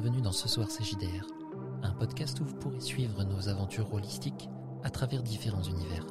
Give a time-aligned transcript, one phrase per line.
[0.00, 1.26] bienvenue dans Ce Soir CJDR,
[1.82, 4.48] un podcast où vous pourrez suivre nos aventures holistiques
[4.84, 6.06] à travers différents univers.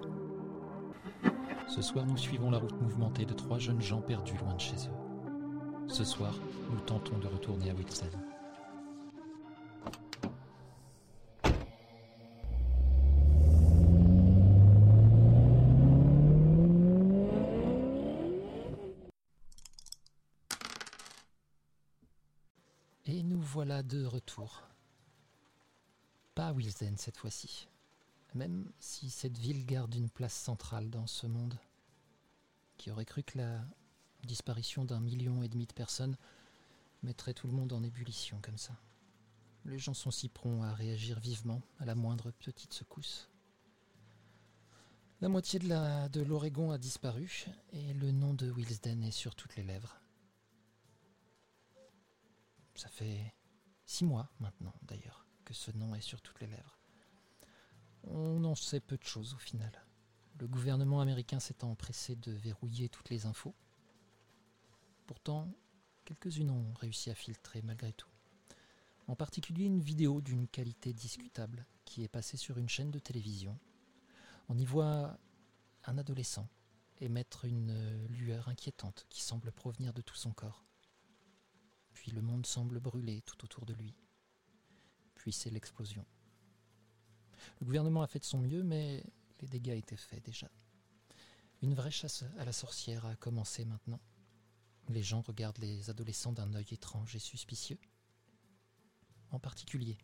[1.70, 4.76] Ce soir, nous suivons la route mouvementée de trois jeunes gens perdus loin de chez
[4.76, 5.88] eux.
[5.88, 6.34] Ce soir,
[6.70, 8.08] nous tentons de retourner à Wilson.
[23.10, 24.64] Et nous voilà de retour.
[26.36, 27.68] Pas à Wilson cette fois-ci.
[28.36, 31.58] Même si cette ville garde une place centrale dans ce monde.
[32.78, 33.66] Qui aurait cru que la
[34.24, 36.18] disparition d'un million et demi de personnes
[37.02, 38.74] mettrait tout le monde en ébullition comme ça.
[39.66, 43.30] Les gens sont si prompts à réagir vivement à la moindre petite secousse.
[45.22, 49.64] La moitié de l'Oregon a disparu et le nom de Wilsden est sur toutes les
[49.64, 50.00] lèvres.
[52.76, 53.34] Ça fait
[53.88, 56.78] six mois maintenant, d'ailleurs, que ce nom est sur toutes les lèvres.
[58.04, 59.72] On en sait peu de choses au final.
[60.40, 63.56] Le gouvernement américain s'étant empressé de verrouiller toutes les infos.
[65.08, 65.52] Pourtant,
[66.06, 68.10] quelques-unes ont réussi à filtrer malgré tout.
[69.08, 73.58] En particulier une vidéo d'une qualité discutable qui est passée sur une chaîne de télévision.
[74.50, 75.18] On y voit
[75.86, 76.48] un adolescent
[77.00, 80.66] émettre une lueur inquiétante qui semble provenir de tout son corps.
[81.98, 83.96] Puis le monde semble brûler tout autour de lui.
[85.16, 86.06] Puis c'est l'explosion.
[87.60, 89.04] Le gouvernement a fait de son mieux, mais
[89.42, 90.48] les dégâts étaient faits déjà.
[91.64, 94.00] Une vraie chasse à la sorcière a commencé maintenant.
[94.90, 97.80] Les gens regardent les adolescents d'un œil étrange et suspicieux.
[99.32, 99.98] En particulier,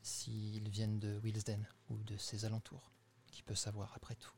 [0.00, 2.90] s'ils viennent de Wilsden ou de ses alentours.
[3.26, 4.32] Qui peut savoir après tout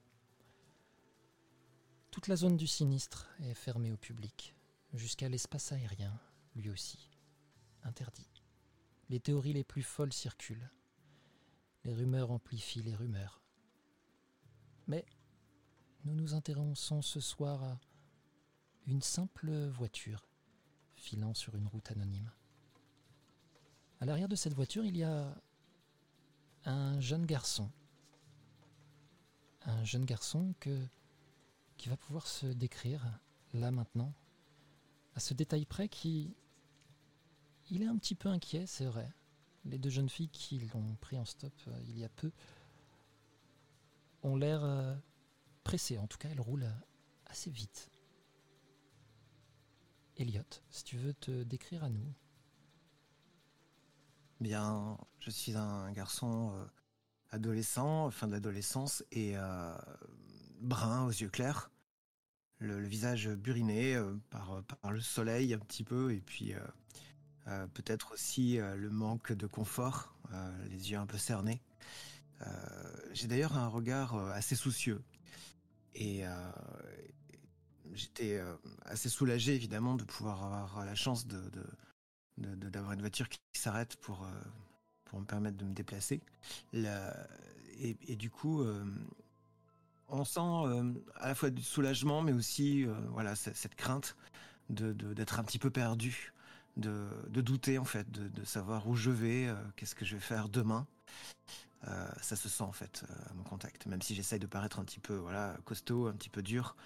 [2.11, 4.57] Toute la zone du sinistre est fermée au public,
[4.93, 6.19] jusqu'à l'espace aérien,
[6.59, 7.11] lui aussi,
[7.85, 8.29] interdit.
[9.09, 10.71] Les théories les plus folles circulent.
[11.85, 13.43] Les rumeurs amplifient les rumeurs.
[14.87, 15.07] Mais
[16.05, 17.81] nous nous intéressons ce soir à
[18.87, 20.29] une simple voiture
[20.97, 22.31] filant sur une route anonyme.
[24.01, 25.35] À l'arrière de cette voiture, il y a
[26.65, 27.71] un jeune garçon.
[29.63, 30.87] Un jeune garçon que,
[31.77, 33.05] qui va pouvoir se décrire
[33.55, 34.13] là maintenant,
[35.15, 36.35] à ce détail près qui...
[37.71, 39.09] Il est un petit peu inquiet, c'est vrai.
[39.65, 42.33] Les deux jeunes filles qui l'ont pris en stop euh, il y a peu
[44.23, 44.95] ont l'air euh,
[45.65, 45.99] pressées.
[45.99, 46.87] En tout cas, elles roulent euh,
[47.27, 47.91] assez vite.
[50.17, 52.15] Elliot, si tu veux te décrire à nous.
[54.41, 56.53] Bien, je suis un garçon
[57.31, 59.35] adolescent, fin de l'adolescence, et
[60.61, 61.71] brun aux yeux clairs,
[62.59, 63.97] le, visage buriné
[64.31, 66.55] par le soleil un petit peu, et puis
[67.49, 71.61] euh, peut-être aussi euh, le manque de confort, euh, les yeux un peu cernés.
[73.15, 75.03] J'ai d'ailleurs un regard assez soucieux,
[75.97, 76.23] et
[77.93, 78.41] j'étais
[78.85, 81.27] assez soulagé évidemment de pouvoir avoir la chance
[82.37, 84.25] d'avoir une voiture qui s'arrête pour,
[85.15, 86.21] me permettre de me déplacer.
[86.73, 87.27] La-
[87.81, 88.65] et, du coup,
[90.07, 92.87] on sent à la fois du soulagement, mais aussi
[93.35, 94.15] cette, crainte
[94.71, 96.33] d'être un petit peu perdu,
[96.79, 100.49] de, douter en fait, de, savoir où je vais, euh, qu'est-ce que je vais faire
[100.49, 100.87] demain.
[101.87, 104.81] Euh, ça se sent en fait euh, à mon contact, même si j'essaye de paraître
[104.81, 106.77] un petit peu voilà, costaud, un petit peu dur.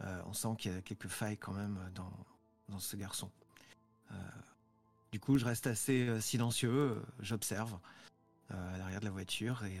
[0.00, 2.12] on sent qu'il y a quelques failles quand même dans,
[2.68, 3.30] dans ce garçon.
[5.12, 7.78] Du coup, je reste assez silencieux, j'observe
[8.50, 9.78] à l'arrière de la voiture et,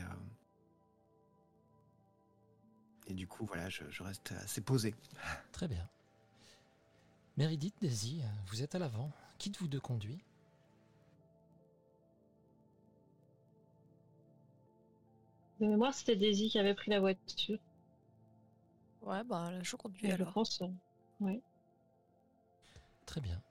[3.06, 4.94] et du coup, voilà, je, je reste assez posé.
[5.52, 5.88] Très bien.
[7.36, 9.12] Meredith, Daisy, vous êtes à l'avant.
[9.38, 10.22] Qui de vous deux conduit
[15.60, 17.60] De mémoire, c'était Daisy qui avait pris la voiture.
[19.02, 20.32] Ouais, bah là, je conduis Et je alors.
[20.32, 20.60] pense.
[20.62, 20.66] euh,
[21.20, 21.40] ouais.
[23.06, 23.42] Très bien.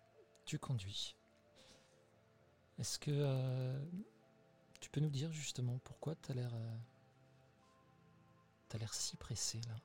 [0.45, 1.15] Tu conduis.
[2.79, 3.79] Est-ce que euh,
[4.79, 6.77] tu peux nous dire justement pourquoi t'as l'air euh,
[8.69, 9.75] t'as l'air si pressé là?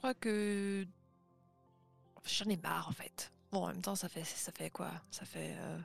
[0.00, 0.86] Crois que
[2.24, 3.30] j'en ai marre en fait.
[3.52, 4.90] Bon, en même temps, ça fait ça fait quoi?
[5.10, 5.78] Ça fait euh,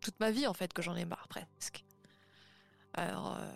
[0.00, 1.84] toute ma vie en fait que j'en ai marre presque.
[2.94, 3.54] Alors euh,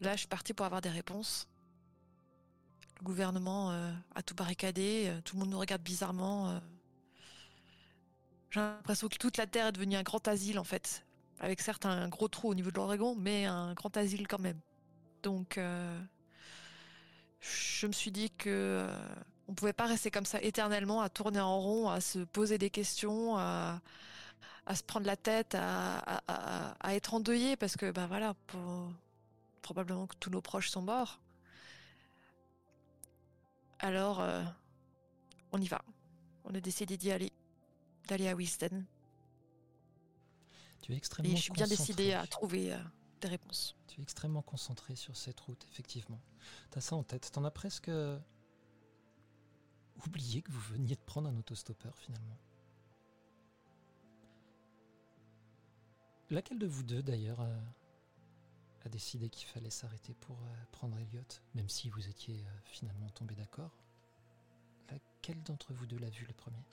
[0.00, 1.48] là, je suis partie pour avoir des réponses.
[3.00, 6.60] Le gouvernement euh, a tout barricadé, tout le monde nous regarde bizarrement.
[8.50, 11.04] J'ai l'impression que toute la Terre est devenue un grand asile en fait,
[11.40, 14.60] avec certes un gros trou au niveau de l'Oregon, mais un grand asile quand même.
[15.24, 15.58] Donc,
[17.42, 18.48] je me suis dit que
[18.88, 19.14] euh,
[19.48, 22.70] on pouvait pas rester comme ça éternellement à tourner en rond, à se poser des
[22.70, 23.80] questions, à,
[24.74, 26.22] se prendre la tête, à,
[26.88, 28.34] être endeuillé parce que ben voilà,
[29.60, 31.20] probablement que tous nos proches sont morts.
[33.80, 34.42] Alors, euh,
[35.50, 35.82] on y va.
[36.44, 37.32] On a décidé d'y aller,
[38.06, 38.84] d'aller à Wisden.
[40.82, 42.78] Tu es extrêmement Et je suis bien décidé à trouver euh,
[43.86, 46.20] Tu es extrêmement concentré sur cette route, effectivement.
[46.70, 47.30] T'as ça en tête.
[47.32, 47.90] T'en as presque
[50.06, 52.38] oublié que vous veniez de prendre un autostoppeur finalement.
[56.30, 61.22] Laquelle de vous deux d'ailleurs a, décidé qu'il fallait s'arrêter pour euh, prendre Elliot,
[61.54, 63.70] même si vous étiez euh, finalement tombé d'accord?
[64.90, 66.64] Laquelle d'entre vous deux l'a vu le premier?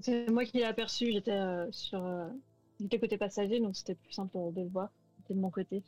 [0.00, 2.26] C'est moi qui l'ai aperçu, j'étais euh, sur euh,
[2.98, 4.88] côté passager, donc c'était plus simple de le voir.
[5.18, 5.82] C'était de mon côté.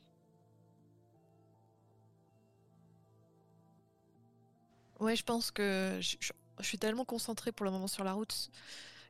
[5.01, 6.17] Ouais, je pense que je,
[6.61, 8.51] suis tellement concentrée pour le moment sur la route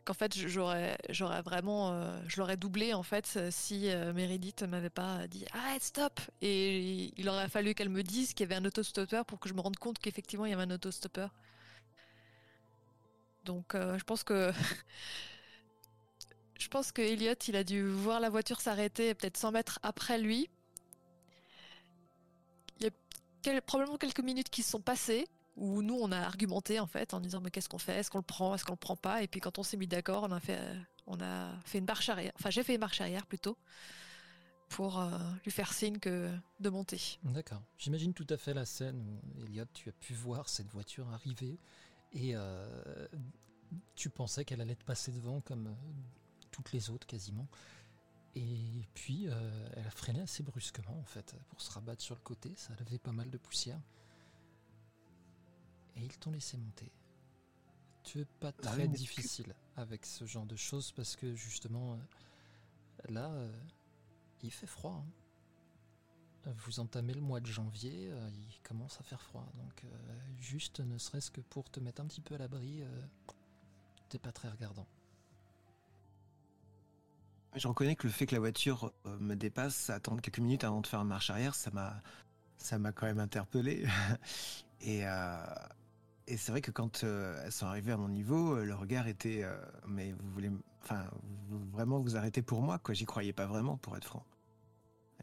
[0.05, 0.99] qu'en fait j'aurais
[1.43, 7.11] vraiment euh, je l'aurais doublé en fait si Meredith m'avait pas dit arrête stop et
[7.17, 9.61] il aurait fallu qu'elle me dise qu'il y avait un autostoppeur pour que je me
[9.61, 11.31] rende compte qu'effectivement il y avait un autostoppeur.
[13.45, 14.53] Donc euh, je pense que
[16.59, 20.19] je pense que Elliot il a dû voir la voiture s'arrêter peut-être 100 mètres après
[20.19, 20.49] lui.
[22.81, 26.81] Il y a probablement quelques minutes qui se sont passées où nous on a argumenté
[26.81, 27.99] en fait en disant mais qu'est-ce qu'on fait?
[27.99, 28.55] Est-ce qu'on le prend?
[28.55, 29.23] Est-ce qu'on le prend pas?
[29.23, 32.33] Et puis quand on s'est mis d'accord, on a fait euh, une marche arrière.
[32.37, 33.59] Enfin j'ai fait une marche arrière plutôt
[34.71, 35.11] pour euh,
[35.45, 36.31] lui faire signe que
[36.61, 37.19] de monter.
[37.23, 37.61] D'accord.
[37.79, 41.59] J'imagine tout à fait la scène où Elliot tu as pu voir cette voiture arriver
[42.15, 43.09] et euh,
[43.97, 45.75] tu pensais qu'elle allait te passer devant comme euh,
[46.51, 47.49] toutes les autres quasiment.
[48.37, 52.21] Et puis euh, elle a freiné assez brusquement en fait pour se rabattre sur le
[52.21, 52.53] côté.
[52.57, 53.81] Ça avait pas mal de poussière.
[55.97, 56.91] Et ils t'ont laissé monter.
[58.05, 61.99] Tu es pas ah très difficile avec ce genre de choses parce que justement
[63.09, 63.33] là
[64.43, 65.05] il fait froid.
[65.05, 65.24] Hein.
[66.47, 69.89] Vous entamez le mois de janvier, euh, il commence à faire froid, donc euh,
[70.41, 72.87] juste ne serait-ce que pour te mettre un petit peu à l'abri, euh,
[74.11, 74.87] t'es pas très regardant.
[77.55, 80.87] Je reconnais que le fait que la voiture me dépasse, attendre quelques minutes avant de
[80.87, 82.03] faire une marche arrière, ça m'a,
[82.59, 83.87] ça m'a quand même interpellé.
[84.81, 85.05] et,
[86.27, 89.45] c'est vrai que quand elles sont arrivées à mon niveau, le regard était,
[89.87, 90.51] mais vous voulez,
[90.83, 91.07] enfin,
[91.73, 92.93] vraiment vous arrêter pour moi, quoi.
[92.93, 94.27] J'y croyais pas vraiment, pour être franc.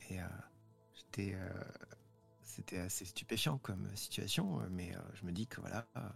[0.09, 0.19] Et
[1.19, 1.63] euh,
[2.43, 6.09] c'était assez stupéfiant comme situation, mais euh, je me dis que voilà, euh,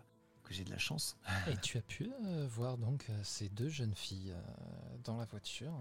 [0.43, 1.17] que j'ai de la chance.
[1.47, 2.11] Et tu as pu
[2.49, 4.35] voir donc ces deux jeunes filles
[5.03, 5.73] dans la voiture.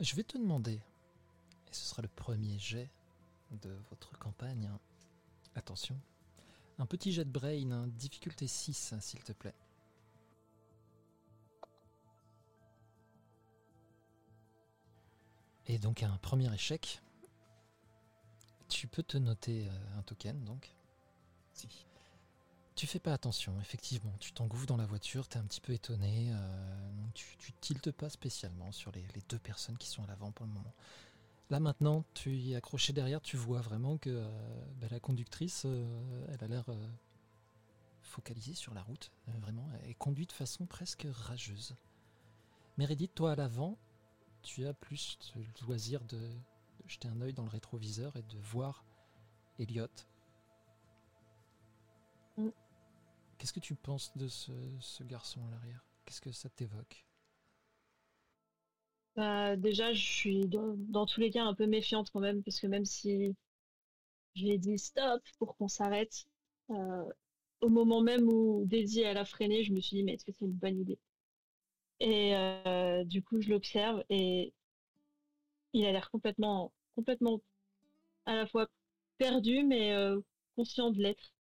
[0.00, 2.90] Je vais te demander, et ce sera le premier jet
[3.50, 4.70] de votre campagne.
[5.54, 5.98] Attention,
[6.78, 9.54] un petit jet de brain, hein, difficulté 6, s'il te plaît.
[15.68, 17.02] Et donc un premier échec,
[18.68, 20.74] tu peux te noter euh, un token donc.
[21.52, 21.86] Si.
[22.74, 24.12] Tu fais pas attention, effectivement.
[24.20, 26.30] Tu t'engouffres dans la voiture, t'es un petit peu étonné.
[26.30, 30.46] Euh, tu, tu tiltes pas spécialement sur les, deux personnes qui sont à l'avant pour
[30.46, 30.74] le moment.
[31.48, 34.28] Là maintenant, tu y es accroché derrière, tu vois vraiment que euh,
[34.80, 36.66] bah, la conductrice, elle a l'air
[38.02, 39.10] focalisée sur la route.
[39.40, 41.76] vraiment, elle conduit de façon presque rageuse.
[42.76, 43.78] Meredith, toi à l'avant,
[44.42, 46.18] tu as plus le loisir de,
[46.86, 48.84] jeter un œil dans le rétroviseur et de voir
[49.58, 49.86] Elliot.
[52.36, 52.48] Mm.
[53.38, 54.52] Qu'est-ce que tu penses de ce,
[55.04, 55.84] garçon à l'arrière?
[56.04, 57.04] Qu'est-ce que ça t'évoque?
[59.16, 62.66] Bah, Déjà, je suis dans, tous les cas un peu méfiante quand même, parce que
[62.66, 63.34] même si
[64.34, 66.26] j'ai dit stop pour qu'on s'arrête,
[66.70, 67.04] euh,
[67.60, 70.32] au moment même où Daisy elle a freiné, je me suis dit mais est-ce que
[70.32, 70.98] c'est une bonne idée?
[72.00, 74.52] Et euh, du coup, je l'observe et
[75.72, 77.40] il a l'air complètement, complètement
[78.24, 78.66] à la fois
[79.18, 80.20] perdu, mais euh,
[80.56, 81.32] conscient de l'être.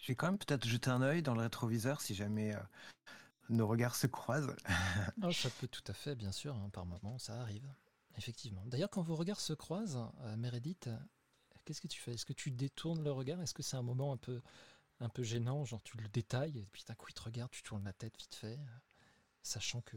[0.00, 2.60] Je vais quand même peut-être jeter un œil dans le rétroviseur si jamais euh,
[3.48, 4.54] nos regards se croisent.
[5.22, 7.72] oh, ça peut tout à fait, bien sûr, hein, par moment, ça arrive.
[8.18, 8.66] Effectivement.
[8.66, 10.90] D'ailleurs, quand vos regards se croisent, euh, Meredith,
[11.64, 12.12] qu'est-ce que tu fais?
[12.12, 13.40] Est-ce que tu détournes le regard?
[13.40, 14.42] Est-ce que c'est un moment un peu
[15.02, 17.62] un peu gênant, genre tu le détailles, et puis d'un coup il te regarde, tu
[17.62, 18.58] tournes la tête vite fait,
[19.42, 19.96] sachant que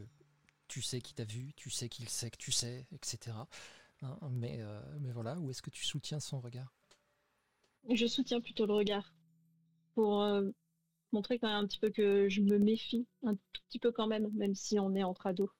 [0.68, 3.36] tu sais qu'il t'a vu, tu sais qu'il sait que tu sais, etc.
[4.02, 6.74] Hein, mais, euh, mais voilà, où est-ce que tu soutiens son regard?
[7.90, 9.14] Je soutiens plutôt le regard.
[9.94, 10.50] Pour, euh,
[11.12, 14.06] montrer quand même un petit peu que je me méfie un tout petit peu quand
[14.06, 15.50] même, même si on est entre ados.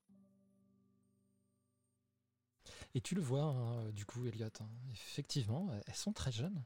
[2.95, 4.47] Et tu le vois, hein, du coup, Elliot.
[4.61, 6.65] hein, effectivement, elles sont très jeunes.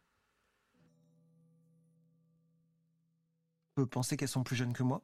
[3.76, 5.02] On peut penser qu'elles sont plus jeunes que moi?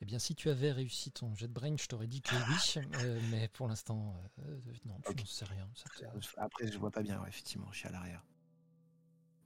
[0.00, 2.74] Eh bien, si tu avais réussi ton jet de brain, je t'aurais dit que oui,
[2.94, 5.16] euh, mais pour l'instant, euh, non, Ok.
[5.16, 5.68] n'en sais rien.
[5.74, 6.04] ça te-
[6.36, 8.22] Après, je vois pas bien, ouais, effectivement, je suis à l'arrière.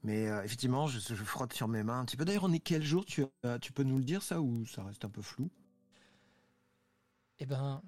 [0.02, 2.24] Mais euh, effectivement, je, je frotte sur mes mains un petit peu.
[2.24, 3.04] D'ailleurs, on est quel jour?
[3.04, 3.24] Tu,
[3.60, 5.50] tu peux nous le dire, ça, ou ça reste un peu flou?
[7.40, 7.82] Eh ben,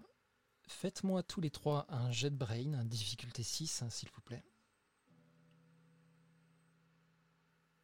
[0.69, 4.45] faites-moi tous les trois un jet de brain, un difficulté 6, hein, s'il vous plaît.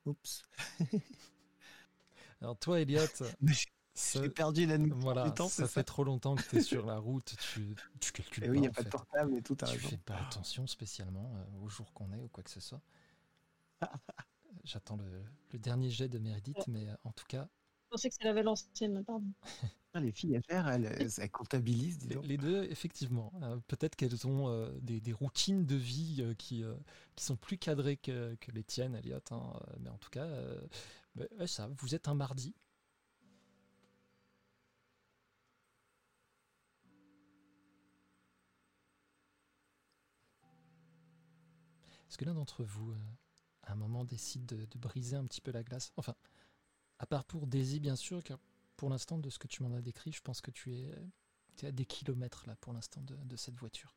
[0.07, 0.43] Oups.
[2.41, 3.07] Alors toi, Elliot,
[4.15, 6.61] J'ai perdu la notion voilà, du temps, ça c'est fait trop longtemps que tu es
[6.61, 9.37] sur la route, tu, tu calcules Et pas, oui, il n'y a pas de portable
[9.37, 9.89] et tout, Tu raison.
[9.89, 12.81] fais pas attention spécialement euh, au jour qu'on est ou quoi que ce soit.
[14.65, 17.49] J'attends le, le dernier jet de Meredith, mais euh, en tout cas,
[17.87, 19.33] Je pensais que ça l'avait l'ancienne, pardon.
[19.95, 24.71] Ah, Les filles à faire, elles, comptabilisent, les, deux, effectivement, euh, peut-être qu'elles ont euh,
[24.83, 26.75] des, des routines de vie euh, qui, euh,
[27.17, 29.21] qui sont plus cadrées que, que les tiennes, Elliot.
[29.31, 30.61] hein, mais en tout cas, euh,
[31.15, 32.55] bah, ça, vous êtes un mardi.
[42.09, 42.99] Est-ce que l'un d'entre vous, euh,
[43.63, 45.93] à un moment, décide de, de briser un petit peu la glace?
[45.97, 46.15] Enfin,
[46.99, 48.39] à part pour Daisy, bien sûr, car
[48.77, 50.95] pour l'instant, de ce que tu m'en as décrit, je pense que tu es,
[51.57, 53.95] tu es à des kilomètres là pour l'instant de, de cette voiture.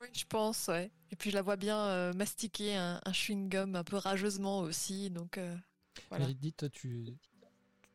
[0.00, 0.92] Oui, je pense, ouais.
[1.10, 5.10] Et puis je la vois bien euh, mastiquer un, un chewing-gum un peu rageusement aussi,
[5.10, 5.56] donc euh,
[6.08, 6.26] voilà.
[6.26, 7.18] Meredith, tu,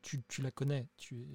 [0.04, 1.26] tu, tu la connais, tu,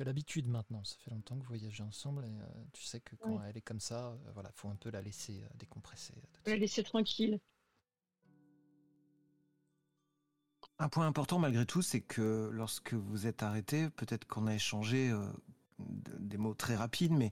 [0.00, 0.82] as l'habitude maintenant.
[0.84, 3.50] Ça fait longtemps que vous voyagez ensemble et euh, tu sais que quand Ouais.
[3.50, 6.14] elle est comme ça, euh, voilà, faut un peu la laisser euh, décompresser.
[6.46, 7.38] euh, la laisser tranquille.
[10.78, 15.10] Un point important malgré tout, c'est que lorsque vous êtes arrêté, peut-être qu'on a échangé
[15.10, 15.26] euh,
[15.78, 17.30] des mots très rapides, mais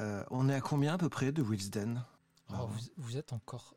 [0.00, 2.04] euh, on est à combien à peu près de Wilsden?
[2.48, 3.76] Alors, vous, vous êtes encore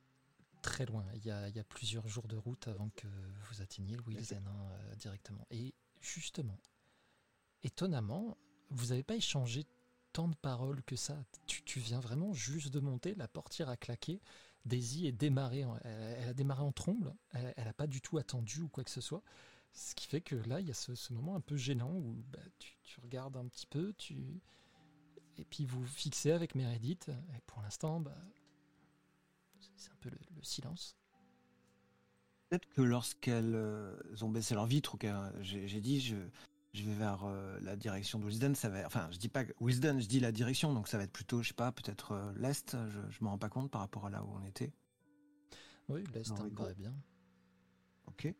[0.61, 1.05] très loin.
[1.15, 3.07] Il y, a, il y a plusieurs jours de route avant que
[3.49, 5.45] vous atteigniez le Wilsen hein, directement.
[5.51, 6.57] Et justement,
[7.63, 8.37] étonnamment,
[8.69, 9.65] vous n'avez pas échangé
[10.13, 11.17] tant de paroles que ça.
[11.45, 14.19] Tu, viens vraiment juste de monter, la portière a claqué.
[14.65, 17.13] Daisy est démarrée, elle, a démarré en tromble.
[17.31, 19.23] Elle n'a pas du tout attendu ou quoi que ce soit.
[19.73, 22.39] Ce qui fait que là, il y a ce, moment un peu gênant où bah,
[22.59, 24.41] tu, regardes un petit peu, tu...
[25.37, 27.09] et puis vous fixez avec Meredith.
[27.09, 28.17] Et pour l'instant, bah,
[29.75, 30.97] c'est un peu le silence.
[32.49, 35.07] Peut-être que lorsqu'elles euh, ont baissé leur vitre, ou que
[35.41, 36.15] j'ai dit je,
[36.73, 38.85] je vais vers euh, la direction de Wilsden, ça va.
[38.85, 41.41] Enfin, je dis pas que- Wilsden, je dis la direction, donc ça va être plutôt,
[41.41, 42.77] je sais pas, peut-être euh, l'est.
[42.89, 44.71] Je, je me rends pas compte par rapport à là où on était.
[45.89, 46.93] Oui, l'Est, me paraît bien.
[48.07, 48.33] Ok.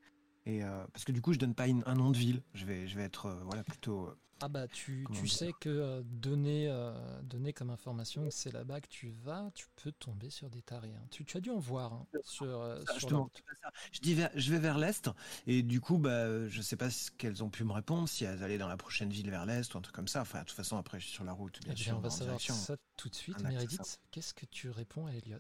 [0.46, 2.42] Et euh, parce que du coup, je donne pas une- un nom de ville.
[2.54, 4.10] Je vais, je vais être, voilà, plutôt.
[4.39, 8.82] Ah bah tu, tu sais que euh, donner, euh, donner comme information que c'est là-bas
[8.82, 10.94] que tu vas, tu peux tomber sur des tarés.
[10.96, 11.08] hein.
[11.10, 13.34] Tu, tu as dû en voir hein, sur, euh, Ça, sur je, la te route.
[13.34, 13.72] mens pas ça.
[13.91, 15.10] Je dis vers- je vais vers l'est
[15.48, 18.44] et du coup bah je sais pas ce qu'elles ont pu me répondre si elles
[18.44, 20.22] allaient dans la prochaine ville vers l'est ou un truc comme ça.
[20.22, 21.98] Enfin de toute façon après je suis sur la route Eh bien sûr.
[21.98, 22.53] on va en savoir direction.
[22.53, 23.38] ça tout de suite.
[23.44, 25.39] Un Meredith, qu'est-ce que tu réponds à Elliot?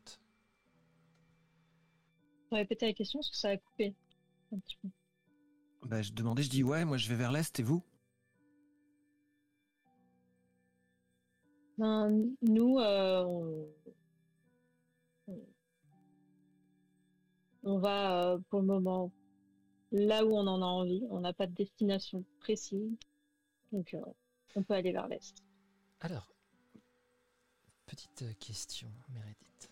[2.49, 3.93] Je vais répéter la question parce que ça a coupé
[4.53, 4.89] un petit peu.
[5.83, 7.83] Bah, je demandais je dis ouais moi je vais vers l'est et vous?
[11.77, 13.67] Ben, nous, euh, on...
[17.63, 19.11] on va euh, pour le moment
[19.91, 21.05] là où on en a envie.
[21.09, 22.97] On n'a pas de destination précise.
[23.71, 24.01] Donc, euh,
[24.55, 25.35] on peut aller vers l'est.
[25.99, 26.33] Alors,
[27.85, 29.69] petite question, Meredith.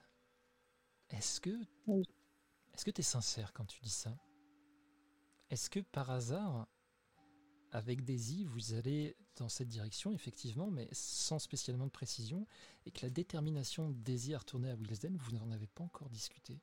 [1.09, 1.57] Est-ce que
[1.87, 2.03] Oui.
[2.73, 4.15] est-ce que tu es sincère quand tu dis ça?
[5.49, 6.67] Est-ce que par hasard,
[7.75, 12.47] avec Daisy, vous allez dans cette direction, effectivement, mais sans spécialement de précision,
[12.85, 16.09] et que la détermination de Daisy à retourner à Wilsden, vous n'en avez pas encore
[16.09, 16.61] discuté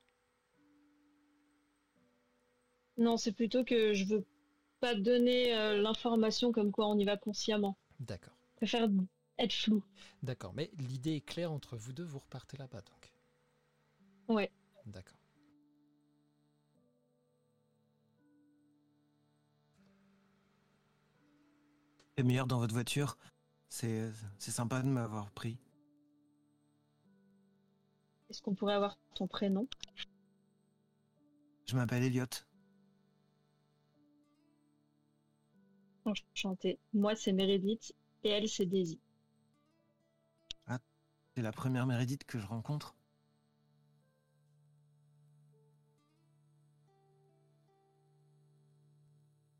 [2.97, 4.25] Non, c'est plutôt que je veux
[4.81, 7.77] pas donner euh, l'information comme quoi on y va consciemment.
[8.01, 8.89] D'accord, Je préfère
[9.39, 9.85] être flou.
[10.23, 10.55] d'accord.
[10.55, 13.13] Mais l'idée est claire entre vous deux, vous repartez là-bas, donc.
[14.29, 14.51] Ouais.
[14.87, 15.22] D'accord.
[22.17, 23.17] C'est meilleur dans votre voiture.
[23.69, 25.59] C'est sympa de m'avoir pris.
[28.29, 29.67] Est-ce qu'on pourrait avoir ton prénom?
[31.67, 32.27] Je m'appelle Elliot.
[36.05, 36.79] Enchantée.
[36.93, 39.01] Moi, c'est Meredith et elle, c'est Daisy.
[41.35, 42.95] C'est la première Meredith que je rencontre.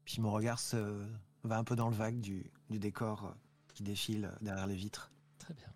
[0.05, 1.09] Puis mon regard se
[1.45, 3.33] va un peu dans le vague du, décor euh,
[3.75, 5.11] qui défile derrière les vitres.
[5.39, 5.73] Très bien.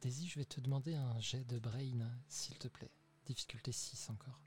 [0.00, 2.90] Daisy, je vais te demander un jet de brain, s'il te plaît.
[3.26, 4.40] Difficulté 6 encore.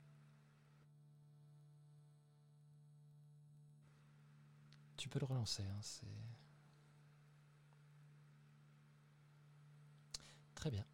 [4.96, 6.06] Tu peux le relancer, hein, c'est...
[10.54, 10.86] Très bien.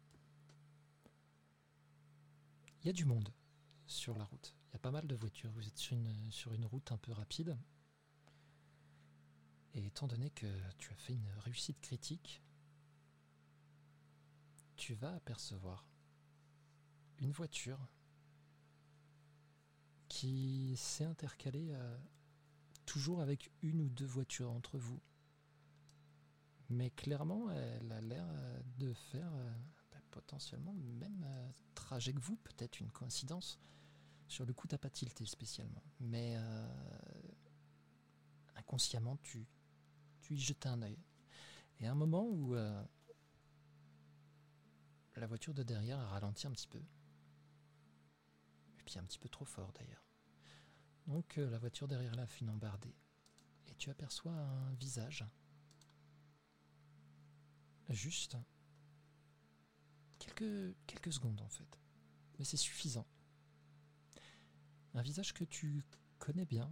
[2.81, 3.31] Il y a du monde
[3.87, 4.55] sur la route.
[4.69, 5.51] Il y a pas mal de voitures.
[5.51, 7.57] Vous êtes sur une route un peu rapide.
[9.73, 10.47] Et étant donné que
[10.77, 12.41] tu as fait une réussite critique,
[14.75, 15.85] tu vas apercevoir
[17.19, 17.79] une voiture
[20.09, 21.97] qui s'est intercalée euh,
[22.85, 24.99] toujours avec une ou deux voitures entre vous.
[26.69, 29.53] Mais clairement, elle a l'air euh, de faire euh,
[29.91, 31.25] bah, potentiellement le même
[31.75, 33.59] trajet que vous, peut-être une coïncidence.
[34.27, 35.83] Sur le coup, t'as pas tilté spécialement.
[35.99, 36.37] Mais
[38.55, 39.45] inconsciemment, tu,
[40.37, 40.97] jetais un œil.
[41.79, 42.83] Et à un moment où euh,
[45.15, 46.81] la voiture de derrière a ralenti un petit peu.
[48.79, 50.05] Et puis un petit peu trop fort d'ailleurs.
[51.07, 52.95] Donc euh, la voiture derrière là fait une embardée.
[53.67, 55.25] Et tu aperçois un visage.
[57.89, 58.37] Juste.
[60.19, 61.79] Quelques, quelques secondes en fait.
[62.37, 63.07] Mais c'est suffisant.
[64.93, 65.83] Un visage que tu
[66.19, 66.71] connais bien.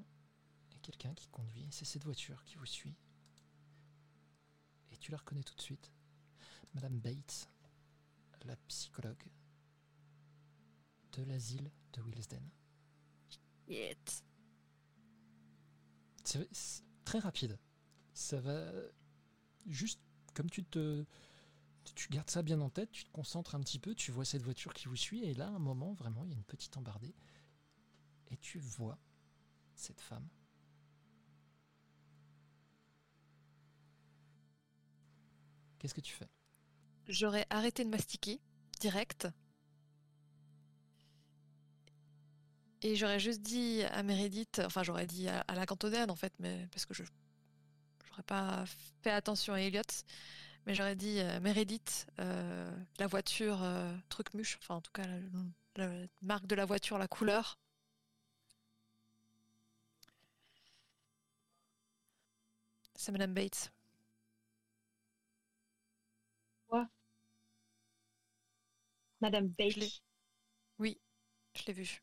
[0.71, 1.67] Et quelqu'un qui conduit.
[1.71, 2.95] C'est cette voiture qui vous suit.
[4.91, 5.91] Et tu la reconnais tout de suite.
[6.73, 7.49] Madame Bates,
[8.45, 9.23] la psychologue
[11.13, 12.43] de l'asile de Willesden.
[13.67, 14.23] Yet.
[16.23, 17.57] C'est très rapide.
[18.13, 18.71] Ça va
[19.65, 19.99] juste
[20.33, 21.05] comme tu te
[21.95, 24.43] tu gardes ça bien en tête, tu te concentres un petit peu, tu vois cette
[24.43, 26.77] voiture qui vous suit et là à un moment vraiment il y a une petite
[26.77, 27.15] embardée
[28.29, 28.99] et tu vois
[29.75, 30.27] cette femme.
[35.79, 36.27] Qu'est-ce que tu fais?
[37.07, 38.39] J'aurais arrêté de mastiquer,
[38.79, 39.27] direct.
[42.81, 46.67] Et j'aurais juste dit à Meredith, enfin j'aurais dit à, la cantonade en fait, mais
[46.71, 47.03] parce que je
[48.07, 48.63] j'aurais pas
[49.01, 49.81] fait attention à Elliot,
[50.65, 55.03] mais j'aurais dit euh, Meredith, euh, la voiture euh, truc muche, enfin en tout cas
[55.75, 57.59] la, la marque de la voiture, la couleur.
[62.95, 63.71] C'est Madame Bates.
[69.21, 69.47] Madame.
[69.57, 70.01] Bates.
[70.79, 70.99] Oui,
[71.55, 72.01] je l'ai vue.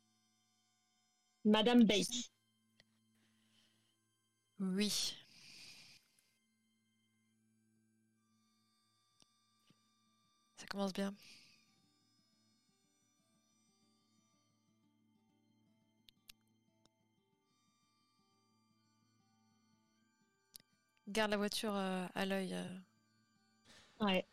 [1.47, 2.31] Madame Bates.
[4.61, 5.15] Oui.
[10.57, 11.15] Ça commence bien.
[21.09, 22.55] Garde la voiture euh, à l'œil.
[22.55, 22.65] euh.
[24.01, 24.27] Ouais.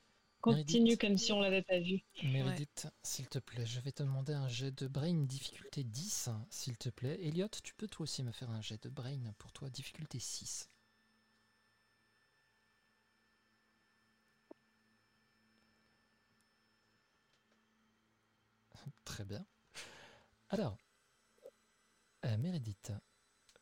[0.43, 0.99] Continue Meredith.
[0.99, 2.01] comme si on l'avait pas vu.
[2.21, 6.77] Meredith, s'il te plaît, je vais te demander un jet de brain difficulté 10, s'il
[6.77, 7.17] te plaît.
[7.23, 10.69] Elliot, tu peux toi aussi me faire un jet de brain pour toi, difficulté 6.
[19.05, 19.45] Très bien.
[20.49, 20.77] Alors,
[22.25, 22.91] euh, Meredith,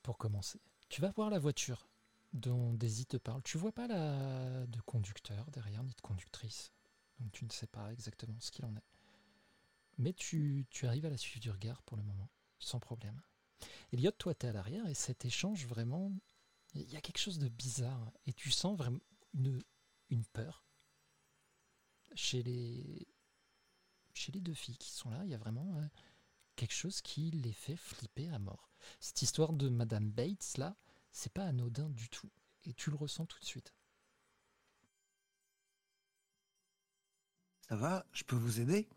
[0.02, 1.91] pour commencer, tu vas voir la voiture
[2.34, 3.42] dont Daisy te parle.
[3.44, 6.72] Tu vois pas la de conducteur derrière, ni de conductrice.
[7.20, 8.86] Donc tu ne sais pas exactement ce qu'il en est.
[9.98, 13.22] Mais tu, tu arrives à la suivre du regard pour le moment, sans problème.
[13.92, 16.12] Elliot, toi, tu es à l'arrière et cet échange, vraiment,
[16.74, 18.12] il y a quelque chose de bizarre.
[18.26, 19.02] Et tu sens vraiment
[19.34, 19.62] une,
[20.10, 20.66] une peur
[22.16, 23.08] chez les,
[24.14, 25.22] chez les deux filles qui sont là.
[25.24, 25.88] Il y a vraiment euh,
[26.56, 28.72] quelque chose qui les fait flipper à mort.
[29.00, 30.76] Cette histoire de Madame Bates, là,
[31.12, 32.30] c'est pas anodin du tout.
[32.66, 33.74] Et tu le ressens tout de suite.
[37.68, 38.06] Ça va?
[38.14, 38.88] Je peux vous aider?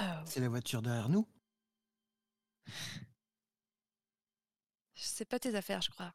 [0.00, 1.26] Euh, C'est la voiture derrière nous
[4.94, 6.12] c'est pas tes affaires, je crois.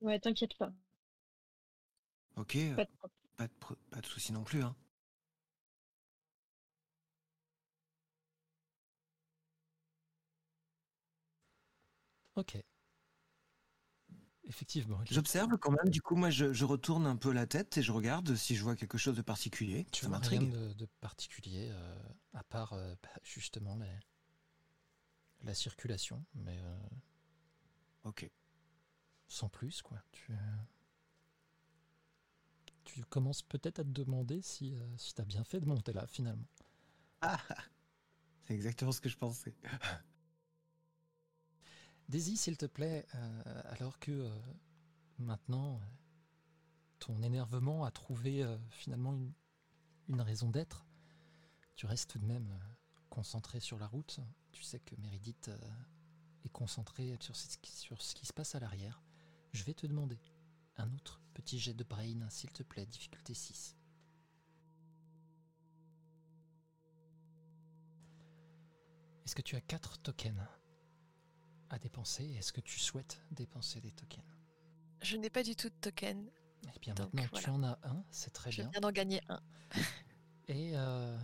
[0.00, 0.72] Ouais, t'inquiète pas.
[2.36, 2.90] Ok, Pas de
[3.36, 4.62] pas de, pro- pas de soucis non plus.
[4.62, 4.76] Hein.
[12.36, 12.56] Ok.
[14.46, 14.98] Effectivement.
[15.10, 17.92] J'observe quand même, du coup, moi je, je retourne un peu la tête et je
[17.92, 19.86] regarde si je vois quelque chose de particulier.
[19.90, 21.96] Tu vois rien de, de particulier, euh,
[22.34, 23.98] à part euh, bah, justement les-
[25.44, 26.76] la circulation, mais euh,
[28.04, 28.30] Ok.
[29.28, 30.02] sans plus, quoi.
[30.12, 30.32] Tu,
[32.84, 36.06] tu commences peut-être à te demander si, si tu as bien fait de monter là
[36.06, 36.46] finalement.
[37.22, 37.38] Ah
[38.46, 39.54] C'est exactement ce que je pensais.
[42.08, 44.38] Daisy, s'il te plaît, euh, alors que euh,
[45.18, 45.84] maintenant euh,
[46.98, 49.14] ton énervement a trouvé finalement
[50.08, 50.86] une, raison d'être,
[51.76, 52.48] tu restes tout de même
[53.10, 54.20] concentré sur la route.
[54.52, 55.58] Tu sais que Méridith euh,
[56.44, 59.02] est concentrée sur sur ce qui se passe à l'arrière.
[59.52, 60.18] Je vais te demander
[60.76, 63.76] un autre petit jet de brain, s'il te plaît, difficulté 6.
[69.24, 70.48] Est-ce que tu as 4 tokens?
[71.74, 74.24] À dépenser Est-ce que tu souhaites dépenser des tokens
[75.02, 76.30] Je n'ai pas du tout de token.
[76.74, 78.70] Eh bien Donc, maintenant tu en as un, c'est très Je bien.
[78.70, 79.40] viens d'en gagner un.
[80.48, 81.18] Et euh,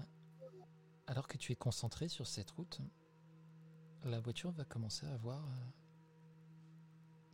[1.06, 2.80] alors que tu es concentré sur cette route,
[4.04, 5.50] la voiture va commencer à avoir euh,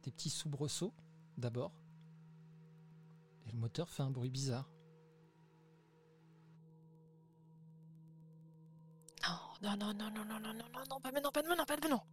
[0.02, 0.94] des petits soubresauts
[1.38, 1.72] d'abord.
[3.46, 4.68] Et le moteur fait un bruit bizarre.
[9.62, 12.04] Non, non, non, non, non, non, non, non, non, pas maintenant, pas maintenant, pas maintenant.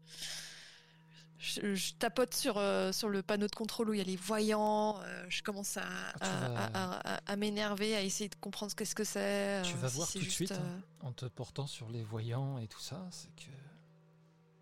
[1.46, 4.16] Je, je tapote sur, euh, sur le panneau de contrôle où il y a les
[4.16, 5.02] voyants.
[5.02, 8.76] euh, je commence à, Ah, tu à, vas- à- m'énerver, à essayer de comprendre ce
[8.78, 9.62] qu'est-ce que c'est.
[9.66, 12.60] Tu euh, vas si voir tout de suite, hein, en te portant sur les voyants
[12.60, 13.52] et tout ça, c'est que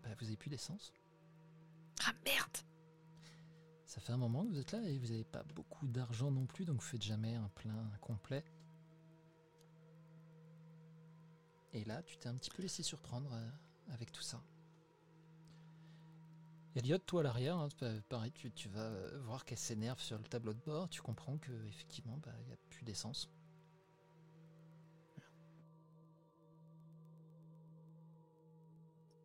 [0.02, 0.92] bah, vous avez plus d'essence.
[2.04, 2.56] Ah merde
[3.86, 6.46] Ça fait un moment que vous êtes là et vous n'avez pas beaucoup d'argent non
[6.46, 8.44] plus, donc vous faites jamais un plein complet.
[11.74, 13.30] Et là, tu t'es un petit peu laissé surprendre
[13.92, 14.42] avec tout ça.
[16.74, 18.90] Elliot, toi à l'arrière, hein, pa- pareil, tu, tu vas
[19.24, 20.88] voir qu'elle s'énerve sur le tableau de bord.
[20.88, 23.28] Tu comprends que effectivement, bah, il n'y a plus d'essence.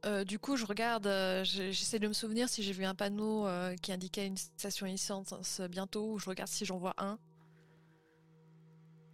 [0.06, 2.96] Euh, du coup, je regarde, euh, je- j'essaie de me souvenir si j'ai vu un
[2.96, 7.18] panneau euh, qui indiquait une station essence bientôt, ou je regarde si j'en vois un.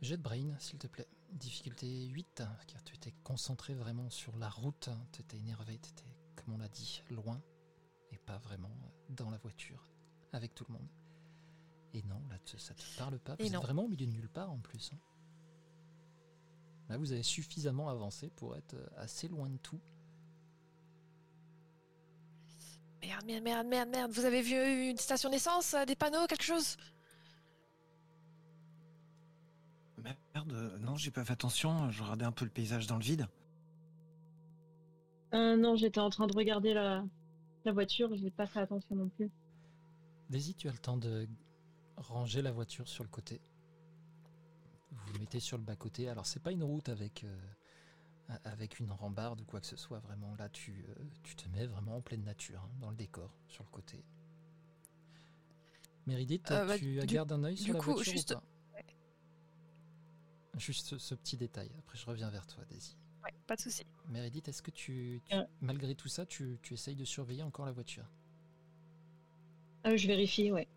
[0.01, 1.07] Jet brain, s'il te plaît.
[1.31, 4.89] Difficulté 8, car tu étais concentré vraiment sur la route.
[5.13, 7.41] Tu étais énervé, tu étais, comme on l'a dit, loin
[8.25, 8.71] pas vraiment
[9.09, 9.89] dans la voiture
[10.31, 10.87] avec tout le monde.
[11.93, 13.33] Et non, là, ça te parle pas.
[13.39, 13.61] Et Vous êtes non.
[13.61, 14.91] vraiment au milieu de nulle part en plus.
[14.93, 14.99] hein.
[16.89, 19.79] Là, vous avez suffisamment avancé pour être euh, assez loin de tout.
[23.01, 24.11] Merde, merde, merde, merde, merde.
[24.11, 26.77] Vous avez vu une station d'essence, euh, des panneaux, quelque chose?
[29.97, 33.03] Merde, euh, non, j'ai pas fait attention, je regardais un peu le paysage dans le
[33.03, 33.27] vide.
[35.33, 37.03] Euh, non, j'étais en train de regarder la,
[37.65, 39.31] la voiture, je n'ai pas fait attention non plus.
[40.29, 41.27] Daisy, tu as le temps de
[41.97, 43.41] ranger la voiture sur le côté.
[44.91, 46.09] Vous vous mettez sur le bas-côté.
[46.09, 47.37] Alors, c'est pas une route avec, euh,
[48.29, 49.99] a- avec une rambarde ou quoi que ce soit.
[49.99, 53.33] Vraiment, là, tu, euh, tu te mets vraiment en pleine nature, hein, dans le décor,
[53.47, 54.03] sur le côté.
[56.05, 58.35] Méridith, Euh, bah, tu du- gardes un œil sur du la coup, voiture juste- ou
[58.35, 58.43] pas?
[60.59, 61.71] Juste ce, ce petit détail.
[61.79, 62.95] Après, je reviens vers toi, Daisy.
[63.23, 63.85] Ouais, pas de souci.
[64.09, 65.45] Méridith, est-ce que tu, tu- Euh.
[65.61, 68.05] malgré tout ça, tu, tu essayes de surveiller encore la voiture?
[69.85, 70.67] Euh, je vérifie, ouais.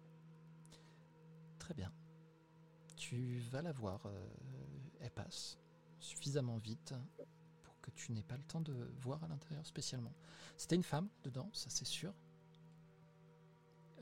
[1.59, 1.92] Très bien.
[2.96, 4.06] Tu vas la voir.
[4.06, 4.26] euh,
[5.00, 5.59] elle passe
[6.00, 6.94] suffisamment vite
[7.62, 10.12] pour que tu n'aies pas le temps de voir à l'intérieur spécialement.
[10.56, 12.12] C'était une femme dedans, ça c'est sûr.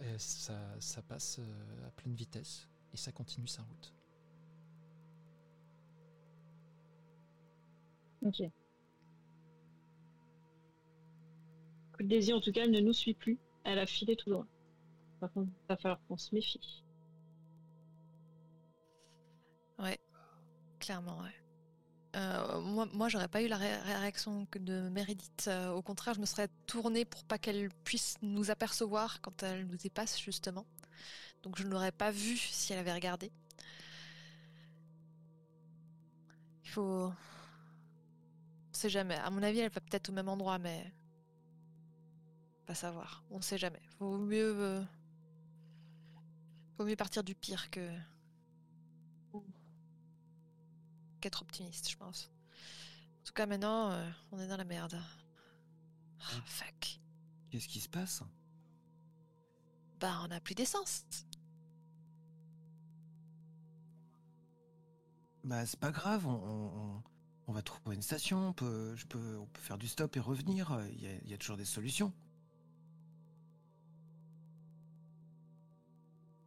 [0.00, 1.40] Et ça, ça passe
[1.86, 3.92] à pleine vitesse et ça continue sa route.
[8.24, 8.40] Ok.
[11.94, 13.38] Écoute, Daisy, en tout cas, elle ne nous suit plus.
[13.64, 14.46] Elle a filé tout droit.
[15.20, 16.60] Par contre, il va falloir qu'on se méfie.
[20.80, 21.30] Clairement, ouais.
[22.16, 25.46] Euh, moi, moi j'aurais pas eu la ré- réaction que de Meredith.
[25.48, 29.66] Euh, au contraire, je me serais tournée pour pas qu'elle puisse nous apercevoir quand elle
[29.66, 30.66] nous dépasse, justement.
[31.44, 33.32] Donc, je ne l'aurais pas vue si elle avait regardé.
[36.64, 37.12] Il faut.
[38.84, 39.14] Sait jamais.
[39.16, 40.92] À mon avis, elle va peut-être au même endroit, mais.
[42.66, 43.24] Pas savoir.
[43.30, 43.80] On sait jamais.
[43.98, 44.54] Vaut mieux.
[44.60, 44.84] euh,
[46.76, 47.80] Vaut mieux partir du pire que
[51.22, 52.30] qu'être optimiste, je pense.
[53.22, 55.00] En tout cas, maintenant, euh, on est dans la merde.
[56.20, 56.42] Ah, Ouais.
[56.44, 57.00] fuck.
[57.50, 58.22] Qu'est-ce qui se passe?
[59.98, 61.06] Bah, on a plus d'essence.
[65.42, 67.02] Bah c'est pas grave, on, on-
[67.46, 70.20] on- va trouver une station, on peut, je peux, on peut faire du stop et
[70.20, 72.12] revenir, il y a, il y a toujours des solutions.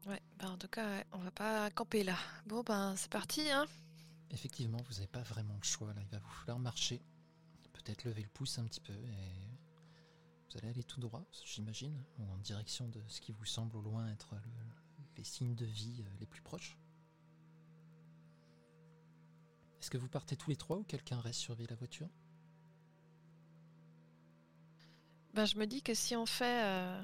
[0.05, 2.17] Ouais, bah en tout cas, ouais, on va pas camper là.
[2.45, 3.65] Bon, ben, c'est parti, hein.
[4.31, 6.01] Effectivement, vous n'avez pas vraiment le choix là.
[6.01, 7.01] Il va vous falloir marcher,
[7.73, 9.47] peut-être lever le pouce un petit peu et
[10.49, 13.81] vous allez aller tout droit, j'imagine, ou en direction de ce qui vous semble au
[13.81, 14.41] loin être le-
[15.17, 16.77] les signes de vie euh, les plus proches.
[19.87, 22.09] Est-ce que vous partez tous les trois ou quelqu'un reste surveiller la voiture?
[25.33, 27.01] Ben, je me dis que si on fait, euh,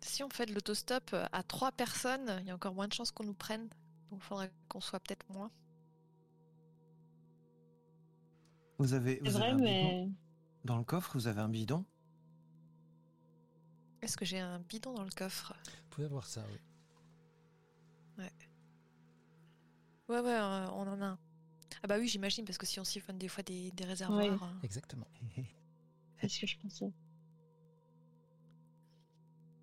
[0.00, 3.10] si on fait de l'autostop à trois personnes, il y a encore moins de chances
[3.10, 3.68] qu'on nous prenne.
[4.12, 5.50] Donc, il faudrait qu'on soit peut-être moins.
[8.78, 10.14] Vous avez, un bidon
[10.64, 11.84] Dans le coffre, vous avez un bidon?
[14.02, 15.52] Est-ce que j'ai un bidon dans le coffre?
[15.64, 18.24] Vous pouvez avoir ça, oui.
[20.08, 21.18] Ouais, ouais, euh, on en a un.
[21.82, 24.42] Ah bah oui, j'imagine, parce que si on siphonne des fois des, des réservoirs...
[24.42, 25.06] euh, Exactement.
[26.20, 26.84] c'est ce que je pensais.
[26.86, 26.92] En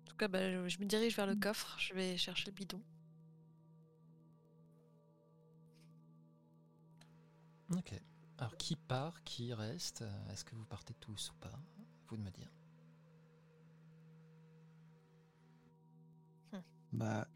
[0.06, 2.80] tout cas, bah, je je me dirige vers le coffre, je vais chercher le bidon.
[7.70, 7.92] Ok.
[8.38, 11.58] Alors, qui part, qui reste Euh, Est-ce que vous partez tous ou pas?
[12.08, 12.50] Vous de me dire.
[16.92, 17.26] Bah,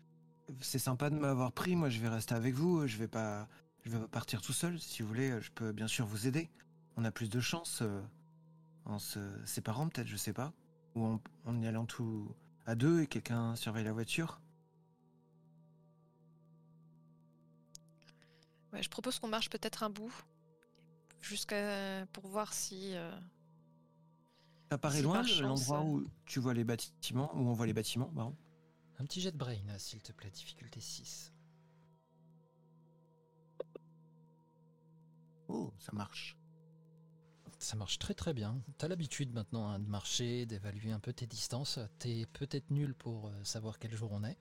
[0.60, 1.76] c'est sympa de m'avoir pris.
[1.76, 2.86] Moi, je vais rester avec vous.
[2.86, 3.48] Je vais pas,
[3.86, 4.78] je vais pas partir tout seul.
[4.80, 6.50] Si vous voulez, je peux bien sûr vous aider.
[6.96, 8.02] On a plus de chance euh,
[8.84, 10.52] en se séparant, peut-être, je sais pas,
[10.94, 12.34] ou en, en y allant tout
[12.66, 14.40] à deux et quelqu'un surveille la voiture.
[18.72, 20.12] Ouais, je propose qu'on marche peut-être un bout,
[21.20, 22.94] jusqu'à pour voir si...
[22.94, 23.16] euh,
[24.70, 27.72] Ça paraît Si loin l'endroit euh, où tu vois les bâtiments, où on voit les
[27.72, 28.36] bâtiments, pardon.
[28.98, 31.32] Un petit jet de brain, s'il te plaît, difficulté 6.
[35.48, 36.36] Oh, ça marche.
[37.58, 38.60] Ça marche très très bien.
[38.78, 41.78] T'as l'habitude maintenant hein, de marcher, d'évaluer un peu tes distances.
[41.98, 44.36] T'es peut-être nul pour euh, savoir quel jour on est,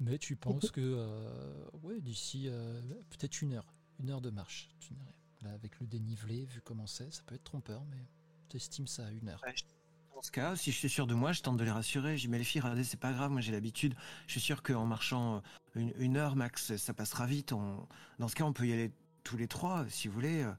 [0.00, 2.80] mais tu penses que euh, ouais, d'ici euh,
[3.10, 4.68] peut-être une heure, une heure de marche.
[4.80, 4.94] Tu.
[5.42, 8.08] Là, avec le dénivelé, vu comment c'est, ça peut être trompeur, mais
[8.48, 9.40] t'estimes ça à une heure.
[10.12, 12.16] Dans ce cas, si je suis sûr de moi, je tente de les rassurer.
[12.16, 13.94] Je dis, mais les filles, regardez, c'est pas grave, moi j'ai l'habitude.
[14.26, 15.42] Je suis sûr qu'en marchant
[15.76, 17.52] une, une heure max, ça passera vite.
[17.52, 17.86] On...
[18.18, 18.90] Dans ce cas, on peut y aller
[19.28, 20.42] tous les trois, si vous voulez.
[20.42, 20.52] euh,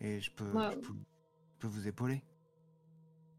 [0.00, 0.72] Et je peux, Ouais.
[0.72, 2.22] je peux, je peux vous épauler.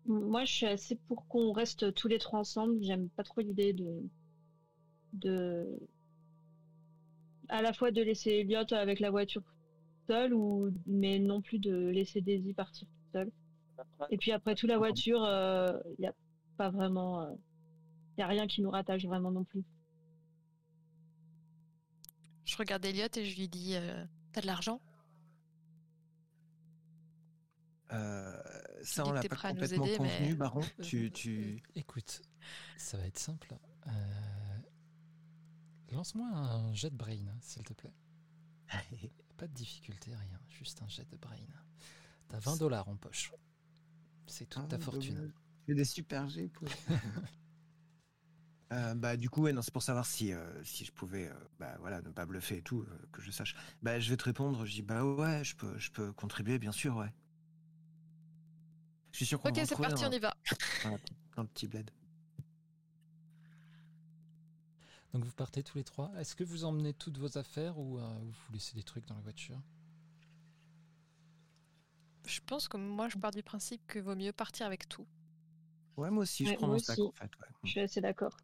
[0.06, 2.82] Moi, je suis assez pour qu'on reste tous les trois ensemble.
[2.82, 4.02] J'aime pas trop l'idée de,
[5.14, 5.68] de,
[7.50, 9.44] à la fois de laisser Elliot avec la voiture
[10.08, 13.32] seule, ou mais non plus de laisser Daisy partir seule.
[14.10, 15.20] Et puis après tout, la voiture,
[15.98, 16.16] il n'y a
[16.58, 17.30] pas vraiment,
[18.18, 19.64] il y a rien qui nous rattache vraiment non plus.
[22.46, 24.82] Je regarde Elliot et je lui dis euh, T'as de l'argent?
[27.92, 28.42] Euh,
[28.84, 30.62] ça, on l'a pas complètement aider, mais- convenu, Baron.
[30.84, 31.64] Tu, tu...
[31.76, 32.22] Écoute,
[32.78, 33.56] ça va être simple.
[33.88, 33.92] Euh,
[35.92, 37.94] Lance-moi un jet de brain, s'il te plaît.
[39.38, 40.40] Pas de difficulté, rien.
[40.50, 41.36] Juste un jet de brain.
[42.28, 43.32] T'as 20 dollars en poche.
[44.28, 45.32] C'est toute ta Ah, fortune.
[45.66, 46.68] fais des super G pour...
[48.72, 51.34] Euh, bah du coup ouais, non c'est pour savoir si euh, si je pouvais euh,
[51.60, 54.26] bah voilà ne pas bluffer et tout euh, que je sache bah je vais te
[54.26, 57.12] répondre je dis bah ouais je peux je peux contribuer bien sûr ouais
[59.12, 60.34] je suis sûr qu'on Ok, va c'est retrouver parti, dans, on y va.
[61.36, 61.90] dans le petit bled
[65.14, 66.12] Donc vous partez tous les trois.
[66.20, 69.22] Est-ce que vous emmenez toutes vos affaires ou euh, vous laissez des trucs dans la
[69.22, 69.60] voiture?
[72.26, 75.06] Je pense que moi, je pars du principe qu'il vaut mieux partir avec tout.
[75.98, 77.08] ouais moi aussi je Ouais, prends moi mon sac aussi.
[77.08, 77.48] en fait ouais.
[77.64, 78.36] Je suis assez d'accord.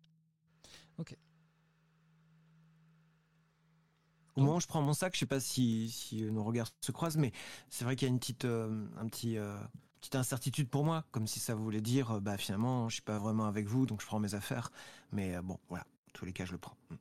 [4.35, 6.91] Au moment où je prends mon sac je sais pas si si nos regards se
[6.91, 7.31] croisent mais
[7.69, 9.57] c'est vrai qu'il y a une petite euh, un petit euh,
[10.01, 13.17] petite incertitude pour moi comme si ça voulait dire euh, bah finalement je suis pas
[13.17, 14.71] vraiment avec vous donc je prends mes affaires
[15.13, 16.95] mais euh, bon voilà en tous les cas je le prends Mm.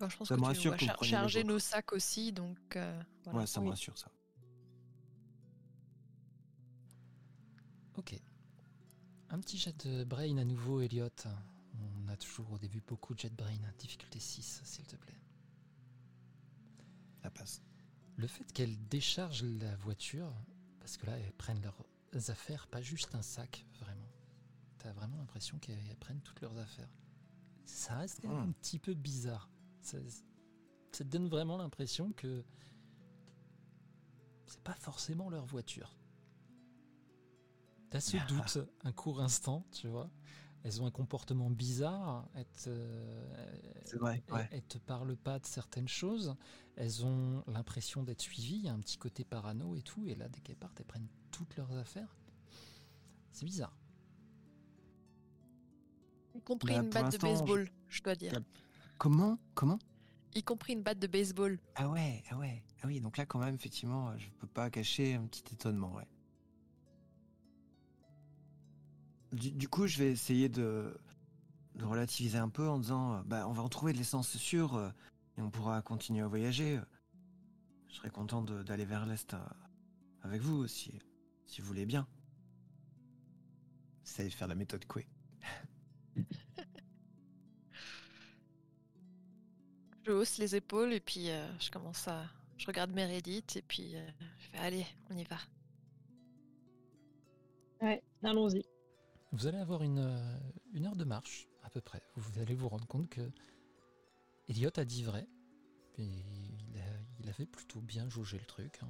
[0.00, 2.32] Bon, je pense Ça que me tu rassure vas vous char- charger nos sacs aussi,
[2.32, 3.40] donc euh, voilà.
[3.40, 3.70] ouais ça me Oui.
[3.70, 4.10] rassure ça
[7.98, 8.18] Ok.
[9.30, 11.08] Un petit jet de brain à nouveau, Elliot.
[12.12, 13.56] A toujours au début beaucoup de jet brain.
[13.78, 15.18] Difficulté 6, s'il te plaît.
[17.22, 17.62] ça passe
[18.16, 20.30] Le fait qu'elles déchargent la voiture,
[20.80, 24.10] parce que là, elles prennent leurs affaires, pas juste un sac, vraiment.
[24.78, 26.90] T'as vraiment l'impression qu'elles prennent toutes leurs affaires.
[27.64, 28.48] Ça reste quand même Hmm.
[28.50, 29.48] un petit peu bizarre.
[29.80, 32.44] Ça, ça te donne vraiment l'impression que
[34.46, 35.96] c'est pas forcément leur voiture.
[37.88, 40.10] T'as ce doute un court instant, tu vois.
[40.64, 42.28] Elles ont un comportement bizarre.
[42.34, 42.70] Elles te,
[43.84, 46.36] c'est vrai elles- ouais elles te parlent pas de certaines choses.
[46.76, 48.56] Elles ont l'impression d'être suivies.
[48.58, 50.06] Il y a un petit côté parano et tout.
[50.06, 52.16] Et là, dès qu'elles partent, elles prennent toutes leurs affaires.
[53.32, 53.76] C'est bizarre.
[56.34, 58.32] Y compris Bah, une batte de l'instant, je- baseball, je dois dire.
[58.98, 59.38] comment?
[59.54, 59.78] Comment?
[60.34, 61.58] Y compris une batte de baseball.
[61.74, 64.70] Ah ouais, ah ouais, ah oui, donc là quand même effectivement, euh, je peux pas
[64.70, 66.06] cacher un petit étonnement, ouais.
[69.32, 70.94] Du, du coup, je vais essayer de,
[71.76, 74.76] de relativiser un peu en disant, euh, bah on va en trouver de l'essence sûre
[74.76, 74.90] euh,
[75.38, 76.80] et on pourra continuer à voyager.
[77.88, 79.38] je serais content d'aller vers l'Est euh,
[80.22, 81.00] avec vous aussi,
[81.46, 82.06] si vous voulez bien.
[84.04, 85.06] Essayez de faire la méthode Coué.
[90.04, 92.24] Je hausse les épaules et puis euh, je commence à.
[92.58, 95.38] Je regarde Meredith et puis euh, je fais allez, on y va.
[97.80, 98.64] Ouais, allons-y.
[99.32, 100.38] Vous allez avoir une, euh,
[100.74, 102.02] une heure de marche, à peu près.
[102.16, 103.30] Vous allez vous rendre compte que
[104.48, 105.26] Elliot a dit vrai.
[105.98, 108.78] Et il, a- il avait plutôt bien jaugé le truc.
[108.82, 108.88] hein.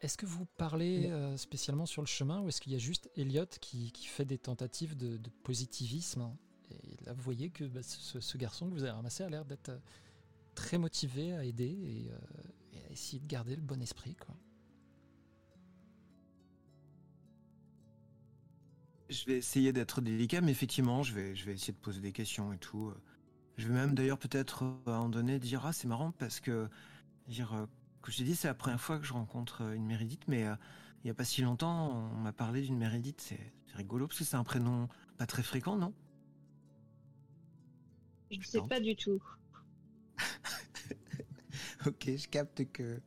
[0.00, 3.10] Est-ce que vous parlez euh, spécialement sur le chemin ou est-ce qu'il y a juste
[3.16, 6.38] Elliot qui, qui fait des tentatives de, de positivisme hein?
[6.70, 9.44] Et là, vous voyez que bah, ce, ce garçon que vous avez ramassé a l'air
[9.44, 9.78] d'être euh,
[10.54, 12.18] très motivé à aider et, euh,
[12.72, 14.14] et à essayer de garder le bon esprit.
[14.14, 14.36] Quoi.
[19.10, 22.12] Je vais essayer d'être délicat, mais effectivement, je vais, je vais essayer de poser des
[22.12, 22.88] questions et tout.
[22.88, 22.94] euh.
[23.58, 26.40] Je vais même d'ailleurs peut-être euh, à un moment donné dire ah c'est marrant parce
[26.40, 26.68] que
[27.28, 27.66] dire euh,
[28.02, 30.46] que je t'ai dit c'est la première fois que je rencontre euh, une Méridite, mais
[30.46, 30.56] euh,
[31.04, 33.20] il y a pas si longtemps on m'a parlé d'une Méridite.
[33.22, 35.94] C'est rigolo parce que c'est un prénom pas très fréquent, non?
[38.30, 38.66] Je sais Non.
[38.66, 39.22] pas du tout.
[41.86, 43.00] Ok, je capte que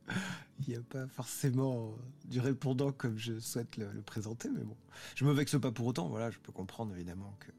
[0.60, 4.76] il n'y a pas forcément du répondant comme je souhaite le, le présenter, mais bon,
[5.16, 6.08] je me vexe pas pour autant.
[6.08, 7.52] Voilà, je peux comprendre évidemment que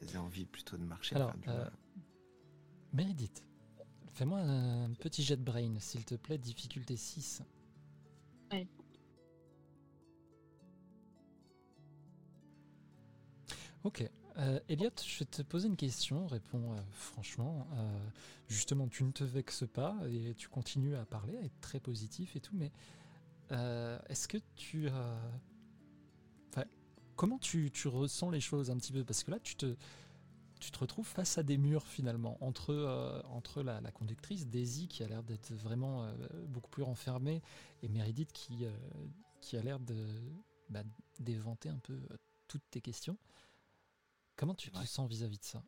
[0.00, 1.16] elles aient envie plutôt de marcher.
[1.16, 1.68] Alors, euh.
[2.92, 3.44] Meredith,
[4.14, 7.42] fais-moi un petit jet de brain, s'il te plaît, difficulté 6.
[8.52, 8.66] Ouais.
[13.84, 14.08] Ok.
[14.38, 16.26] Euh, Elliot, je vais te poser une question.
[16.26, 17.66] Réponds euh, franchement.
[17.74, 17.98] Euh,
[18.48, 22.36] justement, tu ne te vexes pas et tu continues à parler, à être très positif
[22.36, 22.72] et tout, mais
[24.08, 24.88] est-ce que tu.
[26.48, 26.64] Enfin,
[27.16, 29.04] comment tu, ressens les choses un petit peu?
[29.04, 29.76] Parce que là, tu te,
[30.78, 35.52] retrouves face à des murs finalement, entre, entre la, conductrice Daisy qui a l'air d'être
[35.52, 36.10] vraiment
[36.48, 37.42] beaucoup plus renfermée
[37.82, 38.64] et Meredith qui,
[39.42, 40.06] qui a l'air de
[40.70, 40.82] bah,
[41.20, 42.00] d'éventer un peu
[42.48, 43.18] toutes tes questions.
[44.36, 44.86] Comment tu te Ouais.
[44.86, 45.62] sens vis-à-vis de ça?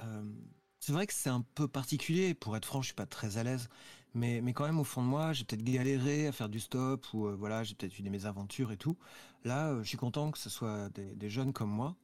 [0.00, 0.32] Euh,
[0.78, 2.34] c'est vrai que c'est un peu particulier.
[2.34, 3.68] Pour être franc, je suis pas très à l'aise.
[4.14, 7.06] Mais, mais quand même, au fond de moi, j'ai peut-être galéré à faire du stop
[7.12, 8.96] ou euh, voilà, j'ai peut-être eu des mésaventures et tout.
[9.44, 11.96] Là, euh, je suis content que ce soit des, des jeunes comme moi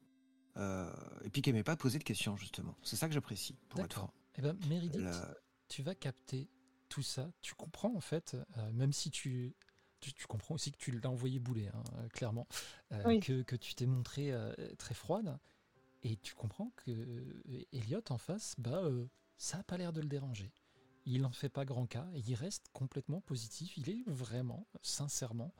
[1.22, 2.74] et puis qui n'aimaient pas poser de questions, justement.
[2.82, 4.10] C'est ça que j'apprécie, pour être franc.
[4.36, 4.56] Eh ben,
[5.68, 6.48] tu vas capter
[6.88, 7.30] tout ça.
[7.42, 8.38] Tu comprends en fait,
[8.72, 9.54] même si tu,
[10.00, 12.46] tu, tu comprends aussi que tu l'as envoyé bouler, hein, euh, clairement,
[12.92, 13.20] euh, Oui.
[13.20, 15.38] que, que tu t'es montré euh, très froide.
[16.02, 19.06] Et tu comprends que Elliot en face, bah, euh,
[19.38, 20.52] ça n'a pas l'air de le déranger.
[21.04, 23.76] Il n'en fait pas grand cas et il reste complètement positif.
[23.76, 25.52] Il est vraiment, sincèrement,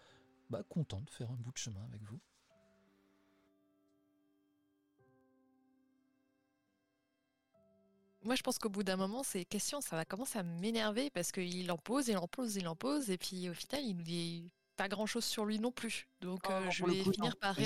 [0.50, 2.20] bah, content de faire un bout de chemin avec vous.
[8.26, 11.30] Moi, je pense qu'au bout d'un moment, ces questions, ça va commencer à m'énerver parce
[11.32, 14.02] qu'il en pose, il en pose, il en pose, et puis au final, il nous
[14.02, 16.08] dit pas grand-chose sur lui non plus.
[16.20, 17.40] Donc, euh, Oh, je vais coup, finir non.
[17.40, 17.56] par.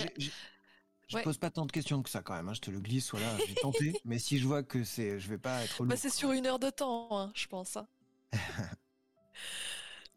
[1.08, 1.22] Je Ouais.
[1.24, 2.48] pose pas tant de questions que ça quand même.
[2.48, 3.36] hein, Je te le glisse, voilà.
[3.48, 5.84] J'ai tenté, mais si je vois que c'est, je vais pas être.
[5.86, 7.76] Bah, c'est sur une heure de temps, hein, je pense.
[7.76, 7.86] hein.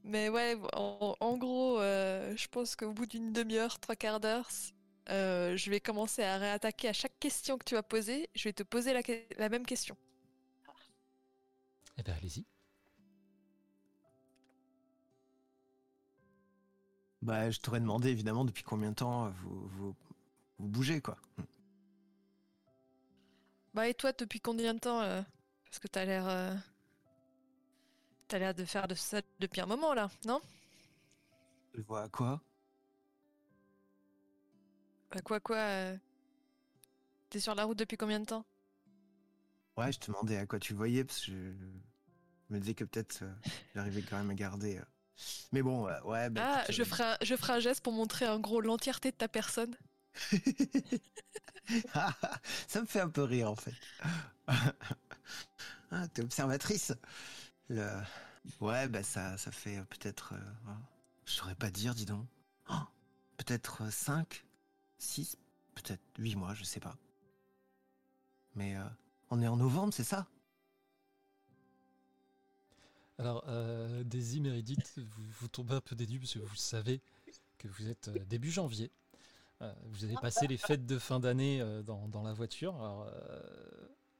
[0.03, 4.49] Mais ouais, en, en gros, euh, je pense qu'au bout d'une demi-heure, trois quarts d'heure,
[5.09, 8.29] euh, je vais commencer à réattaquer à chaque question que tu vas poser.
[8.35, 8.93] Je vais te poser
[9.37, 9.95] la même question.
[11.97, 12.45] Eh bien, allez-y.
[17.21, 19.95] Bah, je t'aurais demandé évidemment depuis combien de temps vous, vous,
[20.59, 21.17] vous bougez, quoi.
[23.73, 25.21] Bah et toi, depuis combien de temps euh,
[25.65, 26.53] Parce que t'as l'air, euh,
[28.27, 30.41] t'as l'air de faire de ça depuis un moment là, non?
[31.73, 32.41] Je vois à quoi?
[35.11, 35.97] Bah quoi quoi euh,
[37.29, 38.45] T'es sur la route depuis combien de temps?
[39.77, 43.23] Ouais, je te demandais à quoi tu voyais parce que je, me disais que peut-être
[43.23, 43.33] euh,
[43.75, 44.77] j'arrivais quand même à garder.
[44.77, 44.83] euh.
[45.51, 46.29] Mais bon, euh, ouais.
[46.29, 48.61] Bah, Ah, écoute, je euh, ferai, un, je ferai un geste pour montrer en gros
[48.61, 49.75] l'entièreté de ta personne.
[52.67, 53.73] ça me fait un peu rire en fait.
[55.91, 56.93] ah, t'es observatrice.
[57.69, 57.87] Le...
[58.59, 60.33] Ouais, bah ça, ça fait peut-être.
[60.67, 60.71] oh,
[61.25, 62.27] je saurais pas dire, dis donc.
[62.69, 62.73] Oh,
[63.37, 64.45] peut-être 5,
[64.99, 65.37] 6,
[65.75, 66.95] peut-être 8 mois, je sais pas.
[68.55, 68.75] Mais
[69.33, 70.27] on est en novembre, c'est ça?
[73.17, 77.01] Alors, euh, Daisy, Meredith, vous, vous tombez un peu des nues parce que vous savez
[77.57, 78.91] que vous êtes euh, début janvier.
[79.61, 82.75] Euh, vous avez passé les fêtes de fin d'année dans, la voiture.
[82.75, 83.11] Alors,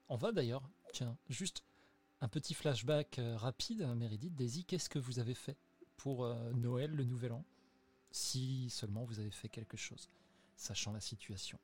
[0.09, 1.63] on va d'ailleurs, tiens, juste
[2.21, 4.33] un petit flashback rapide, Meredith.
[4.33, 5.57] Daisy, qu'est-ce que vous avez fait
[5.97, 7.45] pour Noël, le Nouvel An
[8.09, 10.07] Si seulement vous avez fait quelque chose,
[10.55, 11.59] sachant la situation?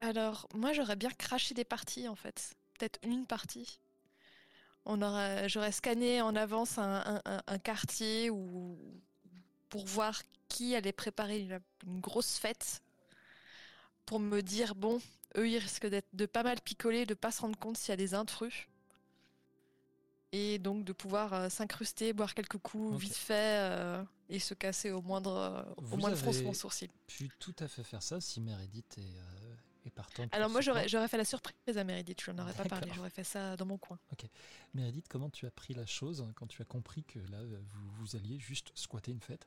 [0.00, 2.54] Alors, moi, j'aurais bien craché des parties, en fait.
[2.78, 3.80] Peut-être une partie.
[4.86, 8.78] On aurait, j'aurais scanné en avance un, un- un quartier ou
[9.68, 12.82] pour voir qui allait préparer une, une grosse fête.
[14.06, 15.00] Pour me dire, bon,
[15.36, 17.92] eux, ils risquent d'être de pas mal picoler, de pas se rendre compte s'il y
[17.92, 18.66] a des intrus.
[20.32, 24.92] Et donc de pouvoir euh, s'incruster, boire quelques coups vite fait euh, et se casser
[24.92, 26.88] au moindre, euh, au moindre froncement sourcil.
[27.40, 29.49] Tout à fait faire ça si Meredith est,
[30.32, 33.24] Alors moi j'aurais fait la surprise à Meredith, je n'en aurais pas parlé, j'aurais fait
[33.24, 33.98] ça dans mon coin.
[34.74, 37.90] Meredith, comment tu as pris la chose quand tu as compris que là, euh, vous,
[38.00, 39.46] vous alliez juste squatter une fête?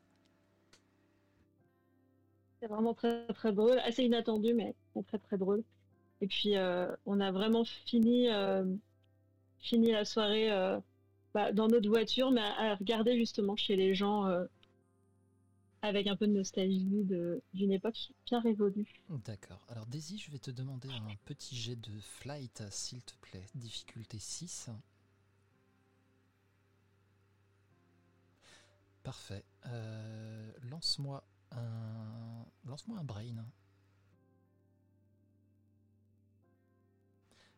[2.60, 5.64] C'est vraiment très très drôle, assez inattendu, mais très très, très drôle.
[6.22, 8.64] Et puis euh, on a vraiment fini, euh,
[9.60, 10.80] fini la soirée euh,
[11.34, 14.46] bah, dans notre voiture, mais à, à regarder justement chez les gens euh,
[15.84, 16.88] avec un peu de nostalgie
[17.54, 19.04] d'une époque bien révolue.
[19.10, 19.66] D'accord.
[19.68, 23.46] Alors Daisy, je vais te demander un petit jet de flight, s'il te plaît.
[23.54, 24.70] Difficulté 6.
[29.04, 29.44] Parfait.
[29.66, 31.22] Euh, lance-moi
[31.52, 32.46] un...
[32.64, 33.46] Lance-moi un brain.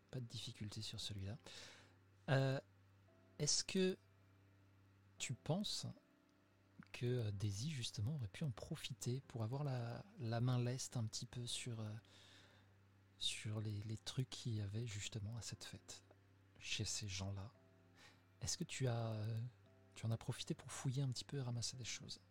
[0.10, 1.38] Pas de difficulté sur celui-là.
[2.30, 2.60] Euh,
[3.38, 3.96] Est-ce que
[5.20, 5.86] tu penses
[6.96, 11.26] que euh, Daisy justement aurait pu en profiter pour avoir la, main leste un petit
[11.26, 11.94] peu sur, euh,
[13.20, 16.04] sur les, trucs qu'il y avait justement à cette fête
[16.58, 17.52] chez ces gens-là.
[18.42, 19.42] Est-ce que tu as euh,
[19.96, 22.22] tu en as profité pour fouiller un petit peu et ramasser des choses?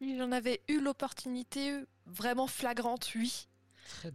[0.00, 3.48] J'en avais eu l'opportunité vraiment flagrante, oui.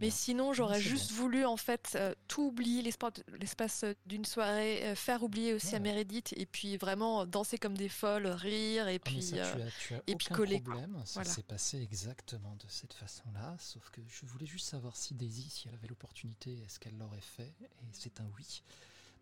[0.00, 5.22] Mais sinon, j'aurais juste voulu en fait euh, tout oublier l'espace d'une soirée, euh, faire
[5.22, 5.80] oublier aussi à.
[5.80, 9.62] Meredith et puis vraiment danser comme des folles, rire et Ah, puis ça, euh, tu
[9.62, 11.00] as, tu as et puis coller, problème.
[11.04, 11.30] Ça Voilà.
[11.30, 13.56] s'est passé exactement de cette façon-là.
[13.58, 17.20] Sauf que je voulais juste savoir si Daisy, si elle avait l'opportunité, est-ce qu'elle l'aurait
[17.20, 17.54] fait?
[17.60, 18.62] Et c'est un oui.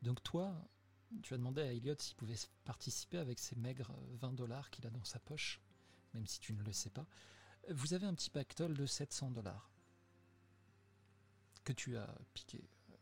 [0.03, 0.55] Donc toi,
[1.22, 2.34] tu as demandé à Elliot s'il pouvait
[2.64, 5.61] participer avec ses maigres euh, 20 dollars qu'il a dans sa poche,
[6.14, 7.07] même si tu ne le sais pas.
[7.70, 9.70] Vous avez un petit pactole de 700 dollars
[11.67, 12.95] que tu as piqué euh,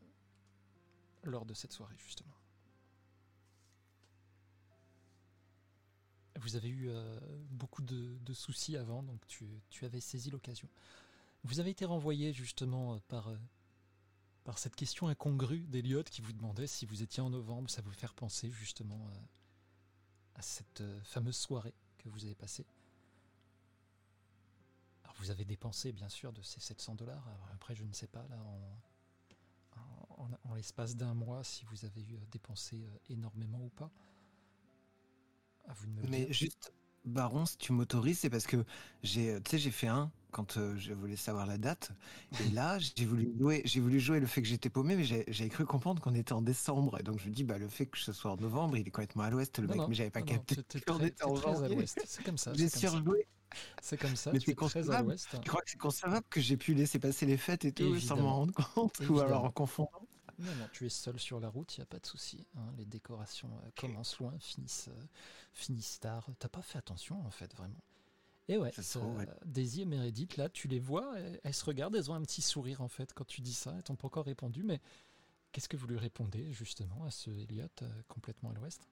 [1.23, 2.33] lors de cette soirée, justement.
[6.37, 7.19] Vous avez eu euh,
[7.51, 10.67] beaucoup de, soucis avant, donc tu, tu avais saisi l'occasion.
[11.43, 13.31] Vous avez été renvoyé justement euh, par,
[14.43, 17.91] par cette question incongrue d'Eliott qui vous demandait si vous étiez en novembre, ça vous
[17.91, 19.09] faire penser justement
[20.33, 22.65] à cette fameuse soirée que vous avez passée.
[25.17, 27.27] Vous avez dépensé bien sûr de ces 700 dollars.
[27.53, 28.79] Après je ne sais pas là en,
[29.77, 33.69] en, en- en l'espace d'un mois si vous avez eu euh, dépensé euh, énormément ou
[33.69, 33.91] pas.
[35.67, 36.73] Vous de me le Mais juste,
[37.05, 38.65] Baron, si tu m'autorises, c'est parce que
[39.03, 41.91] j'ai, tu sais, j'ai fait un quand euh, je voulais savoir la date.
[42.39, 45.23] Et là, j'ai voulu jouer, j'ai voulu jouer le fait que j'étais paumé, mais j'ai-
[45.29, 46.99] j'avais cru comprendre qu'on était en décembre.
[46.99, 48.91] Et donc je me dis, bah le fait que ce soit en novembre, il est
[48.91, 49.77] complètement à l'ouest, le Non, mec.
[49.77, 51.75] non, mais j'avais pas non, capté qu'on était en janvier.
[51.75, 52.03] l'ouest.
[52.05, 52.53] C'est comme ça.
[52.57, 53.27] J'ai surjoué.
[53.81, 54.31] C'est comme ça.
[54.31, 55.27] Mais tu es c'est très à l'ouest.
[55.33, 58.17] Je crois que c'est concevable que j'ai pu laisser passer les fêtes et tout sans
[58.17, 59.89] m'en rendre compte, ou alors en confondant.
[60.37, 62.45] Non, non, tu es seul sur la route, il n'y a pas de souci.
[62.57, 62.73] hein.
[62.77, 65.03] Les décorations euh, commencent loin, finissent, euh,
[65.53, 66.27] finissent tard.
[66.39, 67.81] T'as pas fait attention, en fait, vraiment.
[68.49, 69.27] Et ouais, Ça ouais.
[69.45, 72.41] Daisy et Meredith, là, tu les vois, elles, elles se regardent, elles ont un petit
[72.41, 73.73] sourire, en fait, quand tu dis ça.
[73.77, 74.81] Elles t'ont pas encore répondu, mais
[75.51, 78.87] qu'est-ce que vous lui répondez, justement, à ce Elliot euh, complètement à l'ouest?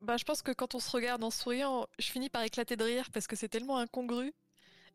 [0.00, 2.84] Bah, je pense que quand on se regarde en souriant, je finis par éclater de
[2.84, 4.32] rire parce que c'est tellement incongru.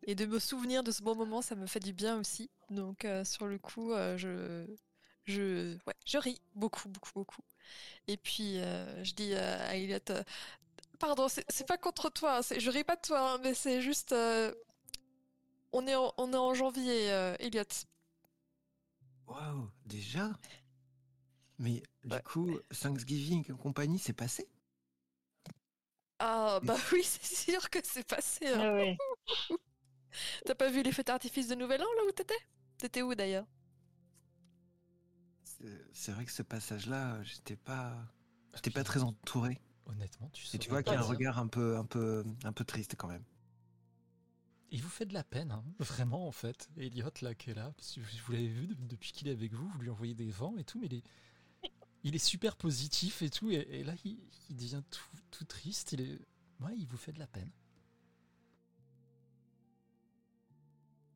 [0.06, 2.50] Et de me souvenir de ce bon moment, ça me fait du bien aussi.
[2.70, 4.66] Donc, euh, sur le coup, euh, je,
[5.24, 7.42] je, ouais, je ris beaucoup, beaucoup, beaucoup.
[8.08, 9.98] Et puis, euh, je dis à Elliot,
[10.98, 14.14] pardon, c'est pas contre toi, hein, je ris pas de toi, hein, mais c'est juste,
[15.72, 17.06] on est en, on est en janvier,
[17.40, 17.64] Elliot.
[19.26, 20.30] Waouh, déjà?
[21.58, 22.50] Mais du coup,
[22.80, 24.46] Thanksgiving et compagnie, c'est passé?
[26.18, 28.48] Ah, bah oui, c'est sûr que c'est passé.
[28.48, 28.66] hein.
[28.68, 28.96] Ah ouais.
[30.44, 32.38] T'as pas vu les feux d'artifice de Nouvel An là où t'étais?
[32.78, 33.46] T'étais où d'ailleurs?
[35.92, 37.96] C'est vrai que ce passage-là, j'étais pas,
[38.54, 39.60] j'étais puis, pas très entouré.
[39.86, 42.52] Honnêtement, tu Et tu vois qu'il y a un regard un peu, un peu, un
[42.52, 43.24] peu triste quand même.
[44.70, 46.68] Il vous fait de la peine, hein, vraiment en fait.
[46.76, 49.68] Elliot là qui est là, que vous l'avez vu de- depuis qu'il est avec vous,
[49.68, 51.02] vous lui envoyez des vents et tout, mais il est,
[52.06, 54.16] il est super positif et tout, et, et là il,
[54.48, 55.92] il devient tout, tout triste.
[55.92, 56.18] Il est,
[56.60, 57.50] ouais, il vous fait de la peine.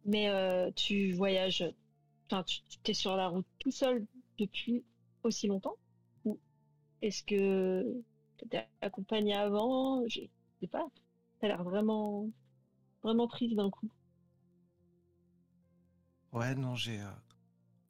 [0.04, 1.62] Mais euh, tu voyages,
[2.26, 4.04] enfin, tu es sur la route tout seul
[4.36, 4.84] depuis
[5.22, 5.76] aussi longtemps?
[6.24, 6.40] Ou
[7.02, 8.02] est-ce que
[8.38, 10.02] tu étais accompagné avant?
[10.08, 10.22] Je
[10.60, 10.88] sais pas.
[11.38, 12.28] T'as l'air vraiment
[13.04, 13.90] vraiment prise d'un coup.
[16.32, 17.10] Ouais, non, j'ai euh,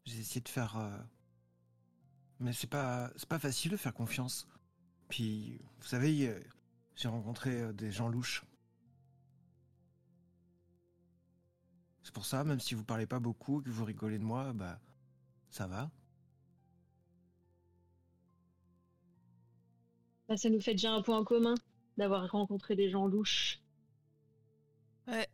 [0.05, 0.77] j'ai essayé de faire.
[0.77, 0.99] euh,
[2.41, 4.49] Mais c'est pas c'est pas facile de faire confiance.
[5.09, 6.41] Puis, vous savez, euh,
[6.97, 8.45] j'ai rencontré euh, des gens louches.
[12.03, 14.80] C'est pour ça, même si vous parlez pas beaucoup, que vous rigolez de moi, bah
[15.51, 15.91] ça va.
[20.28, 21.55] Bah, ça nous fait déjà un point en commun
[21.99, 23.61] d'avoir rencontré des gens louches.
[25.07, 25.28] Ouais.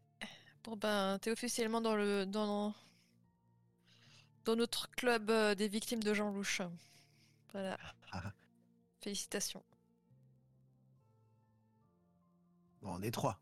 [0.65, 2.75] Bon ben, t'es officiellement dans le dans
[4.45, 6.63] dans notre club euh, des victimes de Jean Louche.
[7.57, 7.79] Voilà.
[8.13, 8.35] Ah.
[9.01, 9.65] Félicitations.
[12.83, 13.41] Bon, on est trois.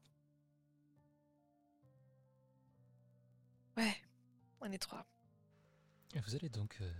[3.76, 3.96] Ouais.
[4.60, 5.04] On est trois.
[6.14, 6.94] Et vous allez donc euh,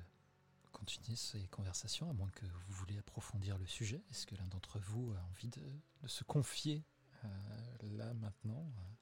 [0.73, 4.03] continuer ces conversations, à moins que vous voulez approfondir le sujet.
[4.11, 5.63] Est-ce que l'un d'entre vous a envie de,
[6.03, 6.85] de se confier
[7.23, 7.29] euh,
[7.93, 8.95] là, maintenant, euh,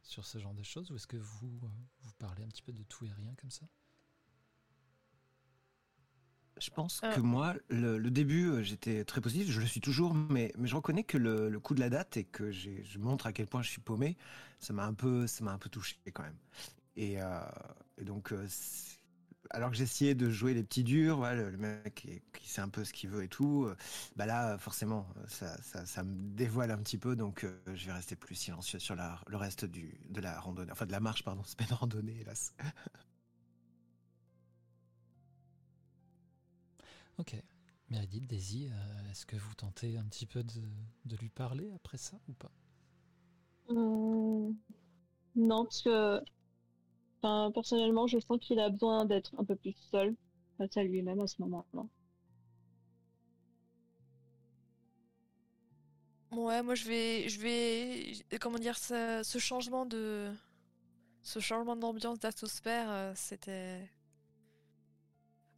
[0.00, 0.90] sur ce genre de choses?
[0.90, 1.68] Ou est-ce que vous, euh,
[2.00, 3.66] vous parlez un petit peu de tout et rien comme ça?
[6.60, 7.12] Je pense Euh.
[7.14, 10.66] que moi, le, le début, euh, j'étais très positif, je le suis toujours, mais, mais
[10.68, 13.46] je reconnais que le, le coup de la date et que je montre à quel
[13.46, 14.16] point je suis paumé,
[14.58, 16.38] ça m'a un peu, ça m'a un peu touché quand même.
[16.96, 17.40] Et, euh,
[17.98, 18.46] et donc, euh,
[19.50, 22.68] alors que j'essayais de jouer les petits durs, le, le mec qui, qui sait un
[22.68, 23.68] peu ce qu'il veut et tout,
[24.16, 27.92] bah là, forcément, ça, ça, ça me dévoile un petit peu, donc euh, je vais
[27.92, 31.24] rester plus silencieux sur la, le reste du, de la randonnée, enfin de la marche,
[31.24, 32.52] pardon, c'est pas une randonnée, hélas.
[37.18, 37.34] Ok.
[37.90, 40.62] Meredith, Daisy, euh, est-ce que vous tentez un petit peu de,
[41.04, 42.50] de lui parler après ça ou pas?
[43.68, 44.56] Hum,
[45.36, 46.20] Non, parce que
[47.22, 50.16] enfin, personnellement, je sens qu'il a besoin d'être un peu plus seul
[50.58, 51.84] face à lui-même à ce moment-là.
[56.30, 60.30] Ouais, moi je vais, je vais, comment dire, ce, ce changement de,
[61.22, 63.90] ce changement d'ambiance, d'atmosphère, euh, c'était,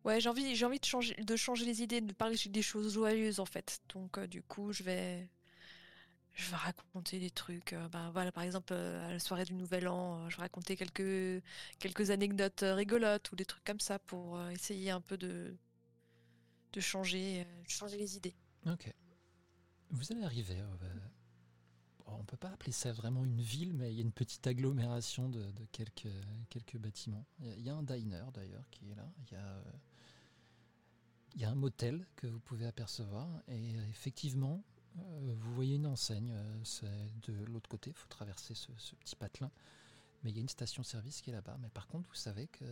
[0.05, 2.94] ouais, j'ai envie, j'ai envie de changer, de changer les idées, de parler des choses
[2.94, 3.80] joyeuses en fait.
[3.94, 5.28] Donc euh, du coup, je vais,
[6.34, 7.72] je vais raconter des trucs.
[7.72, 10.42] euh, bah voilà, par exemple euh, à la soirée du Nouvel An, euh, je vais
[10.42, 11.42] raconter quelques,
[11.78, 15.57] quelques anecdotes rigolotes ou des trucs comme ça pour essayer un peu de,
[16.72, 18.34] de changer, changer les idées.
[18.66, 18.92] Ok.
[19.90, 20.57] Vous allez arriver.
[22.07, 24.46] bon, on peut pas appeler ça vraiment une ville, mais il y a une petite
[24.46, 26.09] agglomération de, de quelques,
[26.48, 27.26] quelques bâtiments.
[27.40, 29.09] Il y a- un diner d'ailleurs qui est là.
[29.26, 29.62] Il y, a,
[31.34, 33.28] il y a un motel que vous pouvez apercevoir.
[33.48, 34.62] Et euh, effectivement,
[34.98, 36.32] euh, vous voyez une enseigne.
[36.32, 36.86] euh, c'est
[37.22, 37.90] de l'autre côté.
[37.90, 39.50] Il faut traverser ce, petit patelin.
[40.22, 41.56] Mais il y a une station-service qui est là-bas.
[41.60, 42.64] Mais par contre, vous savez que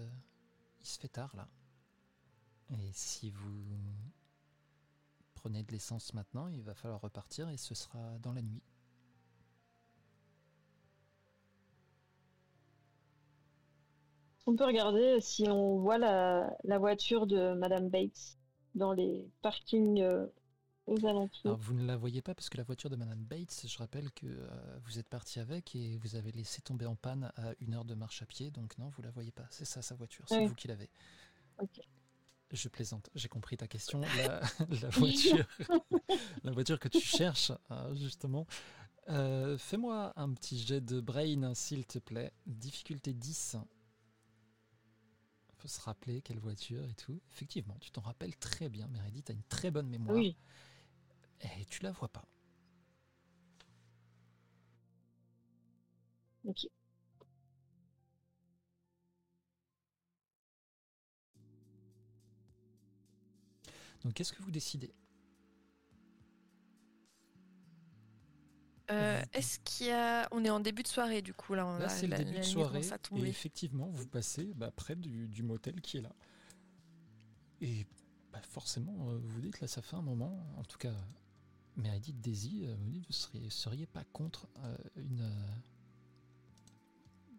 [0.81, 1.49] il se fait tard là.
[2.71, 3.65] Et si vous
[5.35, 8.63] prenez de l'essence maintenant, il va falloir repartir et ce sera dans la nuit.
[14.47, 18.39] On peut regarder si on voit la, la voiture de Madame Bates
[18.75, 20.27] dans les parkings euh,
[20.87, 21.41] aux alentours.
[21.45, 24.11] Alors vous ne la voyez pas parce que la voiture de Madame Bates, je rappelle
[24.13, 27.75] que euh, vous êtes parti avec et vous avez laissé tomber en panne à une
[27.75, 29.47] heure de marche à pied, donc non, vous la voyez pas.
[29.51, 30.47] C'est ça sa voiture, c'est Oui.
[30.47, 30.89] vous qui l'avez.
[31.61, 31.81] Ok.
[32.51, 34.01] Je plaisante, j'ai compris ta question.
[34.17, 34.41] La,
[34.83, 35.47] la voiture,
[36.45, 38.47] la voiture que tu cherches, hein, justement.
[39.11, 42.33] Euh, Fais-moi un petit jet de brain, s'il te plaît.
[42.47, 43.57] Difficulté 10.
[45.59, 47.21] Faut se rappeler quelle voiture et tout.
[47.33, 48.89] Effectivement, tu t'en rappelles très bien.
[48.89, 50.25] Meredith, tu as une très bonne mémoire.
[50.25, 50.37] Oui,
[51.41, 52.25] Et tu la vois pas.
[56.45, 56.59] ok.
[64.05, 64.93] Donc qu'est-ce que vous décidez?
[68.91, 69.23] Euh.
[69.33, 70.29] Est-ce qu'il y a...
[70.33, 71.67] On est en début de soirée du coup là.
[71.67, 72.81] on Là, c'est le début de soirée.
[73.17, 76.15] Et effectivement, vous passez bah, près du, du motel qui est là.
[77.61, 77.87] Et
[78.33, 80.47] bah, forcément, euh, vous dites là, ça fait un moment.
[80.57, 80.95] En tout cas,
[81.79, 85.47] Meredith Daisy, euh, vous dites, vous seriez, seriez pas contre euh, une, euh,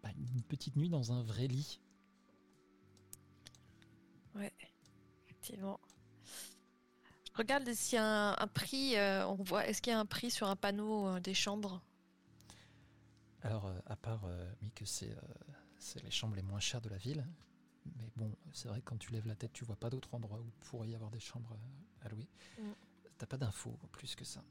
[0.02, 1.80] bah, une petite nuit dans un vrai lit.
[4.34, 4.52] Ouais,
[5.26, 5.78] effectivement.
[7.32, 8.96] Je regarde s'il y a un, un prix.
[8.96, 9.66] euh, on voit.
[9.66, 11.80] Est-ce qu'il y a un prix sur un panneau euh, des chambres?
[13.42, 14.26] Alors, euh, à part
[14.60, 15.16] oui, que c'est
[16.02, 17.26] les chambres les moins chères de la ville,
[17.96, 20.40] mais bon, c'est vrai que quand tu lèves la tête, tu vois pas d'autres endroits
[20.40, 21.56] où pourrait y avoir des chambres
[22.02, 22.28] à louer.
[22.58, 22.72] Mm.
[23.16, 24.42] T'as pas d'infos plus que ça.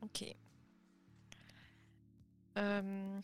[0.00, 0.34] Ok.
[2.58, 3.20] Euh,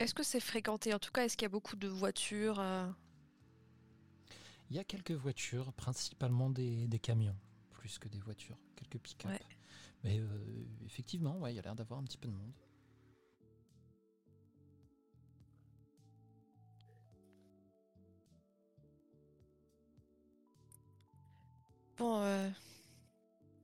[0.00, 0.92] Est-ce que c'est fréquenté?
[0.92, 2.90] En tout cas, est-ce qu'il y a beaucoup de voitures euh,
[4.70, 7.36] Il y a quelques voitures, principalement des, des camions,
[7.70, 9.30] plus que des voitures, quelques pick-up.
[9.30, 9.40] Ouais.
[10.02, 10.26] Mais euh,
[10.84, 12.52] effectivement, ouais, il y a l'air d'avoir un petit peu de monde.
[21.96, 22.50] Bon, euh,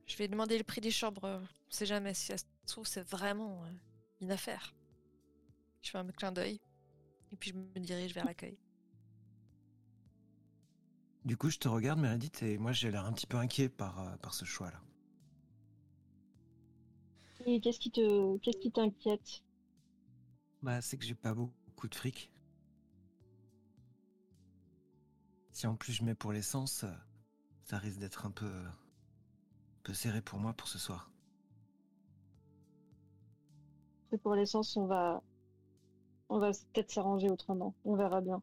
[0.07, 1.41] je vais demander le prix des chambres.
[1.43, 3.67] On sait jamais si ça se trouve, c'est vraiment euh,
[4.21, 4.73] une affaire.
[5.81, 6.59] Je fais un clin d'œil
[7.31, 8.57] et puis je me dirige vers l'accueil.
[11.25, 13.99] Du coup, je te regarde, Meredith, et moi j'ai l'air un petit peu inquiet par,
[13.99, 14.81] euh, par ce choix-là.
[17.45, 19.43] Et qu'est-ce qui te, qu'est-ce qui t'inquiète?
[20.61, 22.31] Bah, c'est que j'ai pas beaucoup de fric.
[25.51, 26.93] Si en plus je mets pour l'essence, euh,
[27.63, 31.11] ça risque d'être un peu, un peu serré pour moi pour ce soir.
[34.11, 35.23] Et pour l'essence, on va,
[36.31, 37.75] on va peut-être s'arranger autrement.
[37.83, 38.41] On verra bien.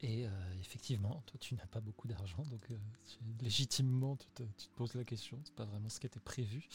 [0.00, 0.30] Et euh,
[0.60, 2.78] effectivement, toi, tu n'as pas beaucoup d'argent, donc euh,
[3.42, 4.42] légitimement, tu te,
[4.74, 5.38] poses la question.
[5.44, 6.66] C'est pas vraiment ce qui était prévu.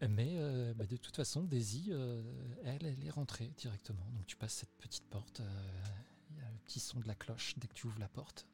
[0.00, 1.90] Mais euh, bah, de toute façon, Daisy,
[2.64, 4.06] elle, elle est rentrée directement.
[4.14, 5.42] Donc tu passes cette petite porte.
[6.30, 8.46] Il y a le petit son de la cloche dès que tu ouvres la porte.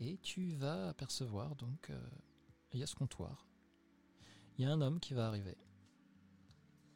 [0.00, 1.90] Et tu vas apercevoir donc
[2.72, 3.47] il y a ce comptoir.
[4.58, 5.56] Il y a un homme qui va arriver.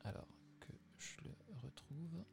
[0.03, 0.27] Alors
[0.59, 1.31] que je le
[1.63, 2.25] retrouve.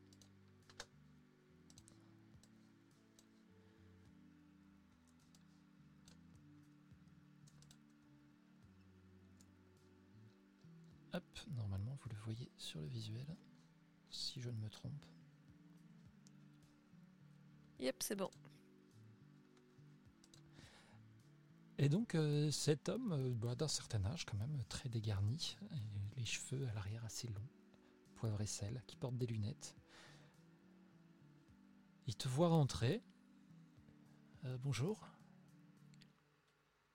[11.14, 13.38] Hop, normalement vous le voyez sur le visuel,
[14.10, 15.06] si je ne me trompe.
[17.80, 18.32] Yep, c'est bon.
[21.82, 25.58] Et donc euh, cet homme, euh, bah, d'un certain âge quand même, très dégarni,
[26.18, 27.50] les cheveux à l'arrière assez longs,
[28.16, 29.78] poivre et sel, qui porte des lunettes.
[32.06, 33.02] Il te voit rentrer.
[34.44, 35.08] Euh, bonjour.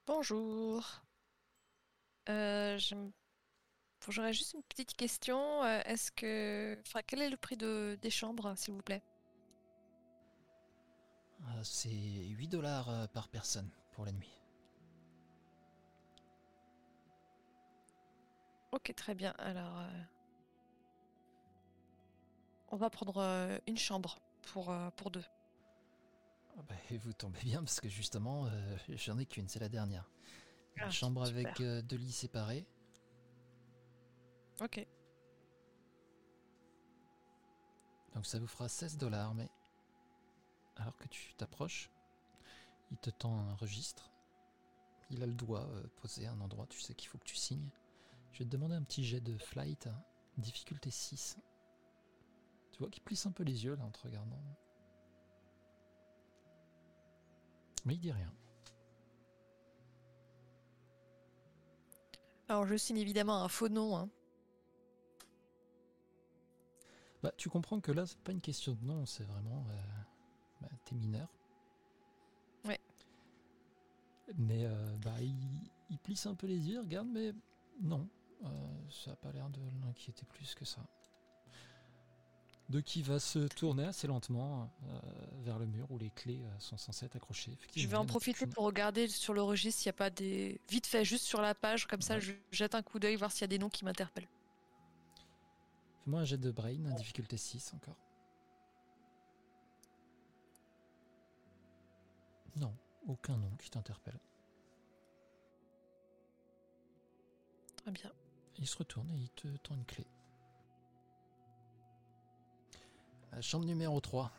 [0.07, 1.03] Bonjour.
[2.27, 3.09] Je
[4.11, 5.65] J'aurais juste une petite question.
[5.65, 7.99] Est-ce que, enfin, quel est le prix de...
[8.03, 9.03] des chambres, s'il vous plaît?
[11.63, 14.44] C'est 8 dollars par personne pour la nuit.
[18.75, 19.31] Ok, très bien.
[19.39, 20.03] Alors, euh,
[22.73, 24.19] on va prendre euh, une chambre
[24.53, 25.23] pour, euh, pour deux.
[26.59, 28.49] Ah bah, et vous tombez bien parce que justement,
[28.89, 30.11] j'en ai qu'une, c'est la dernière.
[30.77, 31.47] Une Ah, chambre super.
[31.47, 32.67] avec deux lits séparés.
[34.61, 34.85] Ok.
[38.15, 39.49] Donc ça vous fera 16 dollars, mais
[40.77, 41.91] alors que tu t'approches,
[42.91, 44.11] il te tend un registre.
[45.11, 45.69] Il a le doigt
[46.03, 47.71] posé à un endroit, tu sais qu'il faut que tu signes.
[48.35, 50.03] Je vais te demander un petit jet de flight, hein,
[50.39, 51.39] difficulté 6.
[52.73, 54.43] Tu vois qu'il plisse un peu les yeux là en te regardant.
[57.85, 58.33] Mais il dit rien.
[62.49, 63.97] Alors, je signe évidemment un faux nom.
[63.97, 64.11] hein.
[67.23, 69.65] Bah, tu comprends que là, c'est pas une question de nom, c'est vraiment.
[69.71, 70.03] Euh,
[70.61, 71.33] bah, t'es mineur.
[72.65, 72.81] Ouais.
[74.39, 77.33] Mais euh, bah, il, il plisse un peu les yeux, regarde, mais
[77.81, 78.09] non,
[78.45, 78.49] euh,
[78.91, 80.81] ça a pas l'air de l'inquiéter plus que ça.
[82.71, 85.01] De qui va se tourner assez lentement euh,
[85.43, 87.57] vers le mur où les clés euh, sont censées être accrochées.
[87.77, 90.61] Je vais en profiter pour regarder sur le registre s'il n'y a pas des.
[90.71, 93.43] Vite fait, juste sur la page, comme ça je jette un coup d'œil, voir s'il
[93.43, 94.29] y a des noms qui m'interpellent.
[96.05, 97.97] Fais-moi un jet de brain, difficulté 6 encore.
[102.57, 102.75] Non,
[103.07, 104.19] aucun nom qui t'interpelle.
[107.77, 108.13] Très bien.
[108.59, 110.07] Il se retourne et il te tend une clé.
[113.33, 114.31] La chambre numéro 3.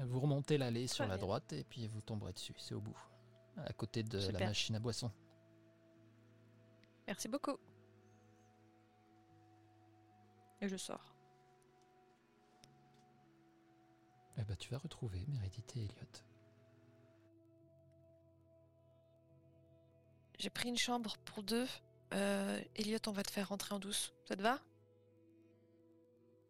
[0.00, 1.18] Vous remontez l'allée sur la bien.
[1.18, 2.96] droite et puis vous tomberez dessus, c'est au bout.
[3.56, 5.10] À côté de la machine à boisson.
[7.06, 7.56] Merci beaucoup.
[10.60, 11.14] Et je sors.
[14.36, 16.27] Eh ben, tu vas retrouver Meredith et Elliot.
[20.38, 21.66] J'ai pris une chambre pour deux.
[22.14, 24.14] Euh, Elliot, on va te faire rentrer en douce.
[24.24, 24.60] Ça te va?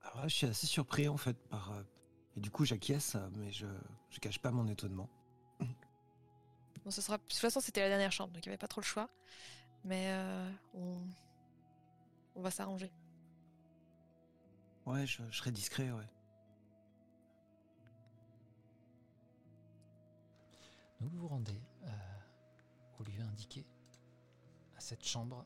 [0.03, 1.73] Alors là, je suis assez surpris en fait par.
[1.73, 1.83] euh,
[2.37, 3.67] Et du coup, j'acquiesce, mais je,
[4.11, 5.09] je cache pas mon étonnement.
[6.85, 7.19] Bon, ce sera...
[7.19, 9.11] De toute façon, c'était la dernière chambre, donc il n'y avait pas trop le choix.
[9.85, 10.97] Mais euh, on...
[12.37, 12.91] on va s'arranger.
[14.87, 16.07] Ouais, je, je serai discret, ouais.
[21.01, 21.91] Donc vous vous rendez euh,
[23.01, 23.67] au lieu indiqué,
[24.89, 25.45] cette chambre.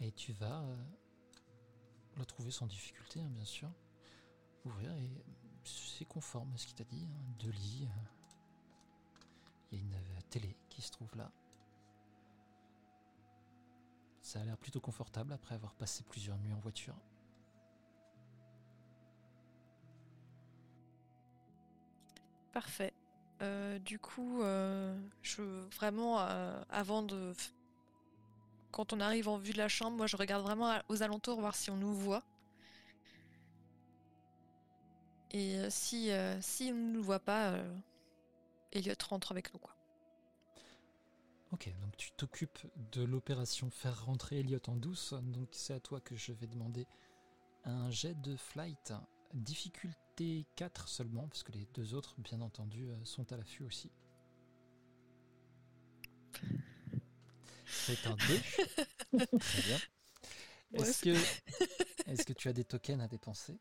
[0.00, 3.70] Et tu vas euh, trouver sans difficulté, hein, bien sûr.
[4.66, 5.10] Ouvrir et
[5.64, 7.06] c'est conforme à ce qu'il t'a dit.
[7.06, 7.88] hein, Deux lits.
[7.88, 8.04] euh.
[9.72, 11.32] Il y a une euh, télé qui se trouve là.
[14.20, 16.96] Ça a l'air plutôt confortable après avoir passé plusieurs nuits en voiture.
[22.52, 22.93] Parfait.
[23.42, 25.42] Euh, du coup, euh, je
[25.74, 27.32] vraiment euh, avant de
[28.70, 31.54] quand on arrive en vue de la chambre, moi je regarde vraiment aux alentours voir
[31.54, 32.22] si on nous voit.
[35.30, 36.10] Et si
[36.40, 37.56] si on ne nous voit pas,
[38.72, 39.74] Elliot rentre avec nous quoi.
[41.50, 42.58] Ok, donc tu t'occupes
[42.92, 45.14] de l'opération faire rentrer Elliot en douce.
[45.22, 46.86] Donc c'est à toi que je vais demander
[47.64, 48.92] un jet de flight.
[49.32, 50.03] Difficulté
[50.56, 53.90] 4 seulement, parce que les deux autres, bien entendu, euh, sont à l'affût aussi.
[57.66, 59.28] C'est un 2.
[59.38, 59.78] Très bien.
[60.74, 61.10] Est-ce que,
[62.06, 63.58] est-ce que tu as des tokens à dépenser?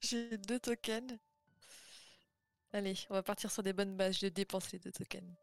[0.00, 1.18] J'ai deux tokens.
[2.72, 4.18] Allez, on va partir sur des bonnes bases.
[4.18, 5.34] Je dépense les deux tokens.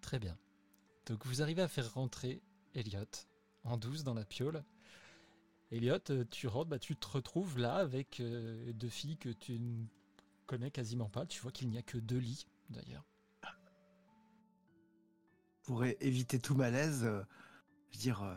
[0.00, 0.38] Très bien.
[1.06, 2.40] Donc vous arrivez à faire rentrer
[2.74, 3.04] Elliot
[3.64, 4.64] en douce dans la piole.
[5.72, 9.58] Elliot, euh, tu rentres, bah, tu te retrouves là avec euh, deux filles que tu
[9.58, 9.86] ne
[10.46, 11.26] connais quasiment pas.
[11.26, 13.06] Tu vois qu'il n'y a que deux lits d'ailleurs.
[15.62, 17.22] Pour éviter tout malaise, euh,
[17.90, 18.34] je veux dire, euh,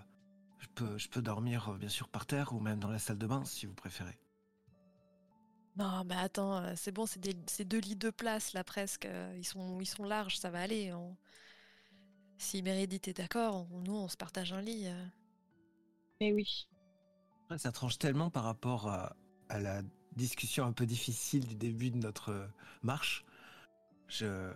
[0.59, 3.17] je peux, je peux dormir euh, bien sûr par terre ou même dans la salle
[3.19, 4.17] de bain si vous préférez.
[5.75, 9.07] Non, mais attends, c'est bon, c'est deux lits de place là presque.
[9.35, 10.93] Ils sont, ils sont larges, ça va aller.
[10.93, 11.15] on-
[12.37, 14.85] Si Meredith est d'accord, on- nous on se partage un lit.
[16.19, 16.67] Mais oui.
[17.57, 19.15] Ça tranche tellement par rapport à,
[19.49, 19.83] la
[20.15, 22.47] discussion un peu difficile du début de notre euh,
[22.81, 23.23] marche.
[24.07, 24.51] Je,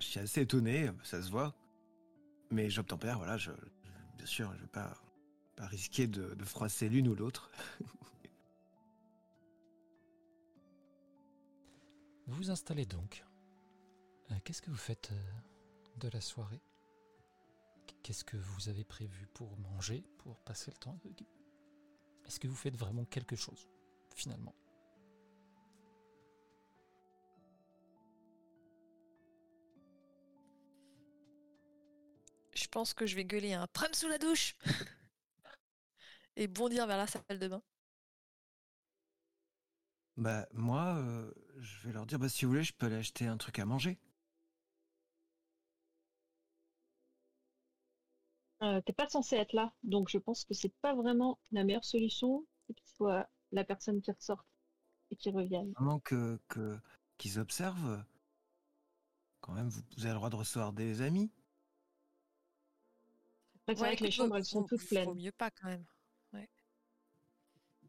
[0.00, 1.54] suis assez étonné, ça se voit.
[2.50, 3.52] Mais j'obtempère, voilà, je,
[4.16, 4.96] bien sûr, je vais pas,
[5.54, 7.50] pas risquer de, de froisser l'une ou l'autre.
[12.26, 13.24] Vous vous installez donc.
[14.30, 16.62] Euh, Qu'est-ce que vous faites euh, de la soirée?
[18.02, 20.98] Qu'est-ce que vous avez prévu pour manger, pour passer le temps?
[22.28, 23.68] Est-ce que vous faites vraiment quelque chose,
[24.14, 24.54] finalement?
[32.52, 34.56] Je pense que je vais gueuler un prem sous la douche
[36.36, 37.62] et bondir vers la salle de bain.
[40.18, 43.26] Bah, moi, euh, je vais leur dire, bah, si vous voulez, je peux aller acheter
[43.26, 43.98] un truc à manger.
[48.62, 51.84] Euh, T'es pas censé être là, donc je pense que c'est pas vraiment la meilleure
[51.84, 54.46] solution c'est que ce soit la personne qui ressorte
[55.10, 55.72] et qui revienne.
[55.72, 56.78] Vraiment que, que,
[57.16, 58.04] qu'ils observent.
[59.40, 61.30] Quand même, vous, vous avez le droit de recevoir des amis.
[63.62, 65.14] Après, c'est vrai que les chambres, elles sont toutes Faut pleines.
[65.14, 65.84] mieux pas quand même.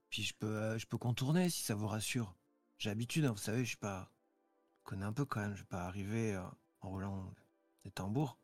[0.09, 2.35] Puis je peux, euh, je peux contourner si ça vous rassure.
[2.79, 4.11] J'ai l'habitude, hein, vous savez, je suis pas.
[4.79, 6.43] Je connais un peu quand même, je vais pas arriver euh,
[6.81, 7.31] en roulant
[7.83, 8.39] des tambours.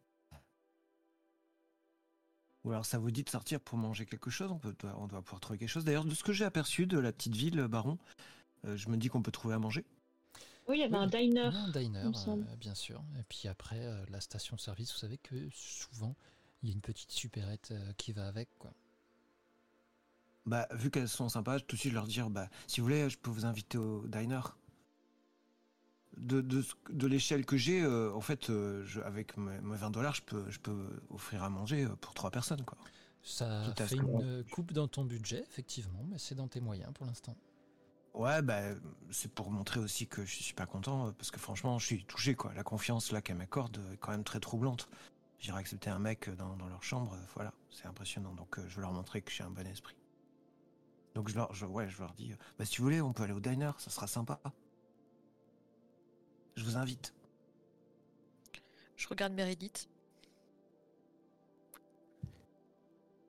[2.66, 5.22] Ou alors ça vous dit de sortir pour manger quelque chose, on, peut, on doit
[5.22, 5.86] pouvoir trouver quelque chose.
[5.86, 7.98] D'ailleurs, de ce que j'ai aperçu de la petite ville, Baron,
[8.66, 9.86] euh, je me dis qu'on peut trouver à manger.
[10.68, 11.52] Oui, il y avait un diner.
[11.54, 13.04] Un diner, euh, bien sûr.
[13.20, 16.16] Et puis après, euh, la station-service, vous savez que souvent,
[16.64, 18.50] il y a une petite supérette euh, qui va avec.
[18.58, 18.74] Quoi.
[20.48, 23.10] Bah, vu qu'elles sont sympas, tout de suite je leur dire, bah, si vous voulez,
[23.10, 24.58] je peux vous inviter au diner.
[26.18, 29.92] De, de, de l'échelle que j'ai, euh, en fait, euh, je- avec mes, mes 20
[29.92, 32.78] dollars, je peux, je peux offrir à manger euh, pour trois personnes, quoi.
[33.22, 37.06] Ça Tout fait une coupe dans ton budget, effectivement, mais c'est dans tes moyens pour
[37.06, 37.36] l'instant.
[38.14, 38.62] Ouais, bah,
[39.12, 42.34] c'est pour montrer aussi que je suis pas content, parce que franchement, je suis touché,
[42.36, 42.54] quoi.
[42.54, 44.90] La confiance là qu'elle m'accorde est quand même très troublante.
[45.40, 48.34] J'irai accepter un mec dans, dans leur chambre, voilà, c'est impressionnant.
[48.36, 49.96] Donc, euh, je veux leur montrer que j'ai un bon esprit.
[51.16, 53.34] Donc, je leur, je, ouais, je leur dis, bah, si vous voulez, on peut aller
[53.34, 54.40] au diner, ça sera sympa.
[56.56, 57.14] Je vous invite.
[58.96, 59.90] Je regarde Meredith,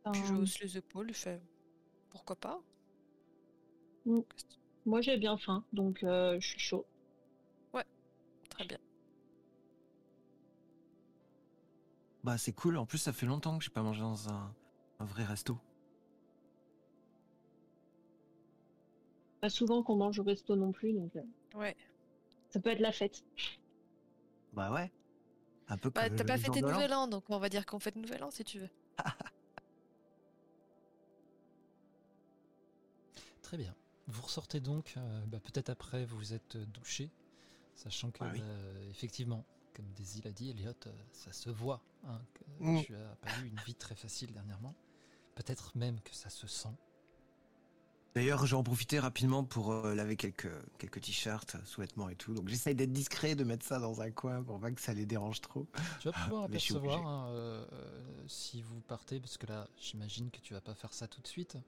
[0.06, 1.40] Euh, puis je hausse les épaules, je fais
[2.10, 2.60] pourquoi pas?
[4.84, 6.86] Moi, j'ai bien faim, donc euh, je suis chaud.
[8.50, 8.78] Très bien.
[12.24, 12.76] Bah, c'est cool.
[12.78, 14.54] En plus, ça fait longtemps que j'ai pas mangé dans un,
[15.00, 15.58] un vrai resto.
[19.40, 21.22] Pas souvent qu'on mange au resto non plus, donc euh,
[21.54, 21.76] Ouais.
[22.56, 23.22] Ça peut être la fête.
[24.54, 24.90] Bah, ouais.
[25.68, 26.72] Un peu Bah, comme t'as pas l'an.
[26.72, 28.70] nouvel an, donc on va dire qu'on fait nouvel an si tu veux.
[33.42, 33.74] Très bien.
[34.06, 37.10] Vous ressortez donc, euh, bah, peut-être après vous vous êtes euh, douché,
[37.74, 38.40] sachant que, Ah oui.
[38.42, 39.44] euh, effectivement,
[39.74, 42.82] comme Daisy l'a dit, Elliot, euh, ça se voit hein, que Mm.
[42.84, 44.74] tu as pas eu une vie très facile dernièrement.
[45.34, 46.74] Peut-être même que ça se sent.
[48.16, 50.48] D'ailleurs, j'en profiter rapidement pour euh, laver quelques,
[50.78, 52.32] quelques t-shirts, sous-vêtements et tout.
[52.32, 55.04] Donc j'essaye d'être discret, de mettre ça dans un coin pour pas que ça les
[55.04, 55.66] dérange trop.
[56.00, 60.30] Tu vas pouvoir suis apercevoir hein, euh, euh, si vous partez, parce que là, j'imagine
[60.30, 61.58] que tu vas pas faire ça tout de suite.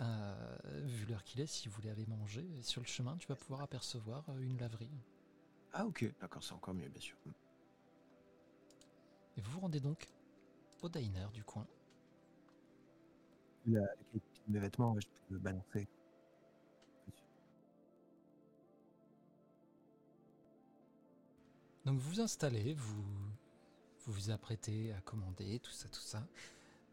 [0.00, 0.56] Euh,
[0.86, 3.36] vu l'heure qu'il est, si vous voulez aller manger, et sur le chemin, tu vas
[3.36, 4.88] pouvoir apercevoir euh, une laverie.
[5.74, 7.18] Ah ok, d'accord, c'est encore mieux, bien sûr.
[9.36, 10.08] Et vous vous rendez donc
[10.80, 11.66] au diner du coin.
[13.66, 15.86] La, la mes vêtements, je peux le balancer.
[21.84, 23.02] Donc vous vous installez, vous
[24.04, 26.26] vous, vous apprêtez à commander, tout ça, tout ça.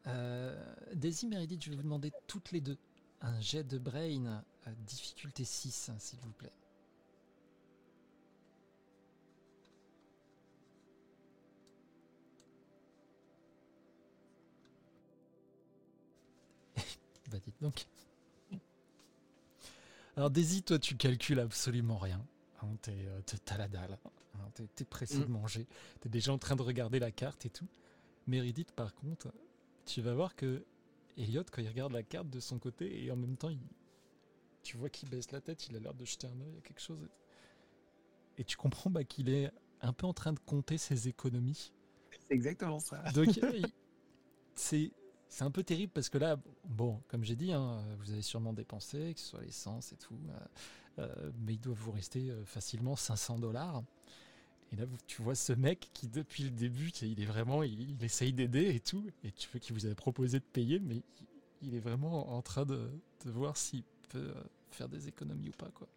[0.07, 2.77] Euh, Daisy, Meredith, je vais vous demander toutes les deux
[3.21, 6.51] un jet de brain à difficulté 6, hein, s'il vous plaît.
[17.31, 17.85] Bah dites donc.
[20.17, 22.25] Alors Daisy, toi tu calcules absolument rien.
[22.61, 23.97] Hein, t'es, euh, t'as la dalle.
[24.35, 25.31] hein, t'es, t'es pressé de Mm.
[25.31, 25.67] manger.
[26.01, 27.67] T'es déjà en train de regarder la carte et tout.
[28.27, 29.33] Meredith, par contre,
[29.85, 30.63] tu vas voir que
[31.17, 33.59] Elliot, quand il regarde la carte de son côté, et en même temps, il-
[34.63, 36.79] tu vois qu'il baisse la tête, il a l'air de jeter un œil à quelque
[36.81, 37.09] chose.
[38.37, 39.51] Et tu comprends bah, qu'il est
[39.81, 41.71] un peu en train de compter ses économies.
[42.27, 43.01] C'est exactement ça.
[43.13, 43.27] Donc,
[44.55, 44.91] c'est
[45.31, 48.51] c'est un peu terrible parce que là, bon, comme j'ai dit, hein, vous avez sûrement
[48.51, 50.37] dépensé, que ce soit l'essence et tout, euh,
[50.99, 53.81] euh, mais il doit vous rester euh, facilement 500 dollars.
[54.73, 58.33] Et là, tu vois ce mec qui, depuis le début, il est vraiment, il, essaye
[58.33, 61.01] d'aider et tout, et tu vois qu'il vous avait proposé de payer, mais
[61.61, 62.91] il, est vraiment en train de,
[63.23, 64.33] voir s'il peut
[64.71, 65.87] faire des économies ou pas, quoi.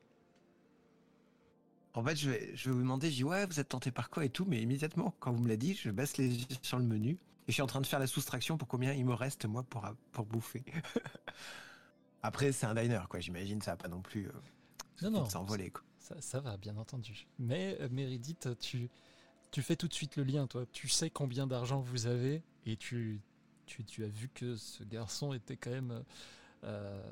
[1.94, 4.10] En fait, je vais, je vais vous demander, je dis ouais, vous êtes tenté par
[4.10, 6.78] quoi et tout, mais immédiatement, quand vous me l'avez dit, je baisse les yeux sur
[6.78, 9.12] le menu et je suis en train de faire la soustraction pour combien il me
[9.14, 10.64] reste moi pour, pour bouffer.
[12.22, 13.20] Après, c'est un diner, quoi.
[13.20, 14.32] J'imagine, ça va pas non plus euh,
[15.02, 15.82] Non, non, s'envoler, quoi.
[15.98, 17.26] Ça, ça va, bien entendu.
[17.38, 18.88] Mais euh, Meredith, tu,
[19.50, 20.64] tu fais tout de suite le lien, toi.
[20.72, 23.20] Tu sais combien d'argent vous avez et tu,
[23.66, 26.02] tu, tu as vu que ce garçon était quand même
[26.64, 27.02] euh,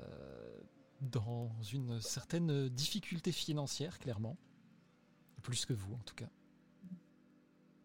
[1.02, 4.38] dans une certaine difficulté financière, clairement.
[5.42, 6.30] Plus que vous, en tout cas.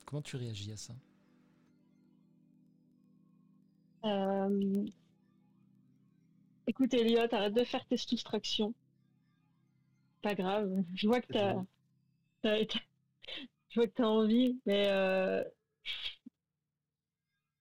[0.05, 0.93] Comment tu réagis à ça?
[4.05, 4.85] Euh,
[6.67, 8.73] Écoute, Elliot, arrête de faire tes soustractions.
[10.21, 10.83] Pas grave.
[10.95, 11.55] Je vois que t'as,
[12.43, 12.65] t'as-
[13.69, 15.43] je vois que t'as envie, mais euh...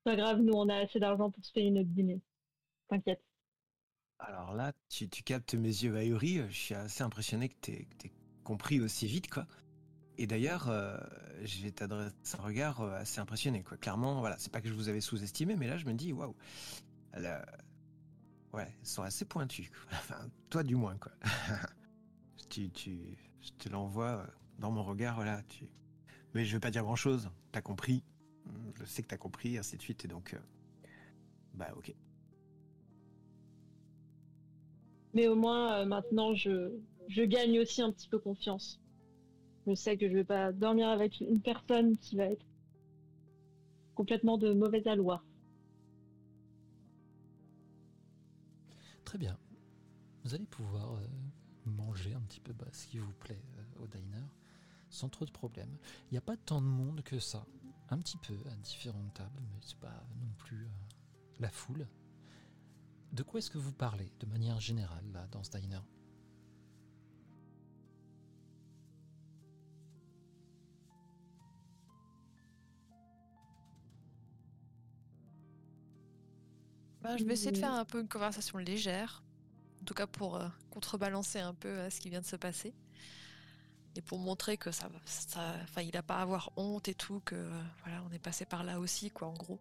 [0.05, 0.41] pas grave.
[0.41, 2.21] Nous, on a assez d'argent pour se payer notre dîner.
[2.89, 3.23] T'inquiète.
[4.19, 6.43] Alors là, tu, tu captes mes yeux ahuris.
[6.49, 7.87] Je suis assez impressionné que t'aies
[8.45, 9.47] compris aussi vite, quoi.
[10.19, 10.97] Et d'ailleurs, euh,
[11.45, 13.77] je vais t'adresser un regard euh, assez impressionné, quoi.
[13.77, 16.35] Clairement, voilà, c'est pas que je vous avais sous-estimé, mais là, je me dis, waouh,
[17.13, 17.45] a-
[18.53, 19.27] ouais, sont assez.
[19.93, 21.13] Enfin, toi, du moins, quoi.
[22.51, 24.27] je te l'envoie euh,
[24.59, 25.43] dans mon regard, voilà.
[26.35, 27.31] Mais je veux pas dire grand-chose.
[27.53, 28.03] T'as compris.
[28.79, 30.05] Je sais que t'as compris, ainsi de suite.
[30.05, 30.39] Et donc, euh,
[31.55, 31.95] bah, ok.
[35.15, 36.35] Mais au moins, euh, maintenant,
[37.09, 38.81] je gagne aussi un petit peu confiance.
[39.67, 42.47] Je sais que je vais pas dormir avec une personne qui va être
[43.95, 45.23] complètement de mauvaise aloi.
[49.05, 49.37] Très bien.
[50.25, 51.07] Vous allez pouvoir euh,
[51.65, 54.25] manger un petit peu bah, ce qui vous plaît euh, au diner
[54.91, 55.77] sans trop de problèmes.
[56.11, 57.45] Il n'y a pas tant de monde que ça.
[57.91, 60.71] Un petit peu à différentes tables, mais c'est pas non plus euh,
[61.39, 61.87] la foule.
[63.13, 65.83] De quoi est-ce que vous parlez de manière générale là dans ce diner?
[77.07, 79.23] Bah, je vais essayer de faire un peu une conversation légère,
[79.81, 82.75] en tout cas pour euh, contrebalancer un peu euh, ce qui vient de se passer.
[83.95, 86.95] Et pour montrer que ça, va- ça, enfin, il a pas à avoir honte et
[86.95, 89.61] tout, que euh, voilà, on est passé par là aussi, quoi, en gros.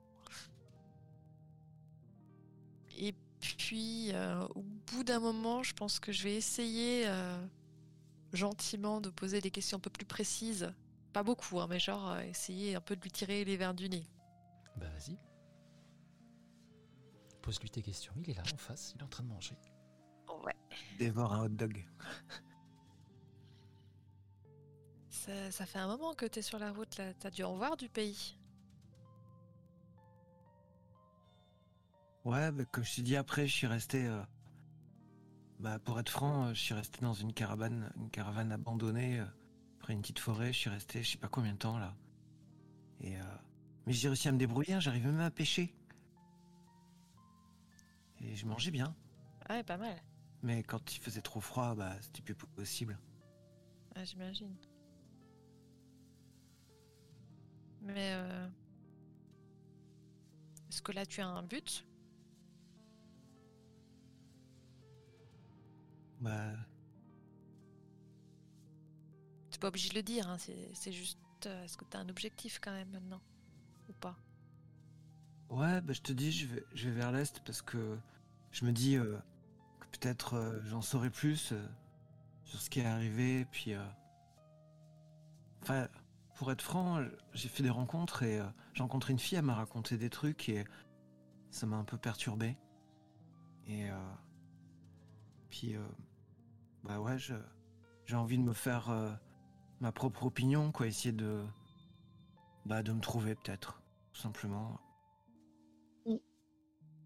[2.98, 7.46] Et puis, euh, au bout d'un moment, je pense que je vais essayer euh,
[8.34, 10.74] gentiment de poser des questions un peu plus précises.
[11.14, 13.88] Pas beaucoup, hein, mais genre euh, essayer un peu de lui tirer les verres du
[13.88, 14.08] nez.
[14.78, 15.20] Bah vas-y.
[17.46, 18.12] Pose-lui tes questions.
[18.24, 19.56] Il est là en face, il est en train de manger.
[20.44, 20.56] Ouais.
[20.98, 21.86] Dévore un hot dog.
[25.10, 27.14] Ça, ça fait un moment que t'es sur la route là.
[27.14, 28.36] T'as dû en voir du pays.
[32.24, 34.06] Ouais, bah, comme je t'ai dit après, je suis resté.
[34.08, 34.22] euh,
[35.60, 39.26] Bah, pour être franc, je suis resté dans une caravane, une caravane abandonnée, euh,
[39.80, 40.52] près d'une petite forêt.
[40.52, 41.96] Je suis resté, je sais pas combien de temps là.
[43.02, 43.24] Et euh,
[43.86, 44.74] mais j'ai réussi à me débrouiller.
[44.74, 45.76] hein, J'arrive même à pêcher.
[48.26, 48.96] Et je mangeais bien.
[49.50, 50.02] Ouais, pas mal.
[50.42, 52.98] Mais quand il faisait trop froid, bah, c'était plus possible.
[53.96, 54.56] Ouais, j'imagine.
[57.82, 58.48] Mais euh,
[60.70, 61.86] est-ce que là tu as un but?
[66.20, 66.56] Bah,
[69.50, 71.20] T'es pas obligé de le dire, hein, c'est c'est juste.
[71.46, 73.22] euh, est-ce que tu as un objectif quand même maintenant?
[73.90, 74.20] Ou pas?
[75.50, 77.98] Ouais, bah, je te dis, je vais, je vais vers l'est parce que
[78.56, 79.18] je me dis euh,
[79.82, 81.68] que peut-être euh, j'en saurai plus euh,
[82.46, 83.46] sur ce qui est arrivé.
[83.52, 83.74] Puis,
[85.62, 85.90] enfin,
[86.36, 87.04] pour être franc,
[87.34, 88.40] j'ai fait des rencontres et
[88.74, 90.64] j'ai rencontré une fille, elle m'a raconté des trucs et
[91.50, 92.56] ça m'a un peu perturbé.
[93.68, 93.90] Et
[95.50, 95.76] puis,
[96.84, 99.20] bah ouais, j'ai envie de me faire
[99.82, 101.44] ma propre opinion, quoi, essayer de,
[102.66, 103.82] bah, de me trouver peut-être,
[104.14, 104.80] tout simplement.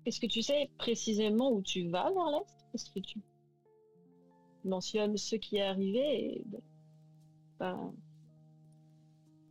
[0.05, 2.65] Est-ce que tu sais précisément où tu vas vers l'est?
[2.73, 3.19] Est-ce que tu
[4.63, 6.61] mentionnes ce qui est arrivé et ben,
[7.59, 7.91] bah,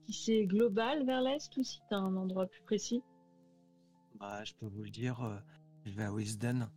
[0.07, 3.03] si c'est global vers l'est ou si tu as un endroit plus précis?
[4.19, 5.39] Bah, je peux vous le dire, euh,
[5.85, 6.69] je vais à Wisden.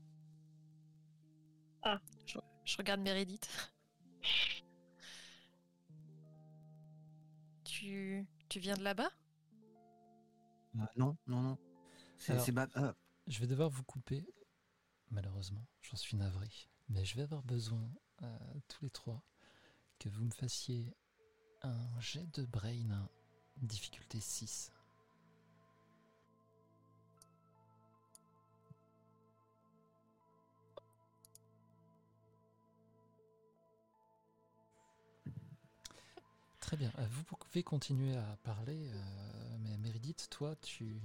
[2.26, 3.48] je, je regarde Meredith.
[7.64, 9.10] tu, tu viens de là-bas?
[10.76, 11.58] Euh, non, non, non.
[12.18, 12.94] C'est Alors- c'est ba- ah,
[13.28, 14.26] Je vais devoir vous couper,
[15.10, 16.48] malheureusement, j'en suis navré.
[16.90, 17.90] Mais je vais avoir besoin,
[18.24, 19.24] euh, tous les trois,
[20.00, 20.94] que vous me fassiez
[21.62, 23.08] un jet de brain,
[23.58, 24.72] difficulté 6.
[36.60, 41.02] Très bien, Euh, vous pouvez continuer à parler, euh, mais Meredith, toi, tu,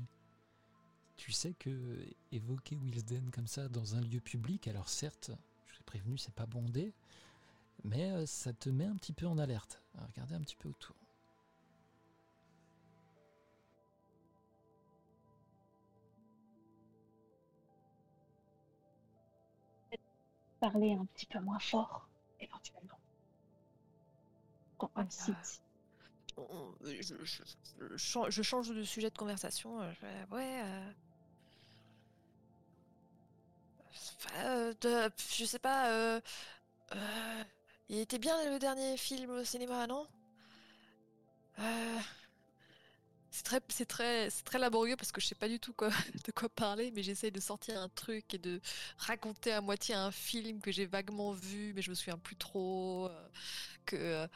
[1.17, 5.31] tu sais que évoquer Wilsden comme ça dans un lieu public, alors certes,
[5.67, 6.95] je ai prévenu, c'est pas bondé,
[7.85, 9.83] mais euh, ça te met un petit peu en alerte.
[10.09, 10.97] Regardez un petit peu autour.
[20.61, 22.11] Parler un petit peu moins fort,
[22.41, 22.99] éventuellement.
[24.79, 25.63] Quand on Ouais, cite.
[26.37, 27.43] On- je, je-
[27.81, 29.81] je chan- je change de sujet de conversation.
[29.83, 29.93] euh,
[30.33, 30.63] ouais.
[30.65, 30.93] euh,
[34.37, 34.73] euh,
[35.35, 35.91] je sais pas.
[35.91, 36.21] euh,
[36.95, 37.45] euh,
[37.89, 40.07] il était bien le dernier film au cinéma, non?
[43.31, 45.75] C'est très, c'est très, c'est très laborieux parce que je sais pas du tout
[46.27, 48.61] de quoi parler, mais j'essaye de sortir un truc et de
[48.99, 53.11] raconter à moitié un film que j'ai vaguement vu, mais je me souviens plus trop.
[53.85, 54.27] que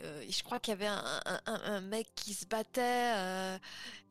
[0.00, 3.58] je crois qu'il y avait un, mec qui se battait,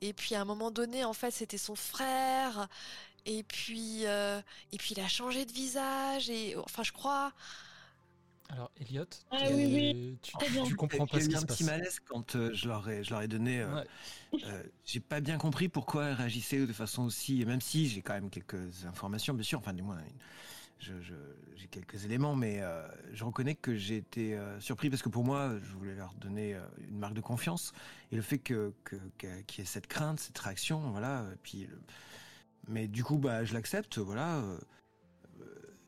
[0.01, 2.67] et puis à un moment donné, en fait, c'était son frère,
[3.25, 4.41] et puis, euh,
[4.71, 7.31] et puis il a changé de visage, et enfin, je crois.
[8.49, 11.35] Alors, Elliot, Ah tu, oui, oui, tu, comprends il y pas a ce eu qui
[11.37, 11.71] un se petit passe.
[11.71, 13.61] malaise quand euh, je, leur ai, je leur ai donné.
[13.61, 13.75] euh,
[14.33, 14.41] Ouais.
[14.43, 17.45] euh, j'ai pas bien compris pourquoi elle réagissait de façon aussi.
[17.45, 20.19] Même si j'ai quand même quelques informations, bien sûr, enfin, du moins, une-
[20.79, 21.13] je- je-
[21.55, 25.23] j'ai quelques éléments, mais euh, je reconnais que j'ai été euh, surpris parce que pour
[25.23, 27.71] moi, je voulais leur donner euh, une marque de confiance.
[28.11, 31.23] Et le fait que, que, que- qu'il y ait cette crainte, cette réaction, voilà.
[31.33, 31.79] et Puis, le-
[32.67, 34.37] mais du coup, bah, je l'accepte, voilà.
[34.39, 34.57] euh,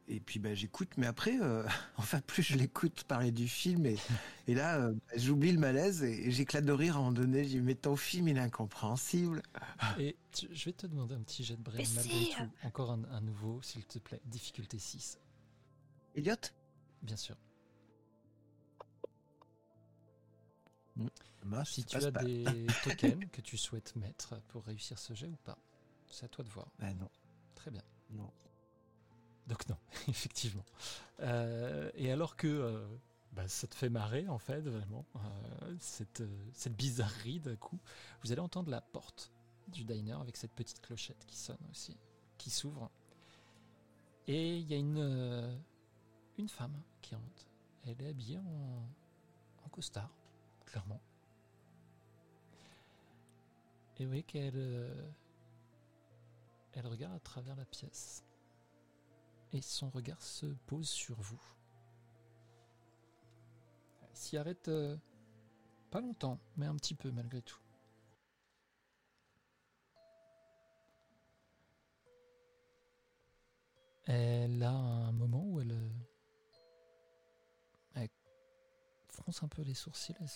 [0.09, 1.63] et puis bah, j'écoute, mais après, euh,
[1.97, 3.95] enfin plus je l'écoute parler du film et,
[4.47, 7.13] et là euh, bah, j'oublie le malaise et, et j'éclate de rire à un moment
[7.13, 7.43] donné.
[7.45, 9.41] J'ai dit mais ton film il est incompréhensible.
[9.99, 12.49] Et tu- je vais te demander un petit jet de brain malgré si, tout.
[12.67, 14.21] Encore un, un nouveau, s'il te plaît.
[14.25, 15.19] Difficulté 6,
[16.15, 16.35] Elliot?
[17.01, 17.35] Bien sûr.
[21.45, 22.23] Moi, Si tu as pas.
[22.23, 22.43] des
[22.83, 25.57] tokens que tu souhaites mettre pour réussir ce jet ou pas,
[26.13, 26.67] c'est à toi de voir.
[26.79, 27.09] Bah, non,
[27.55, 27.81] Très bien.
[28.11, 28.31] non.
[29.47, 30.63] Donc non, effectivement.
[31.19, 32.87] Euh, et alors que euh,
[33.33, 37.79] bah, ça te fait marrer, en fait, vraiment, euh, cette, cette bizarrerie d'un coup,
[38.21, 39.31] vous allez entendre la porte
[39.67, 41.97] du diner avec cette petite clochette qui sonne aussi,
[42.37, 42.91] qui s'ouvre.
[44.27, 45.59] Et il y a une,
[46.37, 47.47] une femme qui rentre.
[47.85, 48.87] Elle est habillée en,
[49.65, 50.09] en costard,
[50.65, 51.01] clairement.
[53.97, 54.55] Et vous voyez qu'elle
[56.73, 58.23] elle regarde à travers la pièce
[59.51, 61.41] et son regard se pose sur vous.
[64.01, 64.97] Elle s'y arrête euh,
[65.91, 67.59] pas longtemps, mais un petit peu malgré tout.
[74.05, 75.89] Elle a un moment où elle, euh,
[79.13, 80.27] fronce un peu les sourcils, elle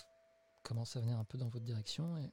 [0.62, 2.32] commence à venir un peu dans votre direction et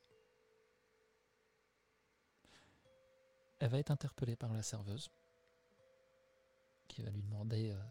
[3.60, 5.10] elle va être interpellée par la serveuse.
[6.88, 7.84] qui va lui demander euh,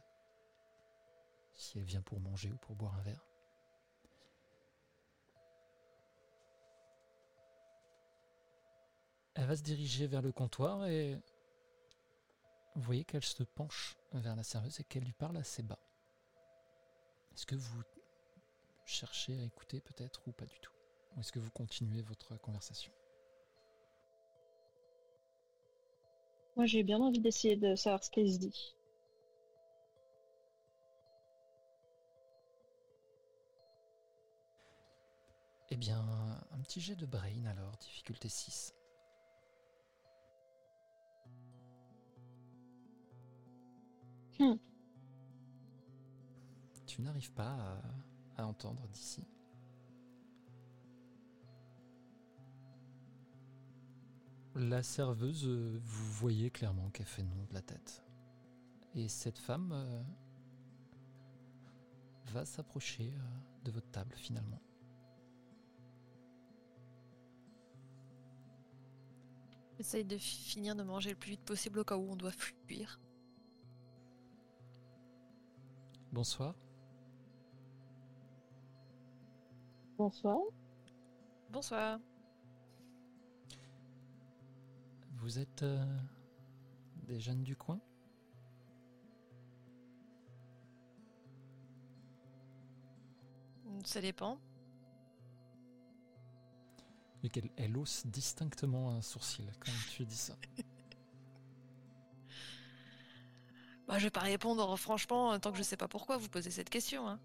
[1.53, 3.27] si elle vient pour manger ou pour boire un verre.
[9.35, 11.21] Elle va se diriger vers le comptoir et
[12.77, 15.79] vous voyez qu'elle se penche vers la serveuse et qu'elle lui parle assez bas.
[17.35, 17.83] Est-ce que vous
[18.85, 20.73] cherchez à écouter peut-être ou pas du tout?
[21.17, 22.93] Ou est-ce que vous continuez votre conversation?
[26.57, 28.75] Moi, j'ai bien envie d'essayer de savoir ce qu'elle se dit.
[35.71, 36.03] Eh bien,
[36.53, 38.73] un petit jet de brain alors, difficulté 6.
[44.39, 44.55] Hmm.
[46.87, 47.83] Tu n'arrives pas
[48.37, 49.27] à, à entendre d'ici.
[54.57, 58.05] La serveuse, euh, vous voyez clairement qu'elle fait non de la tête.
[58.95, 60.03] Et cette femme euh,
[62.27, 64.63] va s'approcher euh, de votre table finalement.
[69.81, 73.01] Essaye de finir de manger le plus vite possible au cas où on doit fuir.
[76.13, 76.55] Bonsoir.
[79.99, 80.39] Bonsoir.
[81.51, 81.99] Bonsoir.
[85.25, 85.83] Vous êtes euh,
[87.09, 87.81] des jeunes du coin?
[93.87, 94.39] Ça dépend.
[97.23, 100.37] Et qu'elle elle hausse distinctement un sourcil quand tu dis ça.
[103.87, 106.71] Bah, je vais pas répondre franchement tant que je sais pas pourquoi vous posez cette
[106.71, 107.07] question.
[107.09, 107.21] Hein.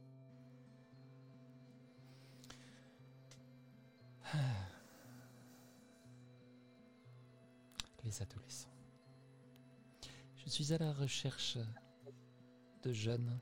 [8.10, 8.74] Les adolescents.
[10.36, 11.60] Je suis à la recherche
[12.82, 13.40] de jeunes.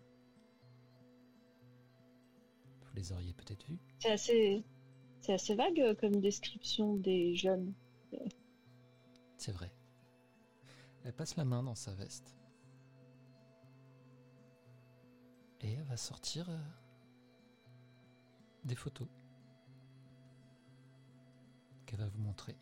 [2.81, 3.79] Vous les auriez peut-être vus.
[3.99, 4.65] C'est assez,
[5.21, 7.73] c'est assez vague euh, comme description des jeunes.
[9.37, 9.71] C'est vrai.
[11.05, 12.35] Elle passe la main dans sa veste.
[15.61, 16.59] Et elle va sortir euh,
[18.65, 19.07] des photos
[21.85, 22.57] qu'elle va vous montrer.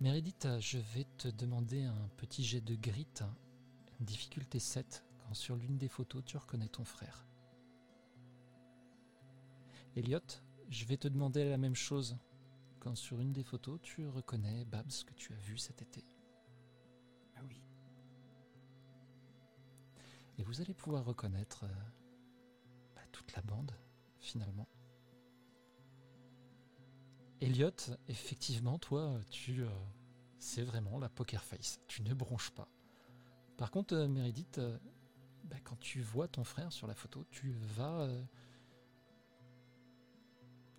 [0.00, 3.06] Meredith, je vais te demander un petit jet de grit,
[4.00, 7.26] difficulté 7, quand sur l'une des photos tu reconnais ton frère.
[9.96, 10.20] Elliot,
[10.70, 12.16] je vais te demander la même chose
[12.78, 16.02] quand sur une des photos tu reconnais Babs que tu as vu cet été.
[17.36, 17.60] Ah oui.
[20.38, 21.74] Et vous allez pouvoir reconnaître euh,
[22.94, 23.72] bah, toute la bande,
[24.18, 24.66] finalement.
[27.40, 27.70] Elliot,
[28.08, 29.62] effectivement, toi, tu.
[29.62, 29.68] euh,
[30.38, 31.80] c'est vraiment la poker face.
[31.86, 32.68] Tu ne bronches pas.
[33.56, 34.78] Par contre, euh, Meredith, euh,
[35.44, 38.02] bah, quand tu vois ton frère sur la photo, tu vas.
[38.02, 38.24] euh,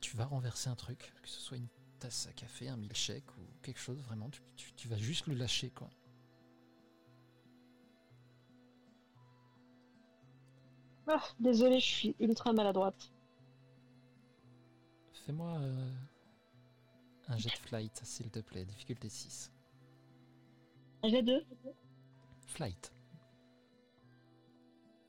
[0.02, 3.42] tu vas renverser un truc, que ce soit une tasse à café, un milkshake ou
[3.62, 5.90] quelque chose, vraiment, tu, tu- tu vas juste le lâcher, quoi.
[11.08, 13.12] Ah, désolée, je suis ultra maladroite.
[15.26, 15.60] Fais-moi
[17.32, 19.52] un jet de flight, s'il te plaît, difficulté 6.
[21.04, 21.44] J'ai deux.
[22.48, 22.92] Flight.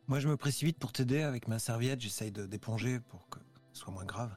[0.07, 2.01] Moi, je me précipite pour t'aider avec ma serviette.
[2.01, 3.39] J'essaye de d'éponger pour que
[3.73, 4.35] ce soit moins grave.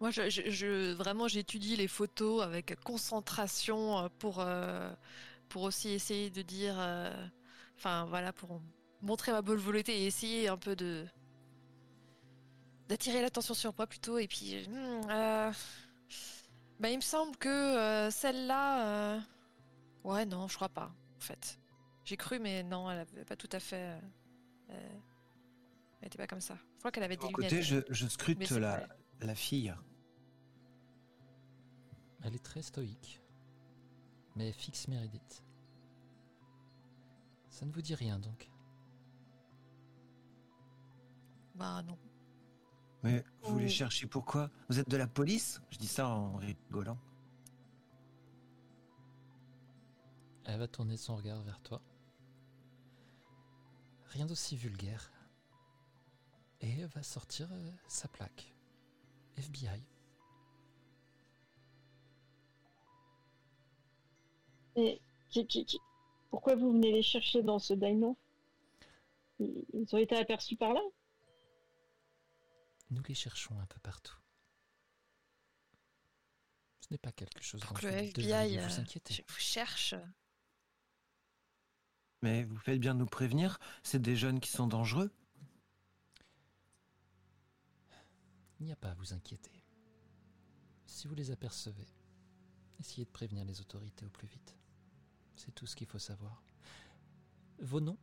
[0.00, 4.92] Moi, je, je- je- vraiment, j'étudie les photos avec concentration euh, pour, euh,
[5.48, 7.26] pour aussi essayer de dire, euh,
[7.76, 8.60] enfin voilà, pour
[9.00, 11.06] montrer ma bonne volonté et essayer un peu de
[12.88, 14.18] d'attirer l'attention sur moi plutôt.
[14.18, 15.52] Et puis, hmm, euh,
[16.80, 19.20] bah, il me semble que euh, celle-là, euh,
[20.04, 21.58] ouais, non, je crois pas, en fait.
[22.04, 23.98] J'ai cru, mais non, elle avait pas tout à fait.
[24.68, 26.58] elle était pas comme ça.
[26.74, 27.50] Je crois qu'elle avait De des mon lunettes.
[27.50, 28.86] côté, je, je scrute la,
[29.20, 29.74] la fille.
[32.22, 33.22] Elle est très stoïque,
[34.36, 35.44] mais fixe Meredith.
[37.48, 38.50] Ça ne vous dit rien donc.
[41.54, 41.96] Bah non.
[43.04, 44.50] Mais vous les cherchez pourquoi?
[44.70, 45.60] Vous êtes de la police?
[45.70, 46.98] Je dis ça en rigolant.
[50.46, 51.82] Elle va tourner son regard vers toi.
[54.06, 55.12] Rien d'aussi vulgaire.
[56.62, 58.54] Et elle va sortir euh, sa plaque.
[59.36, 59.82] FBI.
[64.76, 65.00] Et
[65.30, 65.80] qui, qui- qui-
[66.30, 68.16] pourquoi vous venez les chercher dans ce dino?
[69.40, 70.80] Ils ils ont été aperçus par là?
[72.94, 74.16] Nous les cherchons un peu partout.
[76.80, 79.14] Ce n'est pas quelque chose vous le FBI vous euh, inquiéter.
[79.14, 79.94] je vous cherche.
[82.22, 85.12] Mais vous faites bien de nous prévenir, c'est des jeunes qui sont dangereux.
[88.60, 89.64] Il n'y a pas à vous inquiéter.
[90.86, 91.88] Si vous les apercevez,
[92.78, 94.56] essayez de prévenir les autorités au plus vite.
[95.34, 96.44] C'est tout ce qu'il faut savoir.
[97.58, 97.98] Vos noms?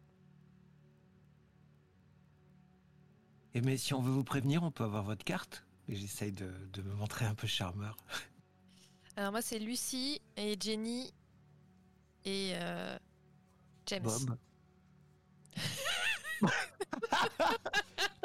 [3.53, 5.63] Et mais si on veut vous prévenir, on peut avoir votre carte.
[5.89, 7.97] Et j'essaye de, de me montrer un peu charmeur.
[9.17, 11.11] Alors moi c'est Lucie et Jenny
[12.23, 12.97] et euh,
[13.87, 14.03] James.
[14.03, 14.37] Bob.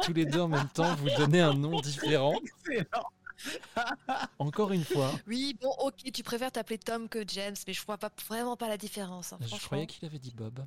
[0.02, 2.38] Tous les deux en même temps, vous donnez un nom différent.
[4.38, 7.98] Encore une fois, Oui, bon, ok, tu préfères t'appeler Tom que James, mais je vois
[7.98, 9.32] pas vraiment pas la différence.
[9.32, 10.64] hein, je croyais qu'il avait dit Bob.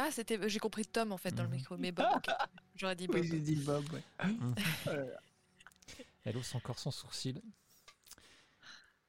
[0.00, 1.56] Ah, c'était, j'ai compris Tom en fait dans le Mhm.
[1.56, 2.06] micro, mais Bob.
[2.76, 3.16] J'aurais dit Bob.
[3.16, 3.84] Oui, j'ai dit Bob.
[4.20, 5.12] ouais.
[6.24, 7.42] Elle hausse encore son sourcil.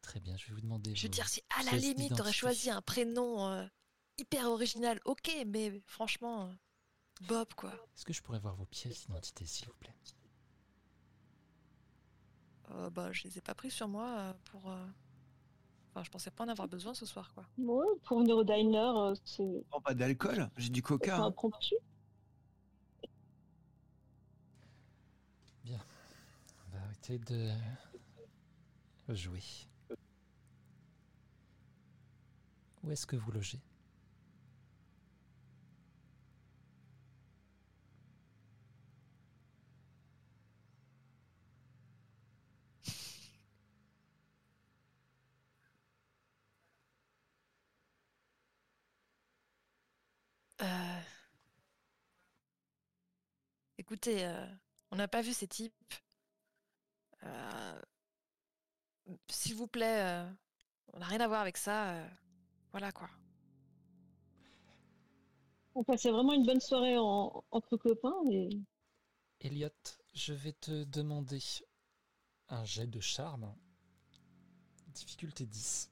[0.01, 0.95] Très bien, je vais vous demander.
[0.95, 3.65] Je veux dire, si à la limite t'aurais choisi un prénom euh,
[4.17, 6.53] hyper original, ok, mais franchement, euh,
[7.21, 7.71] Bob quoi.
[7.95, 9.93] Est-ce que je pourrais voir vos pièces d'identité, s'il vous plaît?
[12.71, 14.71] Euh, bah, je les ai pas pris sur moi euh, pour.
[15.99, 17.43] Enfin, je pensais pas en avoir besoin ce soir quoi.
[17.57, 21.17] Ouais, pour venir au diner, euh, c'est Oh, pas d'alcool, j'ai du coca.
[21.17, 21.25] c'est hein.
[21.25, 21.75] impromptu.
[25.67, 27.49] On va arrêter de
[29.09, 29.43] jouer.
[32.83, 33.59] Où est-ce que vous logez?
[50.61, 50.99] Euh,
[53.77, 54.45] Écoutez, euh,
[54.91, 55.73] on n'a pas vu ces types.
[57.23, 57.81] Euh,
[59.29, 60.29] S'il vous plaît, euh,
[60.93, 61.91] on n'a rien à voir avec ça.
[61.91, 62.07] euh,
[62.71, 63.09] Voilà quoi.
[65.75, 68.49] On passait vraiment une bonne soirée en- entre copains et
[69.41, 69.69] Elliot,
[70.13, 71.41] je vais te demander
[72.49, 73.55] un jet de charme.
[74.87, 75.89] Difficulté 10.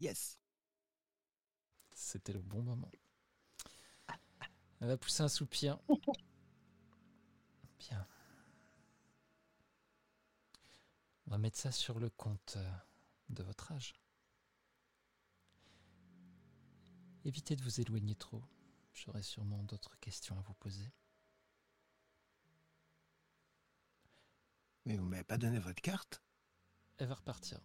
[0.00, 0.38] Yes.
[1.92, 2.90] C'était le bon moment.
[4.80, 5.78] Elle va pousser un soupir.
[7.78, 8.06] Bien.
[11.26, 12.72] On va mettre ça sur le compte euh,
[13.28, 13.94] de votre âge.
[17.24, 18.42] Évitez de vous éloigner trop.
[18.94, 20.90] J'aurai sûrement d'autres questions à vous poser.
[24.86, 26.22] Mais vous m'avez pas donné votre carte?
[26.96, 27.60] Elle va repartir.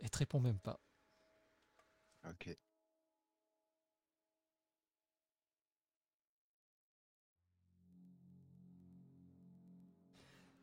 [0.00, 0.80] Et te répond même pas.
[2.24, 2.56] Ok.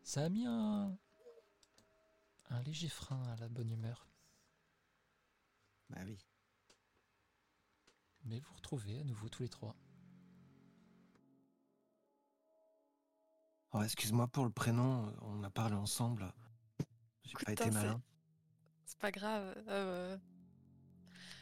[0.03, 0.97] Ça a mis un,
[2.49, 4.09] un léger frein à la bonne humeur.
[5.89, 6.19] Bah oui.
[8.25, 9.75] Mais vous retrouvez à nouveau tous les trois.
[13.73, 16.33] Oh, excuse-moi pour le prénom, on a parlé ensemble.
[17.23, 18.01] J'ai pas été malin.
[18.91, 19.55] C'est pas grave.
[19.69, 20.17] euh,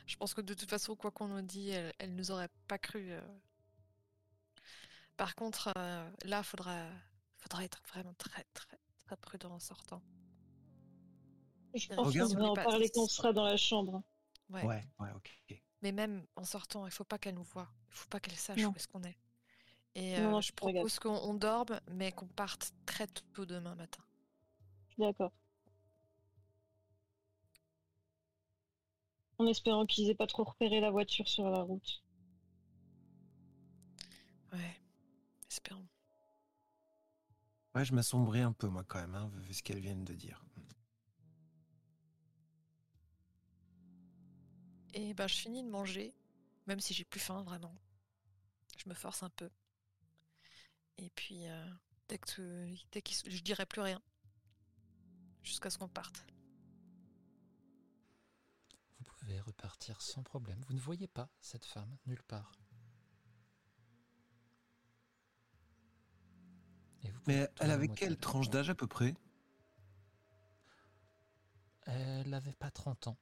[0.06, 2.78] Je pense que de toute façon, quoi qu'on nous dit, elle, elle nous aurait pas
[2.78, 3.12] cru.
[3.12, 3.22] euh.
[5.18, 6.86] Par contre, euh, là, faudra,
[7.38, 10.02] faudra être vraiment très, très, très prudent en sortant.
[11.74, 14.04] je pense qu'on devrait en parler quand on sera dans la chambre.
[14.52, 14.64] Ouais.
[14.64, 15.36] Ouais, ouais, ok.
[15.82, 17.68] Mais même en sortant, il faut pas qu'elle nous voie.
[17.90, 18.70] Il faut pas qu'elle sache Non.
[18.70, 19.18] où est-ce qu'on est.
[19.96, 23.74] Et Non, euh, non, je propose qu'on on dorme, mais qu'on parte très tôt demain
[23.74, 24.04] matin.
[25.00, 25.32] D'accord.
[29.40, 32.04] En espérant qu'ils aient pas trop repéré la voiture sur la route.
[34.52, 34.82] Ouais.
[35.50, 35.88] Espérons.
[37.74, 40.44] Ouais, je m'assombris un peu, moi, quand même, hein, vu ce qu'elles viennent de dire.
[44.94, 46.14] Et ben, je finis de manger,
[46.68, 47.74] même si j'ai plus faim vraiment.
[48.78, 49.50] Je me force un peu.
[50.98, 51.66] Et puis, euh,
[52.10, 54.02] dès que, dès je dirai plus rien,
[55.44, 56.26] jusqu'à ce qu'on parte.
[59.30, 60.60] Pouvez repartir sans problème.
[60.68, 62.52] Vous ne voyez pas cette femme nulle part.
[67.04, 69.14] Et vous Mais elle avait quelle tranche d'âge à peu près?
[71.86, 73.18] Elle n'avait pas 30 ans,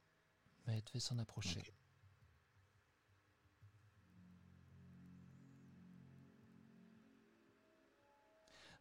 [0.66, 1.60] mais elle devait s'en approcher.
[1.60, 1.72] Ok.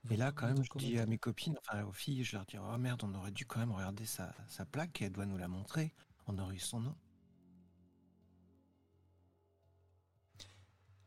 [0.05, 2.45] Vous Et là, quand même, je dis à mes copines, enfin aux filles, je leur
[2.45, 5.25] dis Oh merde, on aurait dû quand même regarder sa, sa plaque et elle doit
[5.25, 5.93] nous la montrer.
[6.27, 6.95] On aurait eu son nom.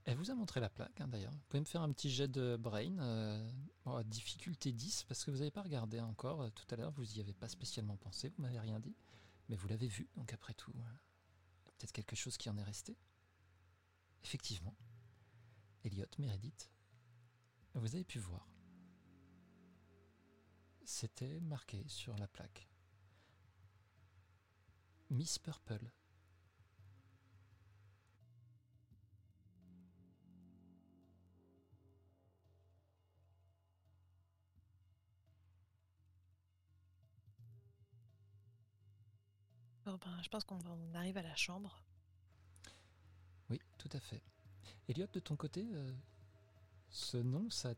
[0.04, 1.32] Elle vous a montré la plaque, hein, d'ailleurs.
[1.32, 3.52] Vous pouvez me faire un petit jet de brain, euh,
[3.86, 7.04] à difficulté 10, parce que vous n'avez pas regardé encore euh, tout à l'heure, vous
[7.04, 8.96] n'y avez pas spécialement pensé, vous m'avez rien dit,
[9.48, 10.92] mais vous l'avez vu, donc après tout, euh,
[11.64, 12.96] peut-être quelque chose qui en est resté.
[14.24, 14.74] Effectivement.
[15.84, 16.70] Elliot, Meredith,
[17.74, 18.46] vous avez pu voir.
[20.84, 22.68] C'était marqué sur la plaque.
[25.08, 25.90] Miss Purple.
[39.90, 40.60] Bon, ben, je pense qu'on
[40.94, 41.82] arrive à la chambre.
[43.48, 44.22] Oui, tout à fait.
[44.86, 45.92] Elliot, de ton côté, euh,
[46.90, 47.74] ce nom, ça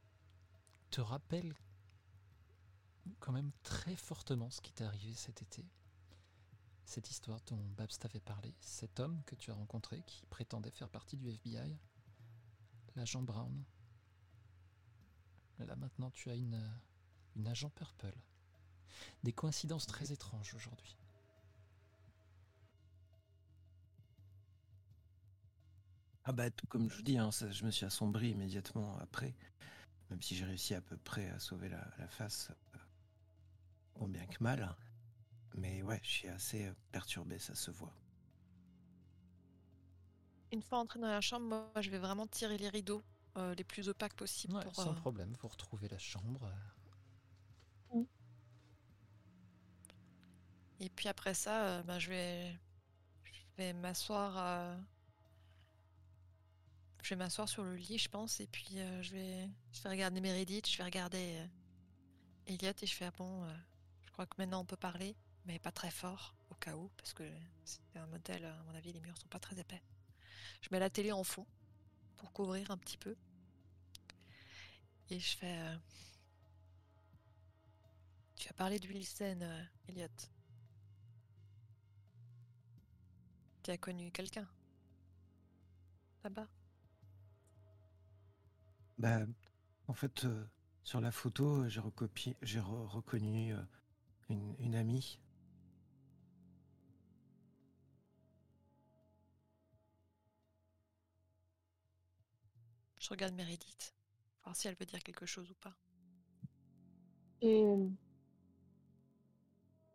[0.91, 1.55] te rappelle
[3.19, 5.65] quand même très fortement ce qui t'est arrivé cet été.
[6.85, 10.91] Cette histoire dont Babs t'avait parlé, cet homme que tu as rencontré qui prétendait faire
[10.91, 11.79] partie du FBI,
[12.95, 13.65] l'agent Brown.
[15.61, 16.79] Là maintenant, tu as une, euh,
[17.37, 18.13] une agent Purple.
[19.23, 20.99] Des coïncidences très étranges aujourd'hui.
[26.25, 29.35] Ah bah, tout comme je vous dis, hein, ça- je me suis assombri immédiatement après,
[30.11, 32.79] même si j'ai réussi à peu près à sauver la, la face, euh,
[33.99, 34.77] bon bien que mal.
[35.57, 37.95] Mais ouais, je suis assez euh, perturbé, ça se voit.
[40.53, 43.03] Une fois entré dans la chambre, moi, je vais vraiment tirer les rideaux
[43.39, 44.55] euh, les plus opaques possibles.
[44.55, 46.45] Ouais, pour, sans euh, problème, vous retrouvez la chambre.
[46.45, 46.51] euh,
[50.81, 52.53] Et puis après ça, euh, ben, je vais,
[53.25, 54.79] je vais m'asseoir.
[57.03, 59.89] Je vais m'asseoir sur le lit, je pense, et puis euh, je vais, je vais
[59.89, 61.47] regarder Meredith, je vais regarder euh,
[62.47, 63.53] Elliot, et je fais ah bon, euh,
[64.07, 67.13] je crois que maintenant on peut parler, mais pas très fort, au cas où, parce
[67.13, 67.29] que
[67.65, 69.83] c'est un motel, à mon avis, les murs sont pas très épais.
[70.61, 71.47] Je mets la télé en fond
[72.19, 73.17] pour couvrir un petit peu,
[75.11, 75.59] et je fais.
[75.59, 75.77] euh,
[78.37, 80.09] Tu as parlé Wilson, euh, Elliot.
[83.63, 84.49] Tu as connu quelqu'un?
[86.25, 86.49] Là-bas
[89.03, 89.21] Bah,
[89.89, 90.45] en fait, euh,
[90.85, 93.59] sur la photo, j'ai recopié, j'ai re- reconnu euh,
[94.31, 95.19] une, une amie.
[102.99, 103.95] Je regarde Meredith,
[104.45, 105.75] voir si elle veut dire quelque chose ou pas.
[107.43, 107.89] Et euh,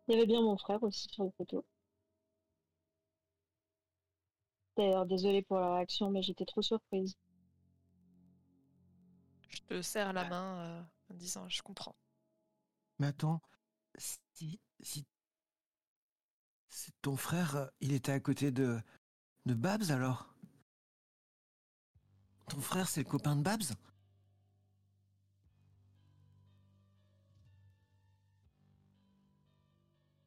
[0.08, 1.64] il y avait bien mon frère aussi sur la photo.
[4.78, 7.14] D'ailleurs, désolée pour la réaction, mais j'étais trop surprise.
[9.48, 11.96] Je te serre la main euh, en disant je comprends.
[12.98, 13.40] Mais attends,
[13.96, 15.06] si, si,
[16.68, 18.80] si ton frère, euh, il était à côté de,
[19.46, 20.34] de Babs alors?
[22.48, 23.62] Ton frère, c'est le copain de Babs?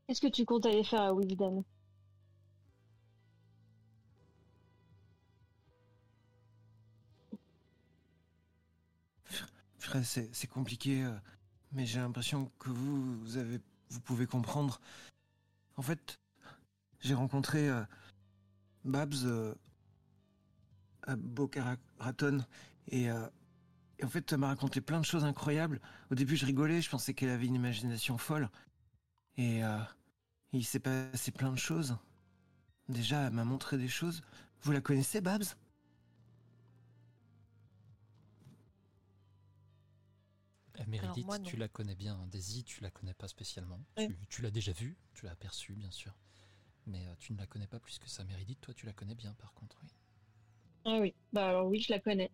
[0.07, 1.63] Qu'est-ce que tu comptes aller faire à Wisdom
[10.03, 11.11] c'est compliqué, euh,
[11.71, 13.59] mais j'ai l'impression que vous, vous avez,
[13.89, 14.79] vous pouvez comprendre.
[15.75, 16.19] En fait,
[16.99, 17.83] j'ai rencontré euh,
[18.85, 19.55] Babs euh,
[21.03, 22.45] à Boca Raton
[22.87, 25.79] et, et en fait, elle m'a raconté plein de choses incroyables.
[26.11, 28.49] Au début, je rigolais, je pensais qu'elle avait une imagination folle.
[29.37, 29.61] Et
[30.51, 31.97] il s'est passé plein de choses.
[32.89, 34.21] Déjà, elle m'a montré des choses.
[34.61, 35.55] Vous la connaissez, Babs?
[40.81, 42.27] Euh, Meredith, moi, tu la connais bien.
[42.27, 43.79] Daisy, tu la connais pas spécialement.
[43.97, 44.07] Ouais.
[44.07, 46.13] Tu, tu l'as déjà vue, tu l'as aperçue, bien sûr.
[46.87, 48.23] Mais euh, tu ne la connais pas plus que ça.
[48.23, 49.89] Meredith, toi, tu la connais bien, par contre, oui.
[50.85, 52.31] Ah oui, bah alors oui, je la connais.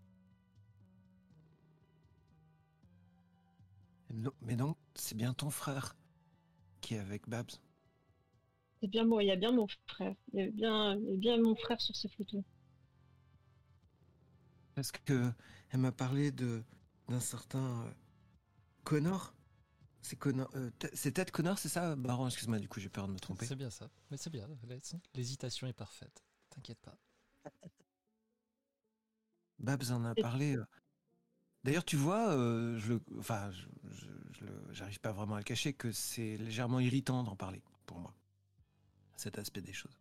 [4.14, 5.96] Non, Mais donc, c'est bien ton frère
[6.82, 7.52] qui est avec Babs.
[8.82, 10.16] C'est bien bon, il y a bien mon frère.
[10.34, 12.44] Il y a bien, il y a bien mon frère sur ces photos.
[14.76, 15.32] Parce que
[15.70, 16.64] elle m'a parlé de
[17.10, 17.92] d'un certain euh,
[18.88, 19.34] Connor.
[20.02, 20.50] C'est Connor.
[20.56, 22.28] euh, Ted- c'est Ted Connor, c'est ça, Baron?
[22.28, 23.46] Excuse-moi, du coup, j'ai peur de me tromper.
[23.46, 23.90] C'est bien ça.
[24.10, 24.48] Mais c'est bien.
[24.68, 24.80] l'hé-
[25.14, 26.24] L'hésitation est parfaite.
[26.50, 26.96] T'inquiète pas.
[29.60, 30.56] Babs en a parlé.
[30.56, 30.66] euh.
[31.66, 35.40] D'ailleurs, tu vois, euh, je le, enfin, je, je- je le- j'arrive pas vraiment à
[35.40, 38.14] le cacher que c'est légèrement irritant d'en parler pour moi.
[39.18, 40.00] Cet aspect des choses.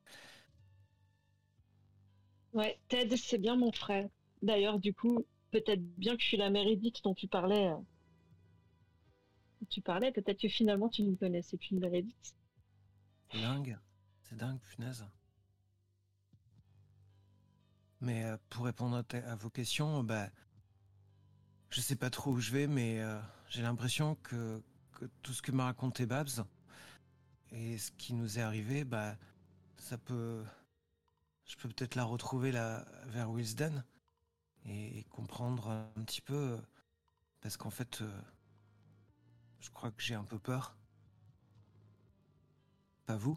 [2.52, 4.08] Ouais, Ted, c'est bien mon frère.
[4.42, 7.68] D'ailleurs, du coup, peut-être bien que je suis la Meredith dont tu parlais.
[7.68, 7.76] euh,
[9.68, 12.36] Tu parlais, peut-être que finalement tu ne connaissais plus Meredith.
[13.30, 13.78] C'est dingue.
[14.22, 15.06] C'est dingue, punaise.
[18.00, 20.28] Mais euh, pour répondre à, vos questions, bah,
[21.70, 23.18] je sais pas trop où je vais, mais euh,
[23.48, 24.62] j'ai l'impression que,
[25.22, 26.44] tout ce que m'a raconté Babs
[27.52, 29.16] et ce qui nous est arrivé, bah,
[29.76, 30.44] ça peut,
[31.44, 33.84] je peux peut-être la retrouver là vers Wilsden
[34.64, 36.58] et, comprendre un petit peu, euh,
[37.40, 38.02] parce qu'en fait,
[39.66, 40.76] je crois que j'ai un peu peur.
[43.04, 43.36] Pas vous?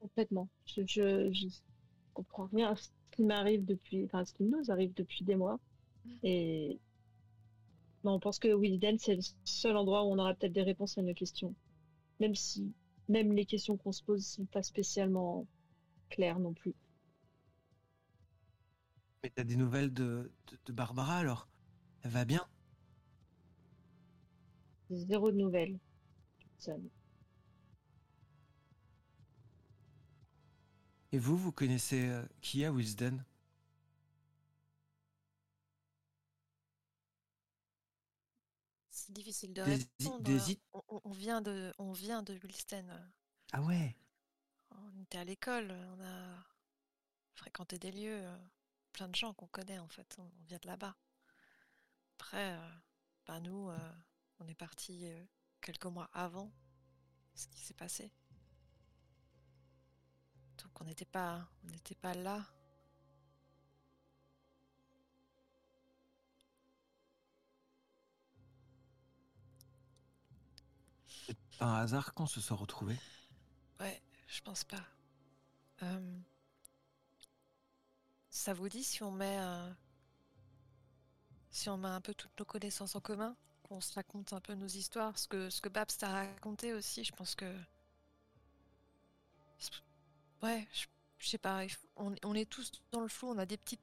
[0.00, 0.48] Complètement.
[0.66, 1.46] Je, je, je
[2.12, 5.60] comprends rien à ce qui m'arrive depuis, enfin, ce qui nous arrive depuis des mois.
[6.24, 6.80] Et
[8.02, 11.02] on pense que Wilden, c'est le seul endroit où on aura peut-être des réponses à
[11.02, 11.54] nos questions.
[12.18, 12.72] Même si,
[13.08, 15.46] même les questions qu'on se pose sont pas spécialement
[16.08, 16.74] claires non plus.
[19.22, 21.46] Mais t'as des nouvelles de, de, de Barbara alors?
[22.02, 22.44] Elle va bien?
[24.90, 25.78] Zéro de nouvelles.
[26.58, 26.90] Seule.
[31.12, 33.24] Et vous, vous connaissez euh, qui à Wilsden
[38.90, 40.20] C'est difficile de Des- répondre.
[40.22, 43.12] des On, vient de, on vient de Wilsten.
[43.52, 43.96] Ah ouais?
[44.72, 46.44] On était à l'école, on a
[47.34, 48.38] fréquenté des lieux, euh,
[48.92, 50.16] plein de gens qu'on connaît en fait.
[50.18, 50.96] On, on vient de là-bas.
[52.18, 52.70] Après, euh,
[53.26, 53.92] ben nous, euh,
[54.40, 55.24] on est partis euh,
[55.60, 56.50] quelques mois avant
[57.34, 58.10] ce qui s'est passé.
[60.58, 62.44] Donc on n'était pas, on n'était pas là.
[71.06, 72.98] C'est pas un hasard qu'on se soit retrouvés?
[73.78, 74.84] Ouais, je pense pas.
[75.82, 76.20] Euh,
[78.30, 79.72] ça vous dit si on met euh,
[81.50, 83.36] si on met un peu toutes nos connaissances en commun,
[83.70, 87.04] qu'on se raconte un peu nos histoires, ce que ce que Babs t'a raconté aussi,
[87.04, 87.46] je pense que
[90.42, 90.66] ouais,
[91.18, 91.62] je, sais pas,
[91.96, 93.78] on, on est tous dans le flou, on a des petits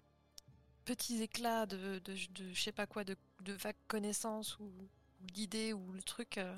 [0.86, 5.74] petits éclats de de, je sais pas quoi, de, de vagues connaissances ou, ou d'idées
[5.74, 6.38] ou le truc.
[6.38, 6.58] euh,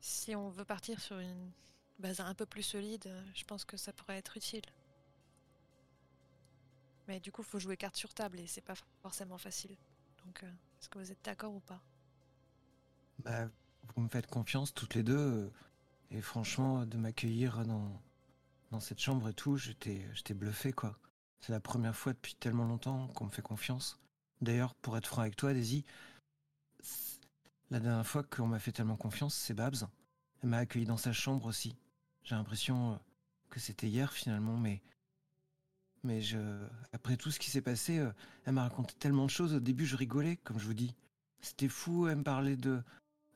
[0.00, 1.52] si on veut partir sur une
[2.00, 4.64] base un peu plus solide, euh, je pense que ça pourrait être utile.
[7.08, 9.76] Mais du coup, faut jouer carte sur table et c'est pas forcément facile.
[10.28, 11.80] Donc, euh, est-ce que vous êtes d'accord ou pas?
[13.24, 13.48] Bah,
[13.96, 15.16] vous me faites confiance toutes les deux.
[15.16, 15.50] euh,
[16.10, 18.02] Et franchement, de m'accueillir dans,
[18.70, 20.98] dans cette chambre et tout, j'étais j'étais bluffé, quoi.
[21.40, 23.98] C'est la première fois depuis tellement longtemps qu'on me fait confiance.
[24.42, 25.86] D'ailleurs, pour être franc avec toi, Daisy,
[27.70, 29.88] la dernière fois qu'on m'a fait tellement confiance, c'est Babs.
[30.42, 31.74] Elle m'a accueilli dans sa chambre aussi.
[32.22, 32.96] J'ai l'impression euh,
[33.48, 34.82] que c'était hier finalement, mais.
[36.04, 36.20] Mais.
[36.92, 38.10] Après tout ce qui s'est passé, euh,
[38.44, 39.54] elle m'a raconté tellement de choses.
[39.54, 40.94] Au début, je rigolais, comme je vous dis.
[41.40, 42.82] C'était fou, elle me parlait de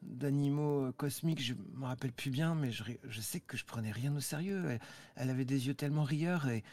[0.03, 4.15] d'animaux euh, cosmiques, je me rappelle plus bien, mais je, sais que je prenais rien
[4.15, 4.65] au sérieux.
[4.69, 4.81] Elle,
[5.17, 6.65] elle avait des yeux tellement rieurs et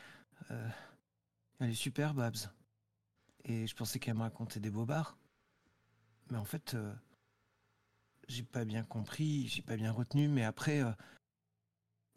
[0.52, 0.70] euh,
[1.60, 2.38] elle est super, Babs.
[3.46, 5.18] Et je pensais qu'elle me racontait des bobards,
[6.30, 6.94] mais en fait, euh,
[8.28, 10.28] j'ai pas bien compris, j'ai pas bien retenu.
[10.28, 10.84] Mais après,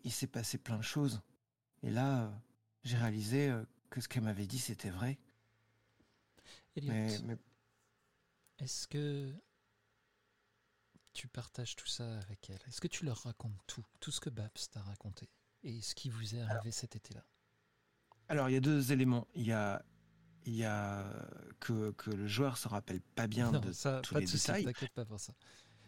[0.05, 1.23] il s'est passé plein de choses,
[1.83, 2.33] et là,
[2.85, 5.19] j'ai réalisé euh, que ce qu'elle m'avait dit c'était vrai.
[6.77, 7.37] Elliot, Mais, mais
[8.59, 9.33] est-ce que
[11.13, 12.61] tu partages tout ça avec elle?
[12.69, 15.29] Est-ce que tu leur racontes tout, tout ce que Babs t'a raconté
[15.63, 17.23] et ce qui vous est arrivé cet été-là?
[18.29, 19.27] Alors, il y a deux éléments.
[19.35, 19.85] Il y a,
[20.47, 21.05] il y a
[21.61, 24.33] que, que le joueur se rappelle pas bien Non, de ça, tous pas les de
[24.33, 24.65] détails.
[24.65, 25.35] t'inquiète pas pour ça.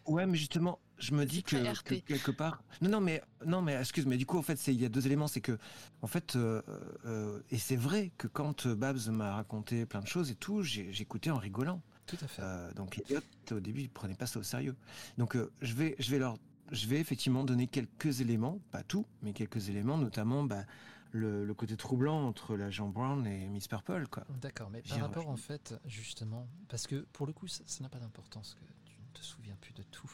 [0.05, 2.63] Ouais, mais justement, je me dis que, quelque part.
[2.81, 4.89] Non, non, mais non, mais excuse, mais du coup, en fait, c'est il y a
[4.89, 5.57] deux éléments, c'est que,
[6.01, 6.61] en fait, euh,
[7.05, 10.61] euh, et c'est vrai que quand euh, Babs m'a raconté plein de choses et tout,
[10.63, 11.81] j'écoutais en rigolant.
[12.05, 12.41] Tout à fait.
[12.43, 13.19] Euh, donc Elliot,
[13.51, 14.75] au début, il prenait pas ça au sérieux.
[15.17, 16.37] Donc euh, je vais, je vais leur,
[16.71, 20.65] je vais effectivement donner quelques éléments, pas tout, mais quelques éléments, notamment bah,
[21.11, 24.23] le, le côté troublant entre l'agent Brown et Miss Purple, quoi.
[24.41, 27.89] D'accord, mais par rapport en fait, justement, parce que pour le coup, ça ça n'a
[27.89, 30.11] pas d'importance que tu ne te souviens plus de tout.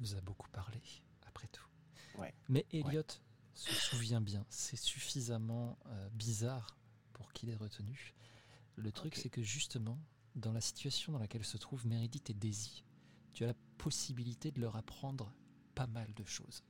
[0.00, 0.80] Babs a beaucoup parlé,
[1.26, 1.66] après tout.
[2.18, 2.34] Ouais.
[2.48, 3.02] Mais Elliot
[3.54, 4.44] se souvient bien.
[4.48, 6.76] C'est suffisamment euh, bizarre
[7.12, 8.14] pour qu'il ait retenu.
[8.76, 9.98] Le truc, c'est que justement,
[10.36, 12.84] dans la situation dans laquelle se trouvent Meredith et Daisy,
[13.32, 15.32] tu as la possibilité de leur apprendre
[15.74, 16.64] pas mal de choses.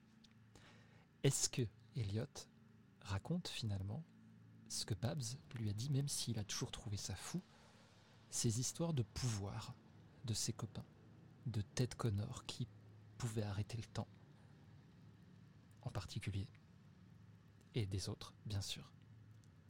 [1.23, 1.62] Est-ce que
[1.97, 2.27] Elliot
[3.02, 4.05] raconte finalement
[4.69, 5.23] ce que Babs
[5.55, 7.43] lui a dit, même s'il a toujours trouvé ça fou,
[8.31, 9.74] ces histoires de pouvoir
[10.24, 10.85] de ses copains,
[11.47, 12.69] de Ted Connor qui
[13.20, 14.09] pouvait arrêter le temps,
[15.82, 16.48] en particulier,
[17.74, 18.92] et des autres, bien sûr.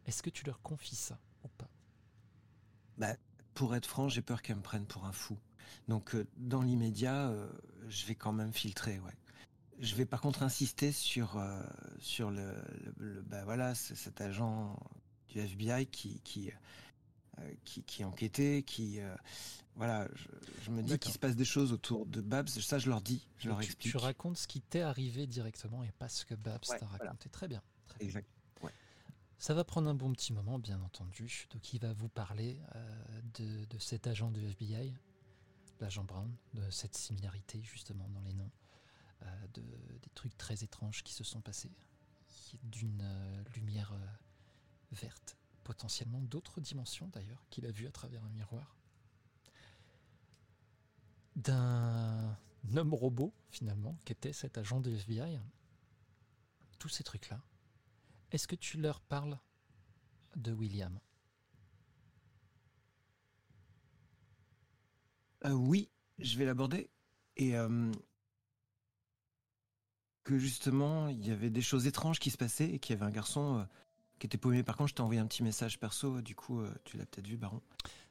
[0.06, 1.70] Est-ce que tu leur confies ça ou pas?
[2.98, 3.14] Bah,
[3.54, 5.38] pour être franc, j'ai peur qu'elle me prenne pour un fou.
[5.88, 7.48] Donc, euh, dans l'immédiat, euh,
[7.88, 9.12] je vais quand même filtrer, ouais.
[9.80, 11.62] je vais par contre insister sur, euh,
[12.00, 12.54] sur le,
[12.98, 14.78] le- bah voilà, cet agent
[15.28, 16.50] du FBI qui, qui,
[17.38, 19.14] euh, qui, qui enquêtait, qui, euh,
[19.76, 20.28] voilà, je,
[20.64, 22.48] je me dis qu'il se passe des choses autour de Babs.
[22.48, 23.92] Ça, je leur dis, je leur tu, explique.
[23.92, 27.04] tu racontes ce qui t'est arrivé directement et pas ce que Babs Ouais, t'a voilà.
[27.04, 27.28] raconté.
[27.30, 27.62] Très bien.
[27.86, 28.08] très bien.
[28.08, 28.28] Exact.
[29.38, 31.46] Ça va prendre un bon petit moment, bien entendu.
[31.50, 34.92] Donc, il va vous parler euh, de, de cet agent du FBI,
[35.80, 38.50] l'agent Brown, de cette similarité justement dans les noms,
[39.54, 41.70] de, des trucs très étranges qui se sont passés,
[42.64, 43.02] d'une
[43.54, 43.94] lumière
[44.92, 48.76] verte, potentiellement d'autres dimensions d'ailleurs, qu'il a vu à travers un miroir,
[51.36, 52.36] d'un
[52.76, 55.38] homme robot finalement, qui était cet agent du FBI.
[56.78, 57.42] Tous ces trucs-là.
[58.30, 59.38] Est-ce que tu leur parles
[60.36, 60.98] de William?
[65.44, 66.90] Euh, oui, je vais l'aborder.
[67.36, 67.90] Et euh,
[70.24, 73.06] que justement, il y avait des choses étranges qui se passaient et qu'il y avait
[73.06, 73.64] un garçon euh,
[74.20, 74.62] qui était paumé.
[74.62, 77.26] Par contre, je t'ai envoyé un petit message perso, du coup, euh, tu l'as peut-être
[77.26, 77.60] vu, Baron.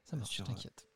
[0.04, 0.88] Ça marche, Sur, euh, t'inquiète.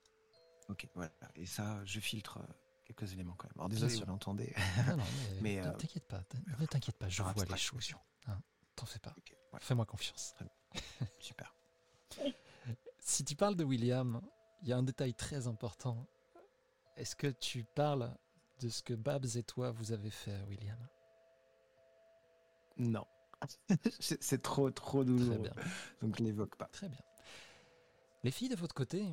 [0.68, 1.11] Ok, voilà.
[1.35, 2.53] Et ça, je filtre euh,
[2.84, 3.53] quelques éléments quand même.
[3.57, 4.53] Alors désolé, vous l'entendez.
[4.88, 5.03] Non, non,
[5.41, 6.23] mais, mais, ne t'inquiète pas,
[6.60, 7.94] ne t'inquiète pas, je vois les choses.
[8.27, 8.40] Hein,
[8.76, 9.14] T'en fais pas.
[9.53, 10.34] Ouais, Fais-moi confiance.
[11.19, 11.56] super.
[12.99, 14.19] Si tu parles de William,
[14.64, 16.07] il y a un détail très important.
[16.95, 18.15] Est-ce que tu parles
[18.61, 20.88] de ce que Babs et toi vous avez fait à William?
[22.77, 23.06] Non.
[23.99, 25.37] C'est trop, trop Très douloureux.
[25.37, 25.53] bien,
[26.01, 26.65] Donc je n'évoque pas.
[26.67, 27.01] très bien.
[28.23, 29.05] Les filles de votre côté,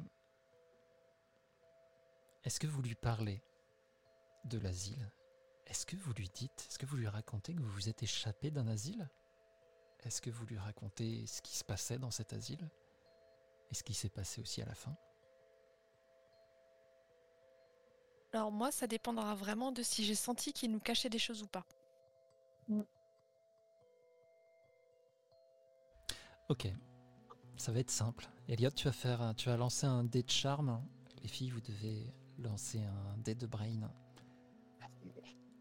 [2.45, 3.43] est-ce que vous lui parlez
[4.45, 5.11] de l'asile?
[5.67, 8.51] Est-ce que vous lui dites, est-ce que vous lui racontez que vous vous êtes échappé
[8.51, 9.09] d'un asile?
[10.05, 12.71] Est-ce que vous lui racontez ce qui se passait dans cet asile?
[13.71, 14.97] Et ce qui s'est passé aussi à la fin?
[18.33, 21.47] Alors moi, ça dépendra vraiment de si j'ai senti qu'il nous cachait des choses ou
[21.47, 21.65] pas.
[26.51, 26.67] Ok,
[27.57, 28.29] ça va être simple.
[28.49, 30.83] Elliot, tu vas faire, tu vas lancer un dé de charme.
[31.23, 33.89] Les filles, vous devez lancer un dé de brain.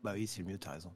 [0.04, 0.92] Bah oui, c'est le mieux, t'as raison.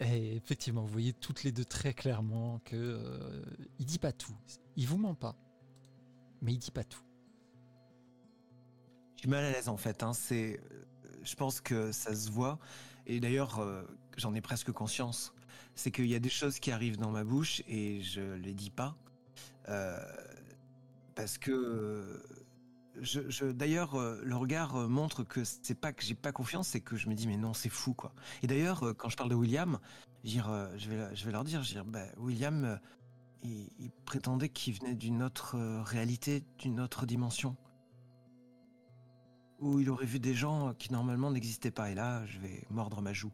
[0.00, 3.42] Et effectivement, vous voyez toutes les deux très clairement que euh,
[3.78, 4.36] il dit pas tout.
[4.76, 5.36] Il vous ment pas,
[6.42, 7.02] mais il dit pas tout.
[9.14, 10.02] Je suis mal à l'aise en fait.
[10.02, 10.12] Hein.
[10.12, 10.86] C'est, euh,
[11.22, 12.58] je pense que ça se voit.
[13.06, 13.82] Et d'ailleurs, euh,
[14.16, 15.32] j'en ai presque conscience.
[15.74, 18.70] C'est qu'il y a des choses qui arrivent dans ma bouche et je les dis
[18.70, 18.96] pas.
[19.68, 19.98] Euh,
[21.14, 22.22] parce que.
[23.00, 26.96] je, d'ailleurs, euh, le regard montre que c'est pas que j'ai pas confiance, c'est que
[26.96, 28.12] je me dis mais non, c'est fou quoi.
[28.42, 29.78] Et d'ailleurs, quand je parle de William,
[30.24, 30.40] je,
[30.88, 32.80] vais, je vais leur dire, bah, William,
[33.42, 37.56] il, prétendait qu'il venait d'une autre réalité, d'une autre dimension
[39.60, 41.90] où il aurait vu des gens qui normalement n'existaient pas.
[41.90, 43.32] Et là, je vais mordre ma joue.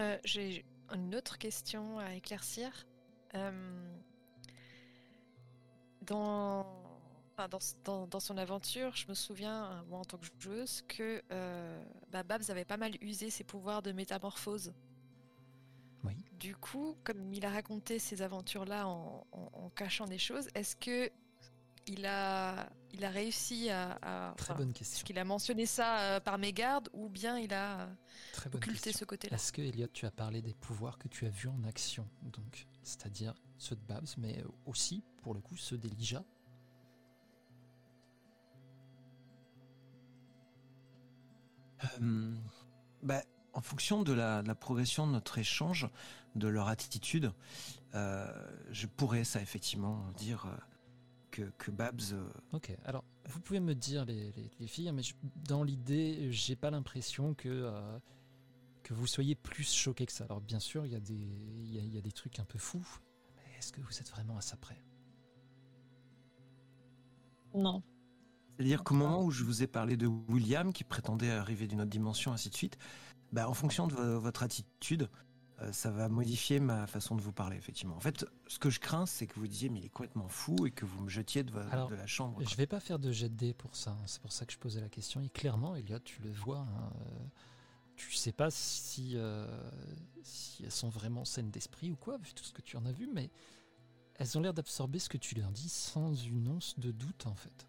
[0.00, 0.64] Euh, j'ai
[0.94, 2.86] une autre question à éclaircir.
[3.34, 3.98] Euh,
[6.02, 6.66] dans,
[8.18, 11.22] son aventure, je me souviens, euh, moi en tant que joueuse, que
[12.10, 14.72] bah, Babs avait pas mal usé ses pouvoirs de métamorphose.
[16.40, 20.74] Du coup, comme il a raconté ces aventures-là en, en- en cachant des choses, est-ce
[20.74, 21.10] que
[21.86, 25.04] il a, il a réussi à, à- Très bonne est-ce question.
[25.06, 27.86] qu'il a mentionné ça euh, par mégarde ou bien il a euh,
[28.32, 29.00] Très bonne occulté question.
[29.00, 29.34] ce côté-là?
[29.34, 32.66] Est-ce que Elliot, tu as parlé des pouvoirs que tu as vus en action, donc,
[32.82, 36.24] c'est-à-dire ceux de Babs, mais aussi, pour le coup, ceux d'Elijah
[42.00, 42.34] Euh,
[43.02, 43.22] bah,
[43.52, 45.88] en fonction de la, de la progression de notre échange,
[46.36, 47.32] de leur attitude,
[47.94, 48.26] euh,
[48.70, 50.56] je pourrais ça effectivement dire euh,
[51.30, 52.00] que, que Babs.
[52.12, 55.14] euh, Ok, alors vous pouvez me dire les, les- les filles, mais je-
[55.48, 57.98] dans l'idée, j'ai pas l'impression que, euh,
[58.82, 60.24] que vous soyez plus choqués que ça.
[60.24, 62.44] Alors bien sûr, il y, a des- il y a- y a des trucs un
[62.44, 62.86] peu fous,
[63.36, 64.82] mais est-ce que vous êtes vraiment à ça près?
[67.54, 67.82] Non.
[68.56, 71.90] C'est-à-dire qu'au moment où je vous ai parlé de William, qui prétendait arriver d'une autre
[71.90, 72.76] dimension, ainsi de suite,
[73.32, 75.06] bah, en fonction de vo- votre attitude, euh,
[75.72, 77.96] ça va modifier ma façon de vous parler, effectivement.
[77.96, 80.66] En fait, ce que je crains, c'est que vous disiez, mais il est complètement fou,
[80.66, 82.36] et que vous me jetiez de, vo- Alors, de la chambre.
[82.36, 82.44] quoi.
[82.44, 84.52] Je vais pas faire de jet de dés pour ça, hein, c'est pour ça que
[84.52, 85.20] je posais la question.
[85.20, 87.24] Et clairement, Elliot, tu le vois, hein, euh,
[87.96, 89.46] tu sais pas si, euh,
[90.22, 92.92] si elles sont vraiment saines d'esprit ou quoi, vu tout ce que tu en as
[92.92, 93.30] vu, mais
[94.14, 97.34] elles ont l'air d'absorber ce que tu leur dis sans une once de doute, en
[97.34, 97.66] fait.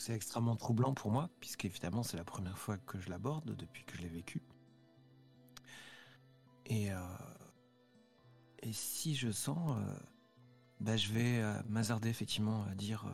[0.00, 3.84] C'est extrêmement troublant pour moi, puisque évidemment c'est la première fois que je l'aborde depuis
[3.84, 4.42] que je l'ai vécu.
[6.64, 6.98] Et, euh,
[8.60, 9.98] et si je sens, euh,
[10.80, 13.04] bah, je vais euh, m'hasarder effectivement à dire,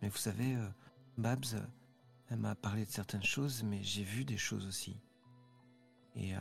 [0.00, 0.56] mais vous savez,
[1.18, 1.68] Babs,
[2.30, 4.96] elle m'a parlé de certaines choses, mais j'ai vu des choses aussi.
[6.16, 6.32] Et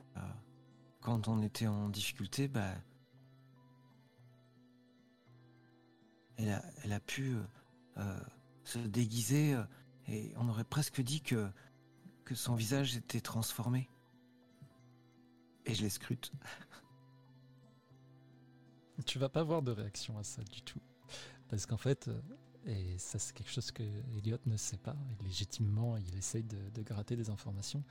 [1.02, 2.76] quand on était en difficulté, bah,
[6.38, 7.36] elle elle a pu
[8.64, 9.58] se déguiser
[10.12, 11.50] et on aurait presque dit que,
[12.26, 13.90] que son visage était transformé.
[15.66, 16.32] Et je les scrute.
[19.06, 20.82] Tu vas pas avoir de réaction à ça du tout.
[21.50, 22.22] Parce qu'en fait, euh,
[22.66, 23.84] et ça c'est quelque chose que
[24.16, 27.84] Elliot ne sait pas, et légitimement il essaye de, gratter des informations,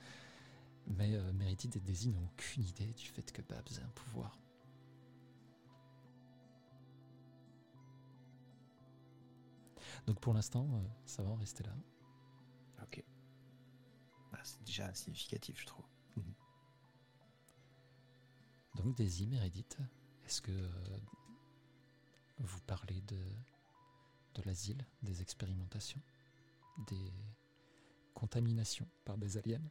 [0.87, 4.39] mais euh, Meredith et Daisy n'ont aucune idée du fait que Babs a un pouvoir.
[10.07, 11.75] Donc pour l'instant, euh, ça va en rester là.
[14.43, 15.85] C'est déjà significatif, je trouve.
[18.75, 19.77] Donc Daisy, Meredith,
[20.25, 20.97] est-ce que euh,
[22.39, 23.19] vous parlez de,
[24.35, 26.01] de l'asile, des expérimentations,
[26.87, 27.11] des
[28.13, 29.61] contaminations par des aliens?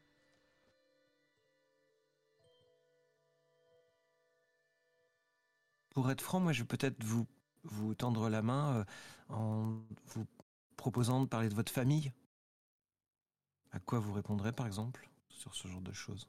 [5.90, 7.26] Pour être franc, moi je vais peut-être vous,
[7.64, 8.84] vous tendre la main euh,
[9.30, 10.26] en vous
[10.76, 12.12] proposant de parler de votre famille.
[13.72, 16.28] À quoi vous répondrez par exemple sur ce genre de choses?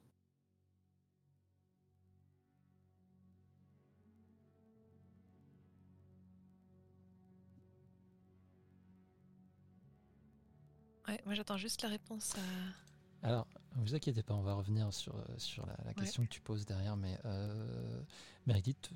[11.25, 13.27] Moi j'attends juste la réponse à...
[13.27, 16.65] Alors, vous inquiétez pas, on va revenir sur, euh, sur la, question que tu poses
[16.65, 18.01] derrière, mais euh,
[18.47, 18.91] Meredith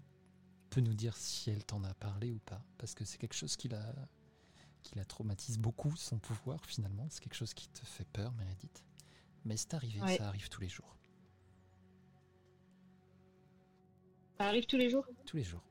[0.70, 3.56] peut nous dire si elle t'en a parlé ou pas, parce que c'est quelque chose
[3.56, 3.94] qui la,
[4.86, 8.84] qui la traumatise beaucoup, son pouvoir finalement, c'est quelque chose qui te fait peur, Meredith.
[9.44, 10.96] Mais c'est arrivé, ça arrive tous les jours.
[14.38, 15.06] Ça arrive tous les jours?
[15.26, 15.64] Tous les jours.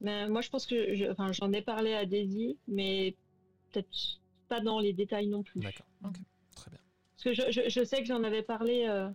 [0.00, 3.14] moi, je pense que j'en ai parlé à Daisy, mais
[3.70, 4.18] peut-être
[4.48, 5.60] pas dans les détails non plus.
[5.60, 6.16] D'accord, ok,
[6.56, 6.80] très bien.
[7.12, 9.10] Parce que je, sais que j'en avais parlé euh,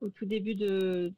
[0.00, 1.14] au tout début de,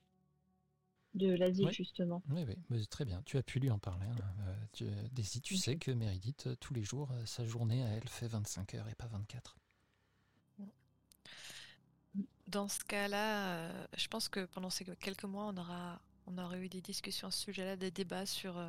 [1.15, 2.23] de l'Asie, justement.
[2.31, 3.23] Oui, oui, très bien.
[3.27, 4.07] Tu as pu lui en parler.
[4.07, 4.55] Hein.
[4.83, 8.29] Euh, Daisy, tu sais que Meredith, euh, tous les jours, sa journée à elle fait
[8.29, 9.57] 25 heures et pas 24.
[12.47, 16.69] Dans ce cas-là, je pense que pendant ces quelques mois, on aura, on aura eu
[16.69, 18.61] des discussions à ce sujet-là, des débats sur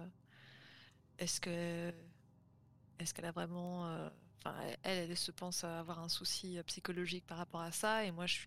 [1.21, 1.93] est-ce que
[2.99, 4.09] est-ce qu'elle a vraiment euh,
[4.43, 8.11] enfin elle, elle se pense avoir un souci euh, psychologique par rapport à ça et
[8.11, 8.39] moi je,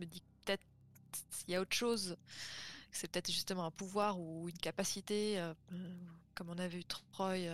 [0.00, 0.62] me dis peut-être
[1.46, 2.16] il y a autre chose
[2.92, 5.54] c'est peut-être justement un pouvoir ou une capacité euh,
[6.34, 7.48] comme on a vu Troy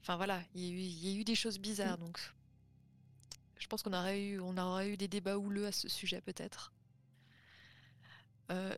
[0.00, 2.18] enfin voilà il y, a eu, des choses bizarres donc
[3.58, 6.72] je pense qu'on aurait eu on aurait eu des débats houleux à ce sujet peut-être.